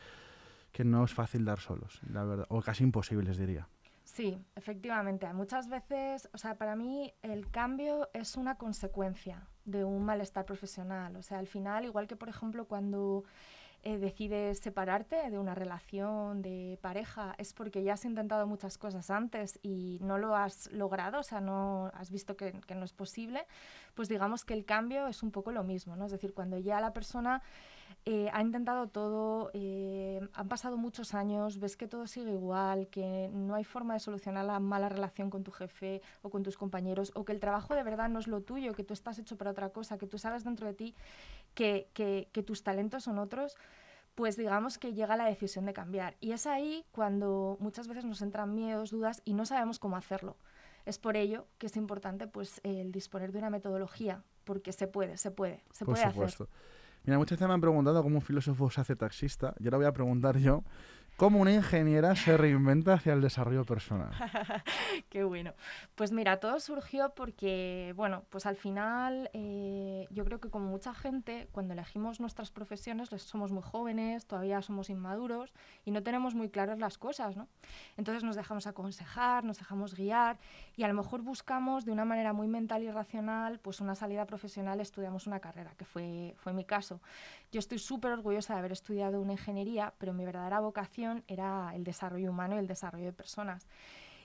que 0.72 0.84
no 0.84 1.04
es 1.04 1.14
fácil 1.14 1.46
dar 1.46 1.60
solos, 1.60 2.00
la 2.12 2.24
verdad. 2.26 2.46
O 2.50 2.62
casi 2.62 2.84
imposibles, 2.84 3.38
diría. 3.38 3.68
Sí, 4.14 4.38
efectivamente. 4.56 5.32
Muchas 5.34 5.70
veces, 5.70 6.30
o 6.34 6.38
sea, 6.38 6.56
para 6.56 6.76
mí 6.76 7.14
el 7.22 7.50
cambio 7.50 8.10
es 8.14 8.36
una 8.36 8.56
consecuencia 8.56 9.48
de 9.66 9.84
un 9.84 10.04
malestar 10.04 10.46
profesional. 10.46 11.16
O 11.16 11.22
sea, 11.22 11.40
al 11.40 11.48
final, 11.48 11.86
igual 11.86 12.08
que 12.08 12.16
por 12.16 12.30
ejemplo 12.30 12.66
cuando 12.66 13.24
eh, 13.84 13.98
decides 13.98 14.60
separarte 14.60 15.30
de 15.30 15.40
una 15.40 15.56
relación 15.56 16.42
de 16.42 16.78
pareja, 16.82 17.34
es 17.38 17.54
porque 17.54 17.84
ya 17.84 17.94
has 17.94 18.06
intentado 18.06 18.46
muchas 18.46 18.78
cosas 18.78 19.10
antes 19.10 19.60
y 19.64 19.98
no 20.02 20.18
lo 20.20 20.36
has 20.36 20.72
logrado, 20.72 21.20
o 21.20 21.24
sea, 21.24 21.42
no 21.42 21.92
has 21.96 22.12
visto 22.12 22.38
que, 22.38 22.54
que 22.68 22.76
no 22.76 22.86
es 22.86 22.94
posible, 22.94 23.48
pues 23.96 24.08
digamos 24.08 24.46
que 24.46 24.54
el 24.54 24.66
cambio 24.66 25.08
es 25.08 25.24
un 25.24 25.32
poco 25.32 25.52
lo 25.52 25.64
mismo, 25.64 25.96
¿no? 25.96 26.06
Es 26.06 26.12
decir, 26.12 26.34
cuando 26.34 26.60
ya 26.60 26.80
la 26.80 26.94
persona 26.94 27.42
eh, 28.06 28.30
ha 28.34 28.42
intentado 28.42 28.88
todo, 28.88 29.52
eh, 29.54 30.20
han 30.34 30.48
pasado 30.48 30.78
muchos 30.78 31.14
años, 31.14 31.60
ves 31.60 31.78
que 31.78 31.88
todo 31.88 32.08
sigue 32.08 32.32
igual, 32.32 32.88
que 32.88 33.30
no 33.34 33.56
hay 33.56 33.64
forma 33.64 33.94
de 33.94 34.00
solucionar 34.00 34.46
la 34.46 34.60
mala 34.60 34.90
relación 34.90 35.30
con 35.30 35.44
tu 35.44 35.52
jefe 35.52 36.02
o 36.22 36.30
con 36.30 36.44
tus 36.44 36.58
compañeros, 36.58 37.12
o 37.16 37.26
que 37.26 37.32
el 37.34 37.40
trabajo 37.40 37.76
de 37.76 37.84
verdad 37.84 38.10
no 38.10 38.20
es 38.20 38.28
lo 38.28 38.42
tuyo, 38.42 38.74
que 38.74 38.84
tú 38.84 38.94
estás 38.94 39.20
hecho 39.20 39.38
para 39.38 39.52
otra 39.52 39.70
cosa, 39.70 39.98
que 39.98 40.08
tú 40.08 40.18
sabes 40.18 40.44
dentro 40.44 40.68
de 40.68 40.74
ti 40.74 40.96
que, 41.54 41.90
que- 41.94 42.30
que 42.32 42.44
tus 42.44 42.64
talentos 42.64 43.04
son 43.04 43.20
otros, 43.20 43.58
pues 44.16 44.36
digamos 44.36 44.78
que 44.78 44.94
llega 44.94 45.16
la 45.16 45.26
decisión 45.26 45.66
de 45.66 45.74
cambiar. 45.74 46.16
Y 46.20 46.34
es 46.34 46.46
ahí 46.46 46.86
cuando 46.92 47.58
muchas 47.60 47.88
veces 47.88 48.04
nos 48.06 48.22
entran 48.22 48.54
miedos, 48.54 48.92
dudas 48.92 49.22
y 49.26 49.34
no 49.34 49.46
sabemos 49.46 49.80
cómo 49.80 49.96
hacerlo. 49.96 50.38
Es 50.86 50.98
por 50.98 51.16
ello 51.16 51.48
que 51.60 51.68
es 51.68 51.78
importante 51.78 52.28
pues 52.28 52.60
el 52.64 52.92
disponer 52.92 53.32
de 53.32 53.38
una 53.40 53.50
metodología, 53.50 54.24
porque 54.44 54.72
se 54.74 54.88
puede, 54.88 55.16
se 55.18 55.32
puede, 55.32 55.64
se 55.72 55.86
Por 55.86 55.96
puede 55.96 56.10
supuesto. 56.12 56.44
hacer. 56.46 56.56
Mira, 57.04 57.18
muchas 57.18 57.38
veces 57.38 57.48
me 57.48 57.54
han 57.54 57.62
preguntado 57.62 58.04
cómo 58.04 58.16
un 58.16 58.22
filósofo 58.22 58.70
se 58.70 58.82
hace 58.82 58.96
taxista. 58.96 59.56
Y 59.60 59.66
ahora 59.66 59.78
voy 59.78 59.86
a 59.88 59.92
preguntar 59.92 60.38
yo 60.38 60.64
cómo 61.22 61.40
una 61.40 61.54
ingeniera 61.54 62.16
se 62.16 62.36
reinventa 62.36 62.94
hacia 62.96 63.14
el 63.14 63.22
desarrollo 63.22 63.64
personal. 63.64 64.10
Qué 65.10 65.24
bueno. 65.24 65.54
Pues 65.94 66.12
mira, 66.12 66.40
todo 66.40 66.60
surgió 66.60 67.14
porque, 67.14 67.94
bueno, 67.96 68.24
pues 68.32 68.48
al 68.48 68.56
final 68.56 69.30
eh, 69.34 70.08
yo 70.10 70.26
creo 70.26 70.40
que 70.40 70.50
como 70.50 70.66
mucha 70.66 70.96
gente, 70.96 71.48
cuando 71.52 71.74
elegimos 71.74 72.20
nuestras 72.20 72.50
profesiones, 72.50 73.10
somos 73.18 73.52
muy 73.52 73.62
jóvenes, 73.62 74.26
todavía 74.26 74.64
somos 74.64 74.90
inmaduros 74.90 75.54
y 75.86 75.92
no 75.92 76.02
tenemos 76.02 76.34
muy 76.34 76.50
claras 76.50 76.80
las 76.80 76.98
cosas, 76.98 77.38
¿no? 77.38 77.48
Entonces 77.98 78.24
nos 78.24 78.36
dejamos 78.36 78.66
aconsejar, 78.66 79.44
nos 79.44 79.60
dejamos 79.60 79.94
guiar 79.94 80.40
y 80.76 80.82
a 80.82 80.88
lo 80.88 80.96
mejor 80.96 81.22
buscamos 81.22 81.86
de 81.86 81.92
una 81.92 82.04
manera 82.04 82.34
muy 82.34 82.48
mental 82.48 82.82
y 82.82 82.90
racional, 82.90 83.60
pues 83.60 83.80
una 83.80 83.94
salida 83.94 84.26
profesional, 84.26 84.80
estudiamos 84.80 85.28
una 85.28 85.40
carrera, 85.40 85.76
que 85.78 85.86
fue, 85.86 86.34
fue 86.40 86.52
mi 86.52 86.66
caso. 86.66 87.00
Yo 87.52 87.60
estoy 87.60 87.78
súper 87.78 88.12
orgullosa 88.12 88.54
de 88.54 88.60
haber 88.60 88.72
estudiado 88.72 89.22
una 89.22 89.34
ingeniería, 89.34 89.94
pero 90.00 90.14
mi 90.14 90.26
verdadera 90.26 90.60
vocación 90.62 91.11
era 91.28 91.72
el 91.76 91.84
desarrollo 91.84 92.30
humano 92.32 92.56
y 92.56 92.60
el 92.60 92.68
desarrollo 92.68 93.06
de 93.06 93.14
personas. 93.14 93.68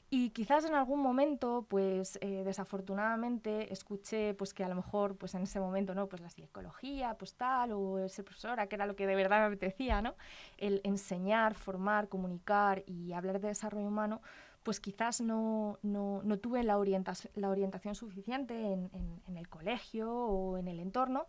Y 0.08 0.30
quizás 0.30 0.64
en 0.64 0.74
algún 0.74 1.00
momento, 1.00 1.66
pues 1.68 2.16
eh, 2.20 2.44
desafortunadamente, 2.44 3.72
escuché 3.72 4.34
pues 4.34 4.54
que 4.54 4.62
a 4.62 4.68
lo 4.68 4.76
mejor, 4.76 5.16
pues 5.16 5.34
en 5.34 5.42
ese 5.42 5.58
momento, 5.58 5.94
¿no? 5.96 6.06
Pues 6.08 6.22
la 6.22 6.30
psicología, 6.30 7.14
pues 7.18 7.34
tal, 7.34 7.72
o 7.72 8.08
ser 8.08 8.24
profesora, 8.24 8.68
que 8.68 8.76
era 8.76 8.86
lo 8.86 8.94
que 8.94 9.06
de 9.06 9.16
verdad 9.16 9.40
me 9.40 9.46
apetecía, 9.46 10.00
¿no? 10.02 10.14
El 10.58 10.80
enseñar, 10.84 11.54
formar, 11.54 12.08
comunicar 12.08 12.84
y 12.86 13.12
hablar 13.14 13.40
de 13.40 13.48
desarrollo 13.48 13.88
humano, 13.88 14.20
pues 14.62 14.78
quizás 14.78 15.20
no, 15.20 15.78
no, 15.82 16.20
no 16.22 16.38
tuve 16.38 16.62
la, 16.62 16.78
orientas- 16.78 17.28
la 17.34 17.50
orientación 17.50 17.96
suficiente 17.96 18.54
en, 18.54 18.90
en- 18.92 19.22
en 19.26 19.36
el 19.36 19.48
colegio 19.48 20.12
o 20.12 20.56
en 20.58 20.68
el 20.68 20.78
entorno. 20.78 21.26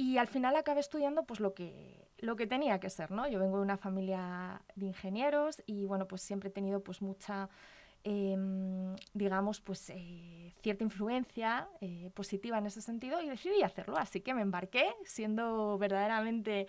Y 0.00 0.16
al 0.16 0.28
final 0.28 0.56
acabé 0.56 0.80
estudiando 0.80 1.24
pues 1.24 1.40
lo 1.40 1.52
que, 1.52 2.08
lo 2.20 2.34
que 2.34 2.46
tenía 2.46 2.80
que 2.80 2.88
ser, 2.88 3.10
¿no? 3.10 3.28
Yo 3.28 3.38
vengo 3.38 3.58
de 3.58 3.64
una 3.64 3.76
familia 3.76 4.62
de 4.74 4.86
ingenieros 4.86 5.62
y 5.66 5.84
bueno, 5.84 6.08
pues 6.08 6.22
siempre 6.22 6.48
he 6.48 6.52
tenido 6.52 6.82
pues 6.82 7.02
mucha, 7.02 7.50
em, 8.02 8.96
digamos, 9.12 9.60
pues 9.60 9.90
eh, 9.90 10.54
cierta 10.62 10.84
influencia 10.84 11.68
eh, 11.82 12.10
positiva 12.14 12.56
en 12.56 12.64
ese 12.64 12.80
sentido 12.80 13.20
y 13.20 13.28
decidí 13.28 13.62
hacerlo. 13.62 13.98
Así 13.98 14.22
que 14.22 14.32
me 14.32 14.40
embarqué 14.40 14.86
siendo 15.04 15.76
verdaderamente 15.76 16.66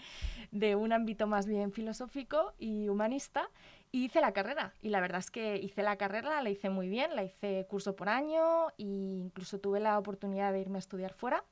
de 0.52 0.76
un 0.76 0.92
ámbito 0.92 1.26
más 1.26 1.48
bien 1.48 1.72
filosófico 1.72 2.52
y 2.60 2.90
humanista 2.90 3.50
y 3.94 4.04
hice 4.04 4.20
la 4.20 4.34
carrera. 4.34 4.74
Y 4.82 4.90
la 4.90 5.00
verdad 5.00 5.20
es 5.20 5.32
que 5.32 5.56
hice 5.56 5.84
la 5.84 5.96
carrera, 5.96 6.44
la 6.44 6.50
hice 6.50 6.70
muy 6.70 6.90
bien, 6.90 7.16
la 7.16 7.24
hice 7.24 7.66
curso 7.70 7.96
por 7.96 8.10
año 8.10 8.72
e 8.78 8.84
incluso 8.84 9.58
tuve 9.62 9.80
la 9.80 9.98
oportunidad 9.98 10.52
de 10.52 10.60
irme 10.60 10.80
a 10.80 10.80
estudiar 10.80 11.14
fuera. 11.14 11.46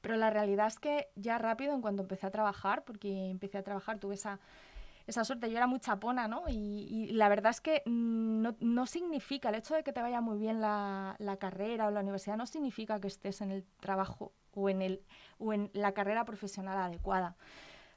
Pero 0.00 0.16
la 0.16 0.30
realidad 0.30 0.66
es 0.66 0.78
que 0.78 1.08
ya 1.16 1.38
rápido, 1.38 1.74
en 1.74 1.80
cuanto 1.82 2.02
empecé 2.02 2.26
a 2.26 2.30
trabajar, 2.30 2.84
porque 2.84 3.30
empecé 3.30 3.58
a 3.58 3.62
trabajar, 3.62 3.98
tuve 3.98 4.14
esa, 4.14 4.40
esa 5.06 5.24
suerte, 5.24 5.50
yo 5.50 5.56
era 5.56 5.66
muy 5.66 5.80
chapona, 5.80 6.28
¿no? 6.28 6.44
Y, 6.48 6.54
y 6.54 7.12
la 7.12 7.28
verdad 7.28 7.50
es 7.50 7.60
que 7.60 7.82
mm, 7.86 8.42
no, 8.42 8.56
no 8.60 8.86
significa, 8.86 9.48
el 9.50 9.56
hecho 9.56 9.74
de 9.74 9.82
que 9.82 9.92
te 9.92 10.00
vaya 10.02 10.20
muy 10.20 10.38
bien 10.38 10.60
la, 10.60 11.16
la 11.18 11.36
carrera 11.36 11.86
o 11.86 11.90
la 11.90 12.00
universidad, 12.00 12.36
no 12.36 12.46
significa 12.46 13.00
que 13.00 13.08
estés 13.08 13.40
en 13.40 13.50
el 13.50 13.64
trabajo 13.80 14.32
o 14.52 14.68
en, 14.68 14.82
el, 14.82 15.02
o 15.38 15.52
en 15.52 15.70
la 15.74 15.92
carrera 15.92 16.24
profesional 16.24 16.78
adecuada. 16.78 17.36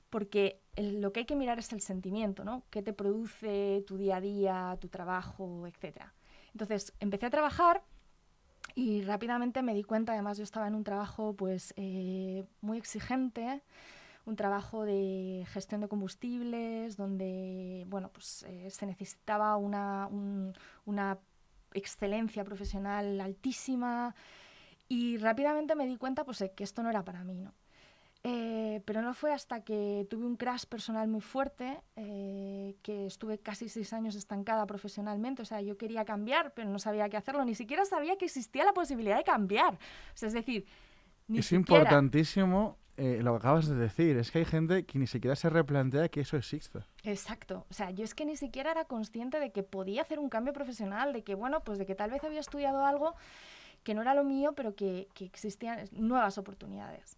Porque 0.09 0.61
el- 0.75 1.01
lo 1.01 1.11
que 1.11 1.21
hay 1.21 1.25
que 1.25 1.35
mirar 1.35 1.59
es 1.59 1.73
el 1.73 1.81
sentimiento, 1.81 2.43
¿no? 2.43 2.63
¿Qué 2.69 2.81
te 2.81 2.93
produce 2.93 3.83
tu 3.85 3.97
día 3.97 4.17
a 4.17 4.21
día, 4.21 4.77
tu 4.79 4.87
trabajo, 4.87 5.67
etcétera? 5.67 6.13
Entonces, 6.53 6.93
empecé 6.99 7.25
a 7.25 7.29
trabajar 7.29 7.83
y 8.77 9.01
rápidamente 9.01 9.63
me 9.63 9.73
di 9.73 9.83
cuenta, 9.83 10.13
además 10.13 10.37
yo 10.37 10.43
estaba 10.43 10.67
en 10.67 10.75
un 10.75 10.83
trabajo 10.83 11.33
pues 11.35 11.73
eh, 11.77 12.45
muy 12.61 12.77
exigente, 12.77 13.63
un 14.27 14.35
trabajo 14.35 14.85
de 14.85 15.45
gestión 15.49 15.81
de 15.81 15.87
combustibles, 15.87 16.95
donde 16.95 17.85
bueno, 17.87 18.09
pues, 18.13 18.43
eh, 18.47 18.69
se 18.69 18.85
necesitaba 18.85 19.57
una, 19.57 20.07
un- 20.07 20.53
una 20.85 21.17
excelencia 21.73 22.43
profesional 22.43 23.19
altísima 23.21 24.13
y 24.89 25.17
rápidamente 25.17 25.75
me 25.75 25.87
di 25.87 25.97
cuenta 25.97 26.23
pues, 26.23 26.43
que 26.55 26.63
esto 26.63 26.83
no 26.83 26.89
era 26.91 27.03
para 27.03 27.23
mí. 27.23 27.41
¿no? 27.41 27.53
Eh, 28.23 28.81
pero 28.85 29.01
no 29.01 29.13
fue 29.13 29.31
hasta 29.31 29.61
que 29.63 30.05
tuve 30.09 30.25
un 30.25 30.35
crash 30.35 30.65
personal 30.65 31.07
muy 31.07 31.21
fuerte, 31.21 31.81
eh, 31.95 32.75
que 32.81 33.05
estuve 33.05 33.37
casi 33.39 33.69
seis 33.69 33.93
años 33.93 34.15
estancada 34.15 34.65
profesionalmente. 34.65 35.41
O 35.41 35.45
sea, 35.45 35.61
yo 35.61 35.77
quería 35.77 36.03
cambiar, 36.03 36.53
pero 36.53 36.69
no 36.69 36.79
sabía 36.79 37.09
qué 37.09 37.17
hacerlo. 37.17 37.45
Ni 37.45 37.55
siquiera 37.55 37.85
sabía 37.85 38.17
que 38.17 38.25
existía 38.25 38.65
la 38.65 38.73
posibilidad 38.73 39.17
de 39.17 39.23
cambiar. 39.23 39.75
O 39.75 39.77
sea, 40.15 40.27
es 40.27 40.33
decir, 40.33 40.65
ni 41.27 41.39
es 41.39 41.45
siquiera. 41.45 41.59
importantísimo 41.59 42.77
eh, 42.97 43.19
lo 43.21 43.33
que 43.33 43.37
acabas 43.37 43.67
de 43.67 43.75
decir. 43.75 44.17
Es 44.17 44.31
que 44.31 44.39
hay 44.39 44.45
gente 44.45 44.85
que 44.85 44.97
ni 44.99 45.07
siquiera 45.07 45.35
se 45.35 45.49
replantea 45.49 46.09
que 46.09 46.21
eso 46.21 46.35
exista. 46.35 46.87
Exacto. 47.03 47.65
O 47.69 47.73
sea, 47.73 47.91
yo 47.91 48.03
es 48.03 48.15
que 48.15 48.25
ni 48.25 48.35
siquiera 48.35 48.71
era 48.71 48.85
consciente 48.85 49.39
de 49.39 49.51
que 49.51 49.63
podía 49.63 50.01
hacer 50.01 50.19
un 50.19 50.29
cambio 50.29 50.53
profesional, 50.53 51.13
de 51.13 51.23
que, 51.23 51.35
bueno, 51.35 51.63
pues 51.63 51.77
de 51.77 51.85
que 51.85 51.95
tal 51.95 52.09
vez 52.11 52.23
había 52.23 52.39
estudiado 52.39 52.85
algo 52.85 53.15
que 53.83 53.93
no 53.93 54.01
era 54.01 54.15
lo 54.15 54.23
mío, 54.23 54.53
pero 54.53 54.75
que, 54.75 55.07
que 55.13 55.25
existían 55.25 55.85
nuevas 55.91 56.37
oportunidades. 56.37 57.17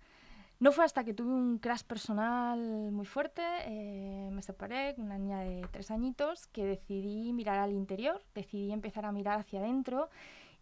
No 0.59 0.73
fue 0.73 0.83
hasta 0.83 1.05
que 1.05 1.13
tuve 1.13 1.31
un 1.31 1.57
crash 1.57 1.83
personal 1.83 2.59
muy 2.91 3.05
fuerte, 3.05 3.41
eh, 3.65 4.29
me 4.29 4.41
separé 4.41 4.93
con 4.93 5.05
una 5.05 5.17
niña 5.17 5.39
de 5.39 5.65
tres 5.71 5.89
añitos, 5.89 6.47
que 6.47 6.65
decidí 6.65 7.31
mirar 7.31 7.59
al 7.59 7.71
interior, 7.71 8.21
decidí 8.35 8.73
empezar 8.73 9.05
a 9.05 9.13
mirar 9.13 9.39
hacia 9.39 9.61
adentro 9.61 10.09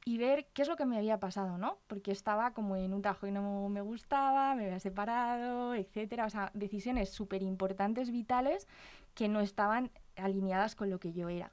y 0.06 0.20
ver 0.20 0.46
qué 0.54 0.62
es 0.62 0.68
lo 0.68 0.76
que 0.76 0.86
me 0.86 0.98
había 0.98 1.20
pasado, 1.20 1.58
¿no? 1.58 1.80
Porque 1.88 2.12
estaba 2.12 2.54
como 2.54 2.76
en 2.76 2.94
un 2.94 3.02
trabajo 3.02 3.26
que 3.26 3.32
no 3.32 3.70
me 3.70 3.82
gustaba, 3.82 4.54
me 4.54 4.66
había 4.66 4.80
separado, 4.80 5.74
etcétera. 5.74 6.26
O 6.28 6.30
sea, 6.30 6.52
decisiones 6.54 7.10
súper 7.10 7.42
importantes, 7.42 8.12
vitales, 8.12 8.68
que 9.16 9.28
no 9.28 9.42
estaban 9.42 9.90
alineadas 10.16 10.76
con 10.76 10.92
lo 10.92 11.00
que 11.00 11.12
yo 11.12 11.28
era. 11.28 11.52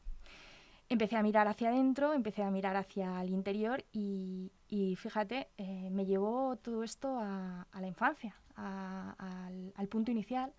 Empecé 0.88 1.16
a 1.16 1.22
mirar 1.22 1.48
hacia 1.48 1.70
adentro, 1.70 2.12
empecé 2.12 2.42
a 2.42 2.50
mirar 2.50 2.76
hacia 2.76 3.22
el 3.22 3.30
interior 3.30 3.84
y, 3.92 4.52
y 4.68 4.96
fíjate, 4.96 5.48
eh, 5.56 5.88
me 5.90 6.04
llevó 6.04 6.56
todo 6.56 6.82
esto 6.84 7.18
a, 7.18 7.66
a 7.72 7.80
la 7.80 7.86
infancia, 7.88 8.34
a- 8.56 9.14
al, 9.18 9.72
al 9.76 9.88
punto 9.88 10.10
inicial. 10.10 10.52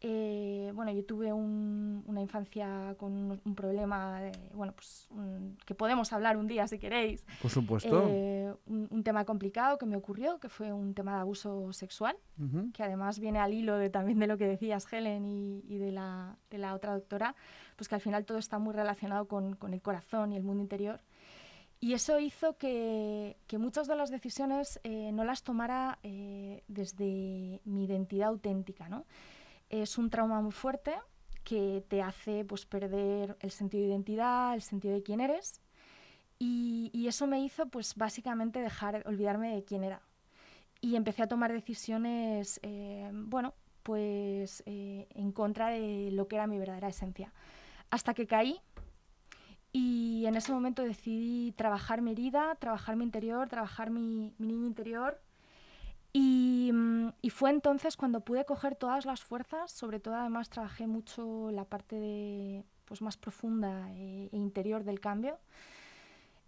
Eh, 0.00 0.70
bueno, 0.76 0.92
yo 0.92 1.04
tuve 1.04 1.32
un- 1.32 2.04
una 2.06 2.20
infancia 2.20 2.94
con 2.98 3.12
un, 3.12 3.40
un 3.44 3.54
problema, 3.56 4.20
de- 4.20 4.50
bueno, 4.54 4.72
pues 4.72 5.08
un- 5.10 5.56
que 5.66 5.74
podemos 5.74 6.12
hablar 6.12 6.36
un 6.36 6.46
día 6.46 6.68
si 6.68 6.78
queréis. 6.78 7.24
Por 7.42 7.50
supuesto. 7.50 8.04
Eh, 8.08 8.54
un, 8.66 8.86
un 8.90 9.02
tema 9.02 9.24
complicado 9.24 9.76
que 9.76 9.86
me 9.86 9.96
ocurrió, 9.96 10.38
que 10.38 10.48
fue 10.48 10.72
un 10.72 10.94
tema 10.94 11.14
de 11.16 11.20
abuso 11.22 11.72
sexual, 11.72 12.16
Ujú. 12.38 12.70
que 12.72 12.84
además 12.84 13.18
viene 13.18 13.40
al 13.40 13.52
hilo 13.54 13.76
de, 13.76 13.90
también 13.90 14.20
de 14.20 14.28
lo 14.28 14.38
que 14.38 14.46
decías 14.46 14.86
Helen 14.92 15.24
y, 15.26 15.64
y 15.66 15.78
de, 15.78 15.90
la, 15.90 16.36
de 16.50 16.58
la 16.58 16.74
otra 16.74 16.92
doctora, 16.94 17.34
pues 17.78 17.88
que 17.88 17.94
al 17.94 18.00
final 18.00 18.26
todo 18.26 18.38
está 18.38 18.58
muy 18.58 18.74
relacionado 18.74 19.28
con, 19.28 19.54
con 19.54 19.72
el 19.72 19.80
corazón 19.80 20.32
y 20.32 20.36
el 20.36 20.42
mundo 20.42 20.62
interior. 20.62 21.00
Y 21.78 21.92
eso 21.92 22.18
hizo 22.18 22.58
que, 22.58 23.36
que 23.46 23.56
muchas 23.56 23.86
de 23.86 23.94
las 23.94 24.10
decisiones 24.10 24.80
eh, 24.82 25.12
no 25.12 25.22
las 25.24 25.44
tomara 25.44 26.00
eh, 26.02 26.64
desde 26.66 27.60
mi 27.64 27.84
identidad 27.84 28.30
auténtica, 28.30 28.88
¿no? 28.88 29.04
Es 29.70 29.96
un 29.96 30.10
trauma 30.10 30.40
muy 30.40 30.50
fuerte 30.50 30.96
que 31.44 31.84
te 31.86 32.02
hace 32.02 32.44
pues, 32.44 32.66
perder 32.66 33.36
el 33.38 33.52
sentido 33.52 33.84
de 33.84 33.90
identidad, 33.90 34.54
el 34.54 34.62
sentido 34.62 34.94
de 34.94 35.04
quién 35.04 35.20
eres. 35.20 35.60
Y, 36.40 36.90
y 36.92 37.06
eso 37.06 37.28
me 37.28 37.40
hizo, 37.40 37.66
pues, 37.68 37.94
básicamente 37.94 38.60
dejar, 38.60 39.04
olvidarme 39.06 39.54
de 39.54 39.62
quién 39.62 39.84
era. 39.84 40.02
Y 40.80 40.96
empecé 40.96 41.22
a 41.22 41.28
tomar 41.28 41.52
decisiones, 41.52 42.58
eh, 42.64 43.08
bueno, 43.12 43.54
pues, 43.88 44.62
eh, 44.66 45.06
en 45.14 45.32
contra 45.32 45.70
de 45.70 46.10
lo 46.12 46.28
que 46.28 46.36
era 46.36 46.46
mi 46.46 46.58
verdadera 46.58 46.88
esencia. 46.88 47.32
Hasta 47.90 48.14
que 48.14 48.26
caí 48.26 48.60
y 49.72 50.24
en 50.26 50.34
ese 50.34 50.52
momento 50.52 50.82
decidí 50.82 51.52
trabajar 51.52 52.00
mi 52.00 52.12
herida, 52.12 52.54
trabajar 52.56 52.96
mi 52.96 53.04
interior, 53.04 53.48
trabajar 53.48 53.90
mi, 53.90 54.32
mi 54.38 54.46
niño 54.48 54.66
interior. 54.66 55.20
Y, 56.12 56.70
mm, 56.72 57.08
y 57.20 57.30
fue 57.30 57.50
entonces 57.50 57.96
cuando 57.96 58.20
pude 58.20 58.44
coger 58.44 58.76
todas 58.76 59.04
las 59.04 59.22
fuerzas, 59.22 59.70
sobre 59.70 60.00
todo 60.00 60.16
además 60.16 60.48
trabajé 60.48 60.86
mucho 60.86 61.50
la 61.50 61.64
parte 61.64 61.96
de, 61.96 62.64
pues, 62.86 63.02
más 63.02 63.16
profunda 63.16 63.92
e, 63.92 64.28
e 64.32 64.36
interior 64.36 64.84
del 64.84 65.00
cambio, 65.00 65.38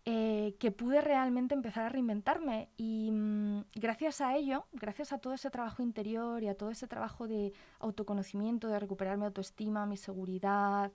eh, 0.07 0.57
que 0.59 0.71
pude 0.71 1.03
realmente 1.03 1.55
empezar 1.55 1.85
a 1.85 1.89
reinventarme. 1.91 2.71
Y 2.79 3.11
mm, 3.13 3.65
gracias 3.75 4.23
a 4.23 4.35
ello, 4.37 4.65
gracias 4.73 5.13
a 5.13 5.19
todo 5.19 5.35
ese 5.35 5.51
trabajo 5.51 5.83
interior 5.83 6.43
y 6.43 6.49
a 6.49 6.55
todo 6.57 6.71
ese 6.71 6.87
trabajo 6.87 7.29
de 7.29 7.53
autoconocimiento, 7.81 8.69
de 8.69 8.79
recuperar 8.81 9.19
mi 9.19 9.27
autoestima, 9.27 9.85
mi 9.87 9.99
seguridad, 9.99 10.91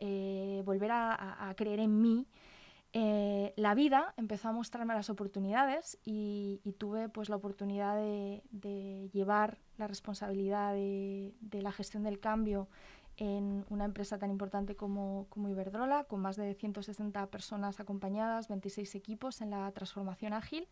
eh, 0.00 0.62
volver 0.64 0.90
a, 0.92 1.52
creer 1.56 1.80
en 1.80 2.00
mí, 2.00 2.26
eh, 2.92 3.52
la 3.56 3.74
vida 3.74 4.14
empezó 4.16 4.48
a 4.48 4.52
mostrarme 4.52 4.94
las 4.94 5.10
oportunidades 5.10 5.98
y, 6.04 6.60
tuve 6.78 7.08
pues 7.08 7.28
la 7.28 7.36
oportunidad 7.36 7.96
de, 7.96 8.42
de 8.50 9.10
llevar 9.12 9.58
la 9.76 9.86
responsabilidad 9.86 10.72
de, 10.72 11.34
de 11.40 11.62
la 11.62 11.72
gestión 11.72 12.02
del 12.02 12.20
cambio 12.20 12.68
en 13.18 13.64
una 13.68 13.84
empresa 13.84 14.18
tan 14.18 14.30
importante 14.30 14.76
como, 14.76 15.26
como 15.28 15.48
Iberdrola, 15.48 16.04
con 16.04 16.20
más 16.20 16.36
de 16.36 16.54
160 16.54 17.26
personas 17.26 17.80
acompañadas, 17.80 18.48
26 18.48 18.94
equipos 18.94 19.40
en 19.40 19.50
la 19.50 19.70
transformación 19.72 20.32
ágil. 20.32 20.68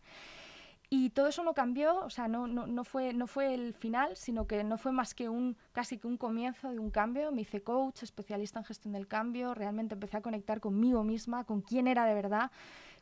Y 0.89 1.09
todo 1.09 1.27
eso 1.27 1.43
no 1.43 1.53
cambió, 1.53 1.99
o 1.99 2.09
sea, 2.09 2.29
no, 2.29 2.47
no, 2.47 2.65
no, 2.65 2.83
fue, 2.85 3.11
no 3.11 3.27
fue 3.27 3.53
el 3.53 3.73
final, 3.73 4.15
sino 4.15 4.47
que 4.47 4.63
no 4.63 4.77
fue 4.77 4.93
más 4.93 5.13
que 5.13 5.27
un, 5.27 5.57
casi 5.73 5.97
que 5.97 6.07
un 6.07 6.15
comienzo 6.15 6.71
de 6.71 6.79
un 6.79 6.91
cambio. 6.91 7.31
Me 7.33 7.41
hice 7.41 7.61
coach, 7.61 8.03
especialista 8.03 8.59
en 8.59 8.65
gestión 8.65 8.93
del 8.93 9.05
cambio, 9.05 9.53
realmente 9.53 9.95
empecé 9.95 10.15
a 10.15 10.21
conectar 10.21 10.61
conmigo 10.61 11.03
misma, 11.03 11.43
con 11.43 11.61
quién 11.61 11.87
era 11.87 12.05
de 12.05 12.13
verdad, 12.13 12.51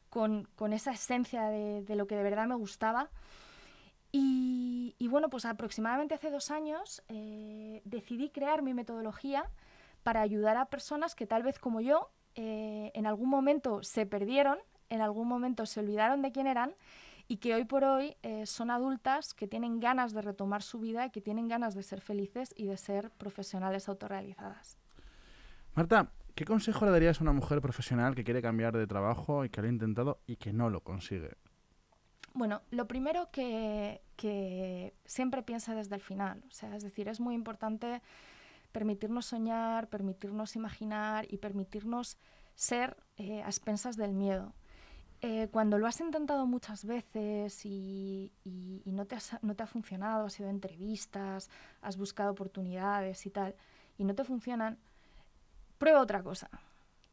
con, 0.10 0.48
con 0.56 0.74
esa 0.74 0.94
esencia 0.94 1.44
de, 1.50 1.84
de 1.84 1.96
lo 1.96 2.08
que 2.08 2.16
de 2.16 2.24
verdad 2.24 2.48
me 2.48 2.56
gustaba. 2.56 3.12
Y, 4.12 4.96
y 4.98 5.08
bueno, 5.08 5.30
pues 5.30 5.46
aproximadamente 5.46 6.16
hace 6.16 6.32
dos 6.32 6.50
años 6.50 7.04
eh, 7.10 7.82
decidí 7.86 8.30
crear 8.30 8.64
mi 8.64 8.74
metodología 8.74 9.52
para 10.02 10.22
ayudar 10.22 10.58
a 10.58 10.66
personas 10.66 11.16
que 11.16 11.28
tal 11.28 11.44
vez 11.44 11.60
como 11.60 11.82
yo 11.82 12.10
eh, 12.36 12.92
en 12.96 13.06
algún 13.06 13.30
momento 13.30 13.84
se 13.84 14.06
perdieron, 14.06 14.58
en 14.90 15.02
algún 15.02 15.28
momento 15.28 15.66
se 15.66 15.82
olvidaron 15.82 16.22
de 16.22 16.32
quién 16.32 16.48
eran 16.48 16.74
y 17.28 17.38
que 17.38 17.56
hoy 17.56 17.66
por 17.66 17.84
hoy 17.84 18.16
eh, 18.24 18.46
son 18.46 18.72
adultas 18.72 19.34
que 19.34 19.48
tienen 19.48 19.80
ganas 19.80 20.14
de 20.14 20.22
retomar 20.22 20.62
su 20.62 20.80
vida 20.80 21.06
y 21.06 21.10
que 21.10 21.22
tienen 21.22 21.48
ganas 21.48 21.76
de 21.76 21.84
ser 21.84 22.02
felices 22.02 22.54
y 22.56 22.68
de 22.68 22.78
ser 22.78 23.12
profesionales 23.12 23.90
autorrealizadas. 23.90 24.78
Marta, 25.74 26.12
¿qué 26.36 26.46
consejo 26.46 26.86
le 26.86 26.92
darías 26.92 27.20
a 27.20 27.24
una 27.24 27.34
mujer 27.34 27.62
profesional 27.62 28.16
que 28.16 28.24
quiere 28.24 28.42
cambiar 28.42 28.78
de 28.78 28.88
trabajo 28.88 29.44
y 29.44 29.50
que 29.50 29.62
lo 29.62 29.68
ha 29.68 29.72
intentado 29.72 30.20
y 30.28 30.38
que 30.38 30.54
no 30.54 30.70
lo 30.70 30.82
consigue? 30.82 31.36
Bueno, 32.34 32.62
lo 32.70 32.88
primero 32.88 33.30
que, 33.32 34.02
que 34.18 34.94
siempre 35.06 35.42
piensa 35.42 35.74
desde 35.74 35.96
el 35.96 36.02
final, 36.02 36.44
o 36.48 36.52
sea, 36.52 36.76
es 36.76 36.84
decir, 36.84 37.08
es 37.08 37.20
muy 37.20 37.34
importante 37.34 38.02
permitirnos 38.74 39.26
soñar, 39.28 39.88
permitirnos 39.88 40.58
imaginar 40.58 41.26
y 41.30 41.38
permitirnos 41.38 42.18
ser 42.56 42.98
eh, 43.16 43.42
a 43.42 43.48
expensas 43.48 43.96
del 43.96 44.12
miedo. 44.12 44.54
Eh, 45.22 45.48
cuando 45.52 45.78
lo 45.78 45.88
has 45.88 46.00
intentado 46.02 46.46
muchas 46.46 46.86
veces 46.86 47.66
y, 47.66 48.32
no, 48.86 49.06
te 49.06 49.16
ha 49.16 49.68
funcionado, 49.68 50.26
has 50.26 50.40
ido 50.40 50.50
a 50.50 50.52
entrevistas, 50.52 51.50
has 51.82 51.98
buscado 51.98 52.32
oportunidades 52.32 53.26
y 53.26 53.30
tal, 53.30 53.56
y 53.98 54.04
no 54.04 54.14
te 54.14 54.24
funcionan, 54.24 54.78
prueba 55.78 56.02
otra 56.02 56.22
cosa. 56.22 56.50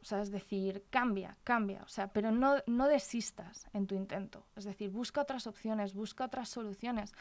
O 0.01 0.05
sea, 0.05 0.21
es 0.21 0.31
decir, 0.31 0.83
cambia, 0.89 1.37
cambia, 1.45 1.81
o 1.83 1.87
sea, 1.87 2.11
pero 2.11 2.29
no, 2.29 2.57
no 2.67 2.87
desistas 2.89 3.67
en 3.71 3.87
tu 3.87 3.95
intento. 3.95 4.45
Es 4.57 4.65
decir, 4.65 4.89
busca 4.89 5.21
otras 5.21 5.47
opciones, 5.47 5.93
busca 5.93 6.25
otras 6.25 6.49
soluciones, 6.49 7.13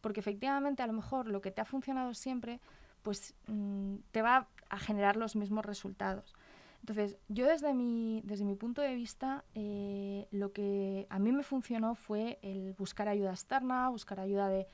porque 0.00 0.20
efectivamente 0.20 0.82
a 0.82 0.86
lo 0.86 0.94
mejor 0.94 1.26
lo 1.26 1.42
que 1.42 1.50
te 1.50 1.60
ha 1.60 1.66
funcionado 1.66 2.14
siempre, 2.14 2.58
pues 3.02 3.34
mm, 3.46 3.96
te 4.10 4.22
va 4.22 4.48
a 4.70 4.78
generar 4.78 5.16
los 5.16 5.36
mismos 5.36 5.66
resultados. 5.66 6.34
Entonces, 6.80 7.18
yo 7.28 7.46
desde 7.46 7.74
mi, 7.74 8.22
desde 8.24 8.44
mi 8.44 8.54
punto 8.54 8.80
de 8.80 8.94
vista, 8.94 9.44
eh, 9.54 10.26
lo 10.30 10.52
que 10.52 11.06
a 11.10 11.18
mí 11.18 11.30
me 11.30 11.42
funcionó 11.42 11.94
fue 11.94 12.38
el 12.42 12.72
buscar 12.72 13.08
ayuda 13.08 13.30
externa, 13.30 13.88
buscar 13.90 14.18
ayuda 14.18 14.48
de, 14.48 14.66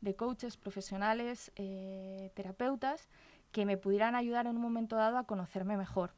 de 0.00 0.16
coaches 0.16 0.56
profesionales, 0.56 1.52
eh, 1.56 2.30
terapeutas, 2.34 3.08
que 3.52 3.64
me 3.64 3.76
pudieran 3.76 4.14
ayudar 4.14 4.46
en 4.46 4.56
un 4.56 4.62
momento 4.62 4.96
dado 4.96 5.18
a 5.18 5.24
conocerme 5.24 5.76
mejor. 5.76 6.14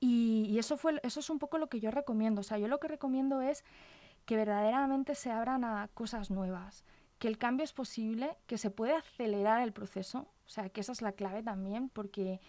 Y, 0.00 0.46
y 0.50 0.58
eso, 0.58 0.76
fue, 0.76 1.00
eso 1.02 1.20
es 1.20 1.30
un 1.30 1.38
poco 1.38 1.58
lo 1.58 1.68
que 1.68 1.80
yo 1.80 1.90
recomiendo. 1.90 2.40
O 2.42 2.44
sea, 2.44 2.58
yo 2.58 2.68
lo 2.68 2.78
que 2.80 2.88
recomiendo 2.88 3.40
es 3.40 3.64
que 4.26 4.36
verdaderamente 4.36 5.14
se 5.14 5.30
abran 5.30 5.64
a 5.64 5.88
cosas 5.94 6.30
nuevas, 6.30 6.84
que 7.18 7.28
el 7.28 7.38
cambio 7.38 7.64
es 7.64 7.72
posible, 7.72 8.36
que 8.46 8.58
se 8.58 8.70
puede 8.70 8.94
acelerar 8.94 9.62
el 9.62 9.72
proceso. 9.72 10.28
O 10.46 10.50
sea, 10.50 10.68
que 10.68 10.82
esa 10.82 10.92
es 10.92 11.02
la 11.02 11.12
clave 11.12 11.42
también, 11.42 11.88
porque 11.88 12.40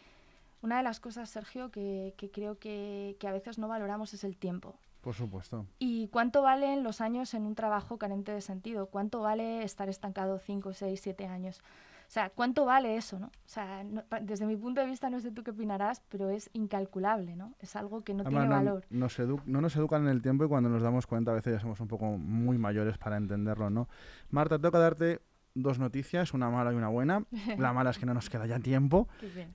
una 0.61 0.77
de 0.77 0.83
las 0.83 0.99
cosas, 0.99 1.29
Sergio, 1.29 1.71
que, 1.71 2.13
que 2.17 2.29
creo 2.31 2.57
que, 2.59 3.15
que 3.19 3.27
a 3.27 3.31
veces 3.31 3.57
no 3.57 3.67
valoramos 3.67 4.13
es 4.13 4.23
el 4.23 4.37
tiempo. 4.37 4.75
Por 5.01 5.13
supuesto. 5.15 5.65
¿Y 5.79 6.09
cuánto 6.09 6.41
valen 6.41 6.83
los 6.83 6.99
años 6.99 7.33
en 7.33 7.45
un 7.45 7.55
trabajo 7.55 7.97
carente 7.97 8.33
de 8.33 8.41
sentido? 8.41 8.87
¿Cuánto 8.87 9.21
vale 9.21 9.63
estar 9.63 9.87
estancado 9.87 10.39
5, 10.39 10.73
6, 10.73 10.99
7 11.01 11.25
años? 11.25 11.61
O 11.61 12.11
sea, 12.11 12.31
¿cuánto 12.31 12.65
vale 12.65 12.97
eso, 12.97 13.19
no? 13.19 13.27
O 13.27 13.31
sea, 13.45 13.83
no- 13.83 14.03
desde 14.21 14.45
mi 14.47 14.57
punto 14.57 14.81
de 14.81 14.87
vista, 14.87 15.09
no 15.11 15.19
sé 15.19 15.31
tú 15.31 15.43
qué 15.43 15.51
opinarás, 15.51 16.01
pero 16.09 16.29
es 16.31 16.49
incalculable, 16.53 17.35
¿no? 17.35 17.53
Es 17.59 17.75
algo 17.75 18.01
que 18.03 18.13
no 18.15 18.23
Además, 18.23 18.41
tiene 18.41 18.45
no, 18.47 18.55
valor. 18.55 18.85
nos 18.89 19.19
edu- 19.19 19.41
no 19.45 19.61
nos 19.61 19.75
educan 19.75 20.01
en 20.01 20.09
el 20.09 20.21
tiempo 20.21 20.43
y 20.43 20.47
cuando 20.49 20.69
nos 20.69 20.81
damos 20.81 21.05
cuenta 21.07 21.31
a 21.31 21.35
veces 21.35 21.53
ya 21.53 21.59
somos 21.59 21.79
un 21.79 21.87
poco 21.87 22.05
muy 22.17 22.57
mayores 22.57 22.97
para 22.97 23.15
entenderlo, 23.15 23.69
¿no? 23.69 23.87
Marta, 24.31 24.57
tengo 24.57 24.71
que 24.71 24.77
darte 24.79 25.21
dos 25.55 25.79
noticias, 25.79 26.33
una 26.33 26.49
mala 26.49 26.71
y 26.71 26.75
una 26.75 26.87
buena. 26.87 27.23
La 27.57 27.73
mala 27.73 27.89
es 27.89 27.97
que 27.97 28.05
no 28.05 28.13
nos 28.13 28.29
queda 28.29 28.45
ya 28.45 28.59
tiempo. 28.59 29.07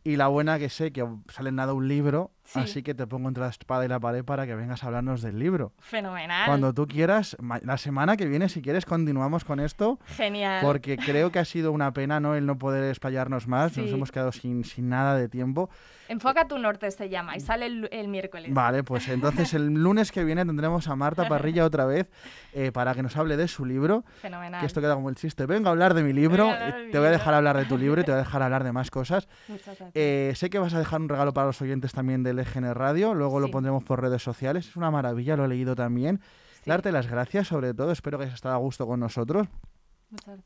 Y 0.03 0.17
la 0.17 0.29
buena 0.29 0.59
que 0.59 0.69
sé 0.69 0.93
que 0.93 1.07
sale 1.29 1.49
en 1.51 1.57
nada 1.57 1.73
un 1.73 1.89
libro, 1.89 2.31
Sí. 2.47 2.59
así 2.61 2.83
que 2.83 2.93
te 2.95 3.07
pongo 3.07 3.29
entre 3.29 3.43
la 3.43 3.49
espada 3.49 3.87
y 3.87 3.89
la 3.89 3.99
pared 3.99 4.23
para 4.23 4.45
que 4.47 4.55
vengas 4.55 4.85
a 4.85 4.89
hablarnos 4.89 5.23
del 5.23 5.39
libro. 5.39 5.73
Fenomenal. 5.79 6.45
Cuando 6.45 6.75
tú 6.75 6.87
quieras, 6.87 7.39
la 7.63 7.79
semana 7.79 8.19
que 8.19 8.27
viene, 8.27 8.51
si 8.51 8.61
quieres, 8.61 8.85
continuamos 8.85 9.45
con 9.47 9.61
esto, 9.61 9.99
Genial. 10.09 10.59
porque 10.61 10.99
creo 10.99 11.33
que 11.33 11.39
ha 11.39 11.47
sido 11.47 11.73
una 11.73 11.95
pena 11.95 12.21
no 12.21 12.35
el 12.35 12.45
no 12.45 12.59
poder 12.59 12.85
explayarnos 12.91 13.49
más, 13.49 13.79
nos 13.79 13.89
hemos 13.91 14.13
quedado 14.13 14.31
sin, 14.31 14.63
sin 14.65 14.91
nada 14.91 15.17
de 15.17 15.31
tiempo. 15.31 15.71
Enfoca 16.07 16.47
tu 16.47 16.59
norte 16.59 16.91
se 16.91 17.09
llama 17.09 17.35
y 17.35 17.41
sale 17.41 17.65
el, 17.65 17.89
el 17.91 18.09
miércoles. 18.09 18.53
Vale, 18.53 18.85
pues 18.85 19.09
entonces 19.09 19.55
el 19.55 19.69
lunes 19.73 20.13
que 20.13 20.23
viene 20.23 20.45
tendremos 20.45 20.87
a 20.89 20.97
Marta 20.97 21.27
Parrilla 21.27 21.65
otra 21.65 21.87
vez 21.87 22.11
eh, 22.53 22.73
para 22.73 22.95
que 22.95 23.03
nos 23.03 23.17
hable 23.17 23.39
de 23.39 23.49
su 23.49 23.65
libro, 23.65 24.05
Fenomenal. 24.21 24.61
que 24.61 24.67
esto 24.67 24.83
queda 24.83 24.95
como 24.97 25.09
el 25.09 25.15
chiste. 25.15 25.47
Vengo 25.47 25.71
a 25.71 25.73
hablar 25.85 25.95
de 25.95 26.03
mi 26.03 26.13
libro, 26.13 26.49
a 26.51 26.55
hablar 26.55 26.69
eh, 26.69 26.79
de 26.81 26.85
mi 26.87 26.93
te 26.93 26.99
voy 26.99 27.09
a 27.09 27.11
dejar 27.11 27.35
hablar 27.35 27.57
de 27.59 27.65
tu 27.67 27.79
libro 27.79 28.01
y 28.01 28.05
te 28.05 28.11
voy 28.11 28.21
a 28.21 28.25
dejar 28.25 28.43
hablar 28.43 28.65
de 28.65 28.73
más 28.73 28.91
cosas. 28.91 29.29
Muchas 29.49 29.67
gracias. 29.67 29.91
Eh, 29.95 30.33
sé 30.37 30.51
que 30.51 30.59
vas 30.59 30.75
a 30.75 30.79
dejar 30.79 31.01
un 31.01 31.09
regalo 31.09 31.33
para 31.33 31.47
los 31.49 31.61
oyentes 31.63 31.93
también 31.93 32.23
del 32.23 32.39
EGN 32.39 32.75
Radio, 32.75 33.15
luego 33.15 33.41
lo 33.41 33.47
Sí. 33.47 33.53
pondremos 33.53 33.85
por 33.85 34.01
redes 34.03 34.23
sociales. 34.23 34.69
Es 34.69 34.77
una 34.77 34.91
maravilla, 34.91 35.37
lo 35.37 35.45
he 35.45 35.49
leído 35.49 35.75
también. 35.75 36.21
Sí. 36.63 36.71
Darte 36.71 36.91
las 36.93 37.07
gracias, 37.09 37.49
sobre 37.49 37.75
todo, 37.75 37.93
espero 37.93 38.19
que 38.19 38.25
hayas 38.25 38.35
estado 38.37 38.55
a 38.55 38.59
gusto 38.59 38.87
con 38.87 38.99
nosotros 39.01 39.47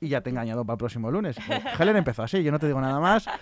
y 0.01 0.09
ya 0.09 0.21
te 0.23 0.31
he 0.31 0.33
engañado 0.33 0.65
para 0.65 0.75
el 0.75 0.79
próximo 0.79 1.11
lunes. 1.11 1.37
Eh, 1.39 1.63
Helen 1.79 1.97
empezó 1.97 2.23
así, 2.23 2.43
yo 2.43 2.51
no 2.51 2.59
te 2.59 2.67
digo 2.67 2.81
nada 2.81 2.99
más. 3.01 3.27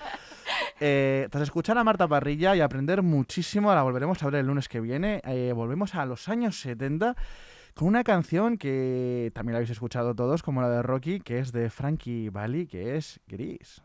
Eh, 0.78 1.26
tras 1.30 1.42
escuchar 1.44 1.76
a 1.78 1.84
Marta 1.84 2.06
Parrilla 2.06 2.54
y 2.54 2.60
aprender 2.60 3.02
muchísimo, 3.02 3.74
la 3.74 3.82
volveremos 3.82 4.22
a 4.22 4.26
ver 4.26 4.36
el 4.40 4.46
lunes 4.46 4.68
que 4.68 4.80
viene. 4.80 5.22
eh, 5.24 5.52
volvemos 5.54 5.94
a 5.94 6.04
los 6.04 6.28
años 6.28 6.60
70 6.60 7.16
con 7.76 7.88
una 7.88 8.04
canción 8.04 8.56
que 8.56 9.30
también 9.34 9.52
la 9.52 9.58
habéis 9.58 9.70
escuchado 9.70 10.14
todos, 10.14 10.42
como 10.42 10.62
la 10.62 10.70
de 10.70 10.80
Rocky, 10.80 11.20
que 11.20 11.40
es 11.40 11.52
de 11.52 11.68
Frankie 11.68 12.30
Valli, 12.30 12.66
que 12.66 12.96
es 12.96 13.20
Gris. 13.26 13.82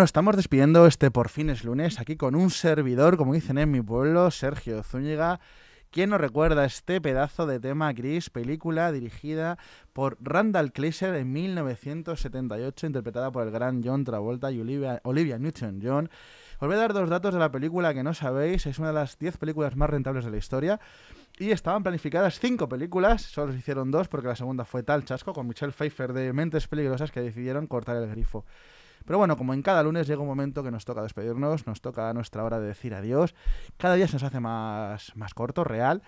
Bueno, 0.00 0.06
estamos 0.06 0.34
despidiendo 0.34 0.86
este 0.86 1.10
por 1.10 1.28
fin 1.28 1.50
es 1.50 1.62
lunes 1.62 2.00
aquí 2.00 2.16
con 2.16 2.34
un 2.34 2.48
servidor, 2.48 3.18
como 3.18 3.34
dicen 3.34 3.58
en 3.58 3.70
mi 3.70 3.82
pueblo, 3.82 4.30
Sergio 4.30 4.82
Zúñiga. 4.82 5.40
¿Quién 5.90 6.08
nos 6.08 6.22
recuerda 6.22 6.64
este 6.64 7.02
pedazo 7.02 7.46
de 7.46 7.60
tema 7.60 7.92
gris, 7.92 8.30
película 8.30 8.92
dirigida 8.92 9.58
por 9.92 10.16
Randall 10.22 10.72
Kleiser 10.72 11.14
en 11.16 11.30
1978, 11.30 12.86
interpretada 12.86 13.30
por 13.30 13.46
el 13.46 13.52
gran 13.52 13.82
John 13.84 14.04
Travolta 14.04 14.50
y 14.50 14.62
Olivia, 14.62 15.02
Olivia 15.04 15.38
Newton-John? 15.38 16.08
Os 16.60 16.66
voy 16.66 16.76
a 16.76 16.80
dar 16.80 16.94
dos 16.94 17.10
datos 17.10 17.34
de 17.34 17.40
la 17.40 17.50
película 17.50 17.92
que 17.92 18.02
no 18.02 18.14
sabéis. 18.14 18.64
Es 18.64 18.78
una 18.78 18.88
de 18.88 18.94
las 18.94 19.18
10 19.18 19.36
películas 19.36 19.76
más 19.76 19.90
rentables 19.90 20.24
de 20.24 20.30
la 20.30 20.38
historia. 20.38 20.80
Y 21.38 21.50
estaban 21.50 21.82
planificadas 21.82 22.40
cinco 22.40 22.70
películas, 22.70 23.20
solo 23.20 23.52
se 23.52 23.58
hicieron 23.58 23.90
dos 23.90 24.08
porque 24.08 24.28
la 24.28 24.36
segunda 24.36 24.64
fue 24.64 24.82
tal 24.82 25.04
chasco 25.04 25.34
con 25.34 25.46
Michelle 25.46 25.72
Pfeiffer 25.72 26.14
de 26.14 26.32
Mentes 26.32 26.68
Peligrosas 26.68 27.12
que 27.12 27.20
decidieron 27.20 27.66
cortar 27.66 27.96
el 27.96 28.08
grifo. 28.08 28.46
Pero 29.04 29.18
bueno, 29.18 29.36
como 29.36 29.54
en 29.54 29.62
cada 29.62 29.82
lunes 29.82 30.06
llega 30.06 30.20
un 30.20 30.28
momento 30.28 30.62
que 30.62 30.70
nos 30.70 30.84
toca 30.84 31.02
despedirnos, 31.02 31.66
nos 31.66 31.80
toca 31.80 32.12
nuestra 32.12 32.44
hora 32.44 32.60
de 32.60 32.68
decir 32.68 32.94
adiós. 32.94 33.34
Cada 33.76 33.94
día 33.94 34.06
se 34.06 34.14
nos 34.14 34.22
hace 34.22 34.40
más, 34.40 35.12
más 35.16 35.34
corto, 35.34 35.64
real. 35.64 36.02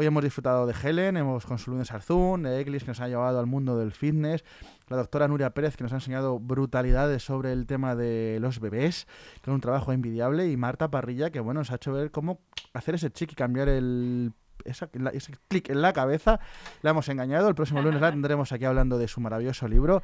Hoy 0.00 0.06
hemos 0.06 0.22
disfrutado 0.22 0.64
de 0.68 0.74
Helen, 0.80 1.16
hemos 1.16 1.44
con 1.44 1.58
su 1.58 1.72
lunes 1.72 1.90
Arzún, 1.90 2.44
de 2.44 2.60
Eglis 2.60 2.84
que 2.84 2.90
nos 2.90 3.00
ha 3.00 3.08
llevado 3.08 3.40
al 3.40 3.46
mundo 3.46 3.76
del 3.76 3.90
fitness, 3.90 4.44
la 4.86 4.96
doctora 4.96 5.26
Nuria 5.26 5.50
Pérez 5.50 5.76
que 5.76 5.82
nos 5.82 5.92
ha 5.92 5.96
enseñado 5.96 6.38
brutalidades 6.38 7.24
sobre 7.24 7.50
el 7.50 7.66
tema 7.66 7.96
de 7.96 8.38
los 8.40 8.60
bebés, 8.60 9.08
que 9.42 9.50
es 9.50 9.54
un 9.54 9.60
trabajo 9.60 9.92
envidiable, 9.92 10.52
y 10.52 10.56
Marta 10.56 10.88
Parrilla 10.88 11.30
que 11.30 11.40
bueno, 11.40 11.62
nos 11.62 11.72
ha 11.72 11.76
hecho 11.76 11.92
ver 11.92 12.12
cómo 12.12 12.38
hacer 12.74 12.94
ese 12.94 13.10
chic 13.10 13.32
y 13.32 13.34
cambiar 13.34 13.68
el 13.68 14.34
ese 14.64 14.88
clic 15.48 15.70
en 15.70 15.82
la 15.82 15.92
cabeza. 15.92 16.40
La 16.82 16.90
hemos 16.90 17.08
engañado. 17.08 17.48
El 17.48 17.54
próximo 17.54 17.82
lunes 17.82 18.00
la 18.00 18.10
tendremos 18.10 18.52
aquí 18.52 18.64
hablando 18.64 18.98
de 18.98 19.08
su 19.08 19.20
maravilloso 19.20 19.68
libro. 19.68 20.02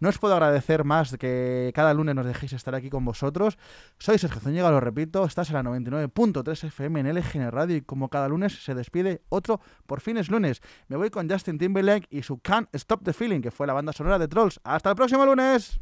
No 0.00 0.08
os 0.08 0.18
puedo 0.18 0.34
agradecer 0.34 0.84
más 0.84 1.16
que 1.16 1.72
cada 1.74 1.94
lunes 1.94 2.14
nos 2.14 2.26
dejéis 2.26 2.52
estar 2.52 2.74
aquí 2.74 2.90
con 2.90 3.04
vosotros. 3.04 3.58
Soy 3.98 4.18
Sergio 4.18 4.40
Zúñiga, 4.40 4.70
lo 4.70 4.80
repito. 4.80 5.24
Estás 5.24 5.50
en 5.50 5.54
la 5.54 5.62
99.3 5.62 6.64
FM 6.64 7.00
en 7.00 7.14
LGN 7.14 7.50
Radio 7.50 7.76
y 7.76 7.82
como 7.82 8.08
cada 8.08 8.28
lunes 8.28 8.64
se 8.64 8.74
despide 8.74 9.22
otro 9.28 9.60
por 9.86 10.00
fines 10.00 10.30
lunes. 10.30 10.60
Me 10.88 10.96
voy 10.96 11.10
con 11.10 11.28
Justin 11.28 11.58
Timberlake 11.58 12.08
y 12.10 12.22
su 12.22 12.38
Can't 12.38 12.68
Stop 12.74 13.04
the 13.04 13.12
Feeling, 13.12 13.40
que 13.40 13.50
fue 13.50 13.66
la 13.66 13.72
banda 13.72 13.92
sonora 13.92 14.18
de 14.18 14.28
Trolls. 14.28 14.60
¡Hasta 14.64 14.90
el 14.90 14.96
próximo 14.96 15.24
lunes! 15.24 15.78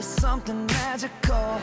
It's 0.00 0.20
something 0.20 0.66
magical. 0.66 1.60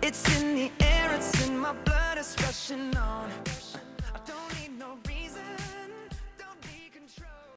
It's 0.00 0.22
in 0.40 0.54
the 0.54 0.70
air, 0.80 1.12
it's 1.14 1.46
in 1.46 1.58
my 1.58 1.74
blood, 1.84 2.03
rushing 2.40 2.96
on. 2.96 3.63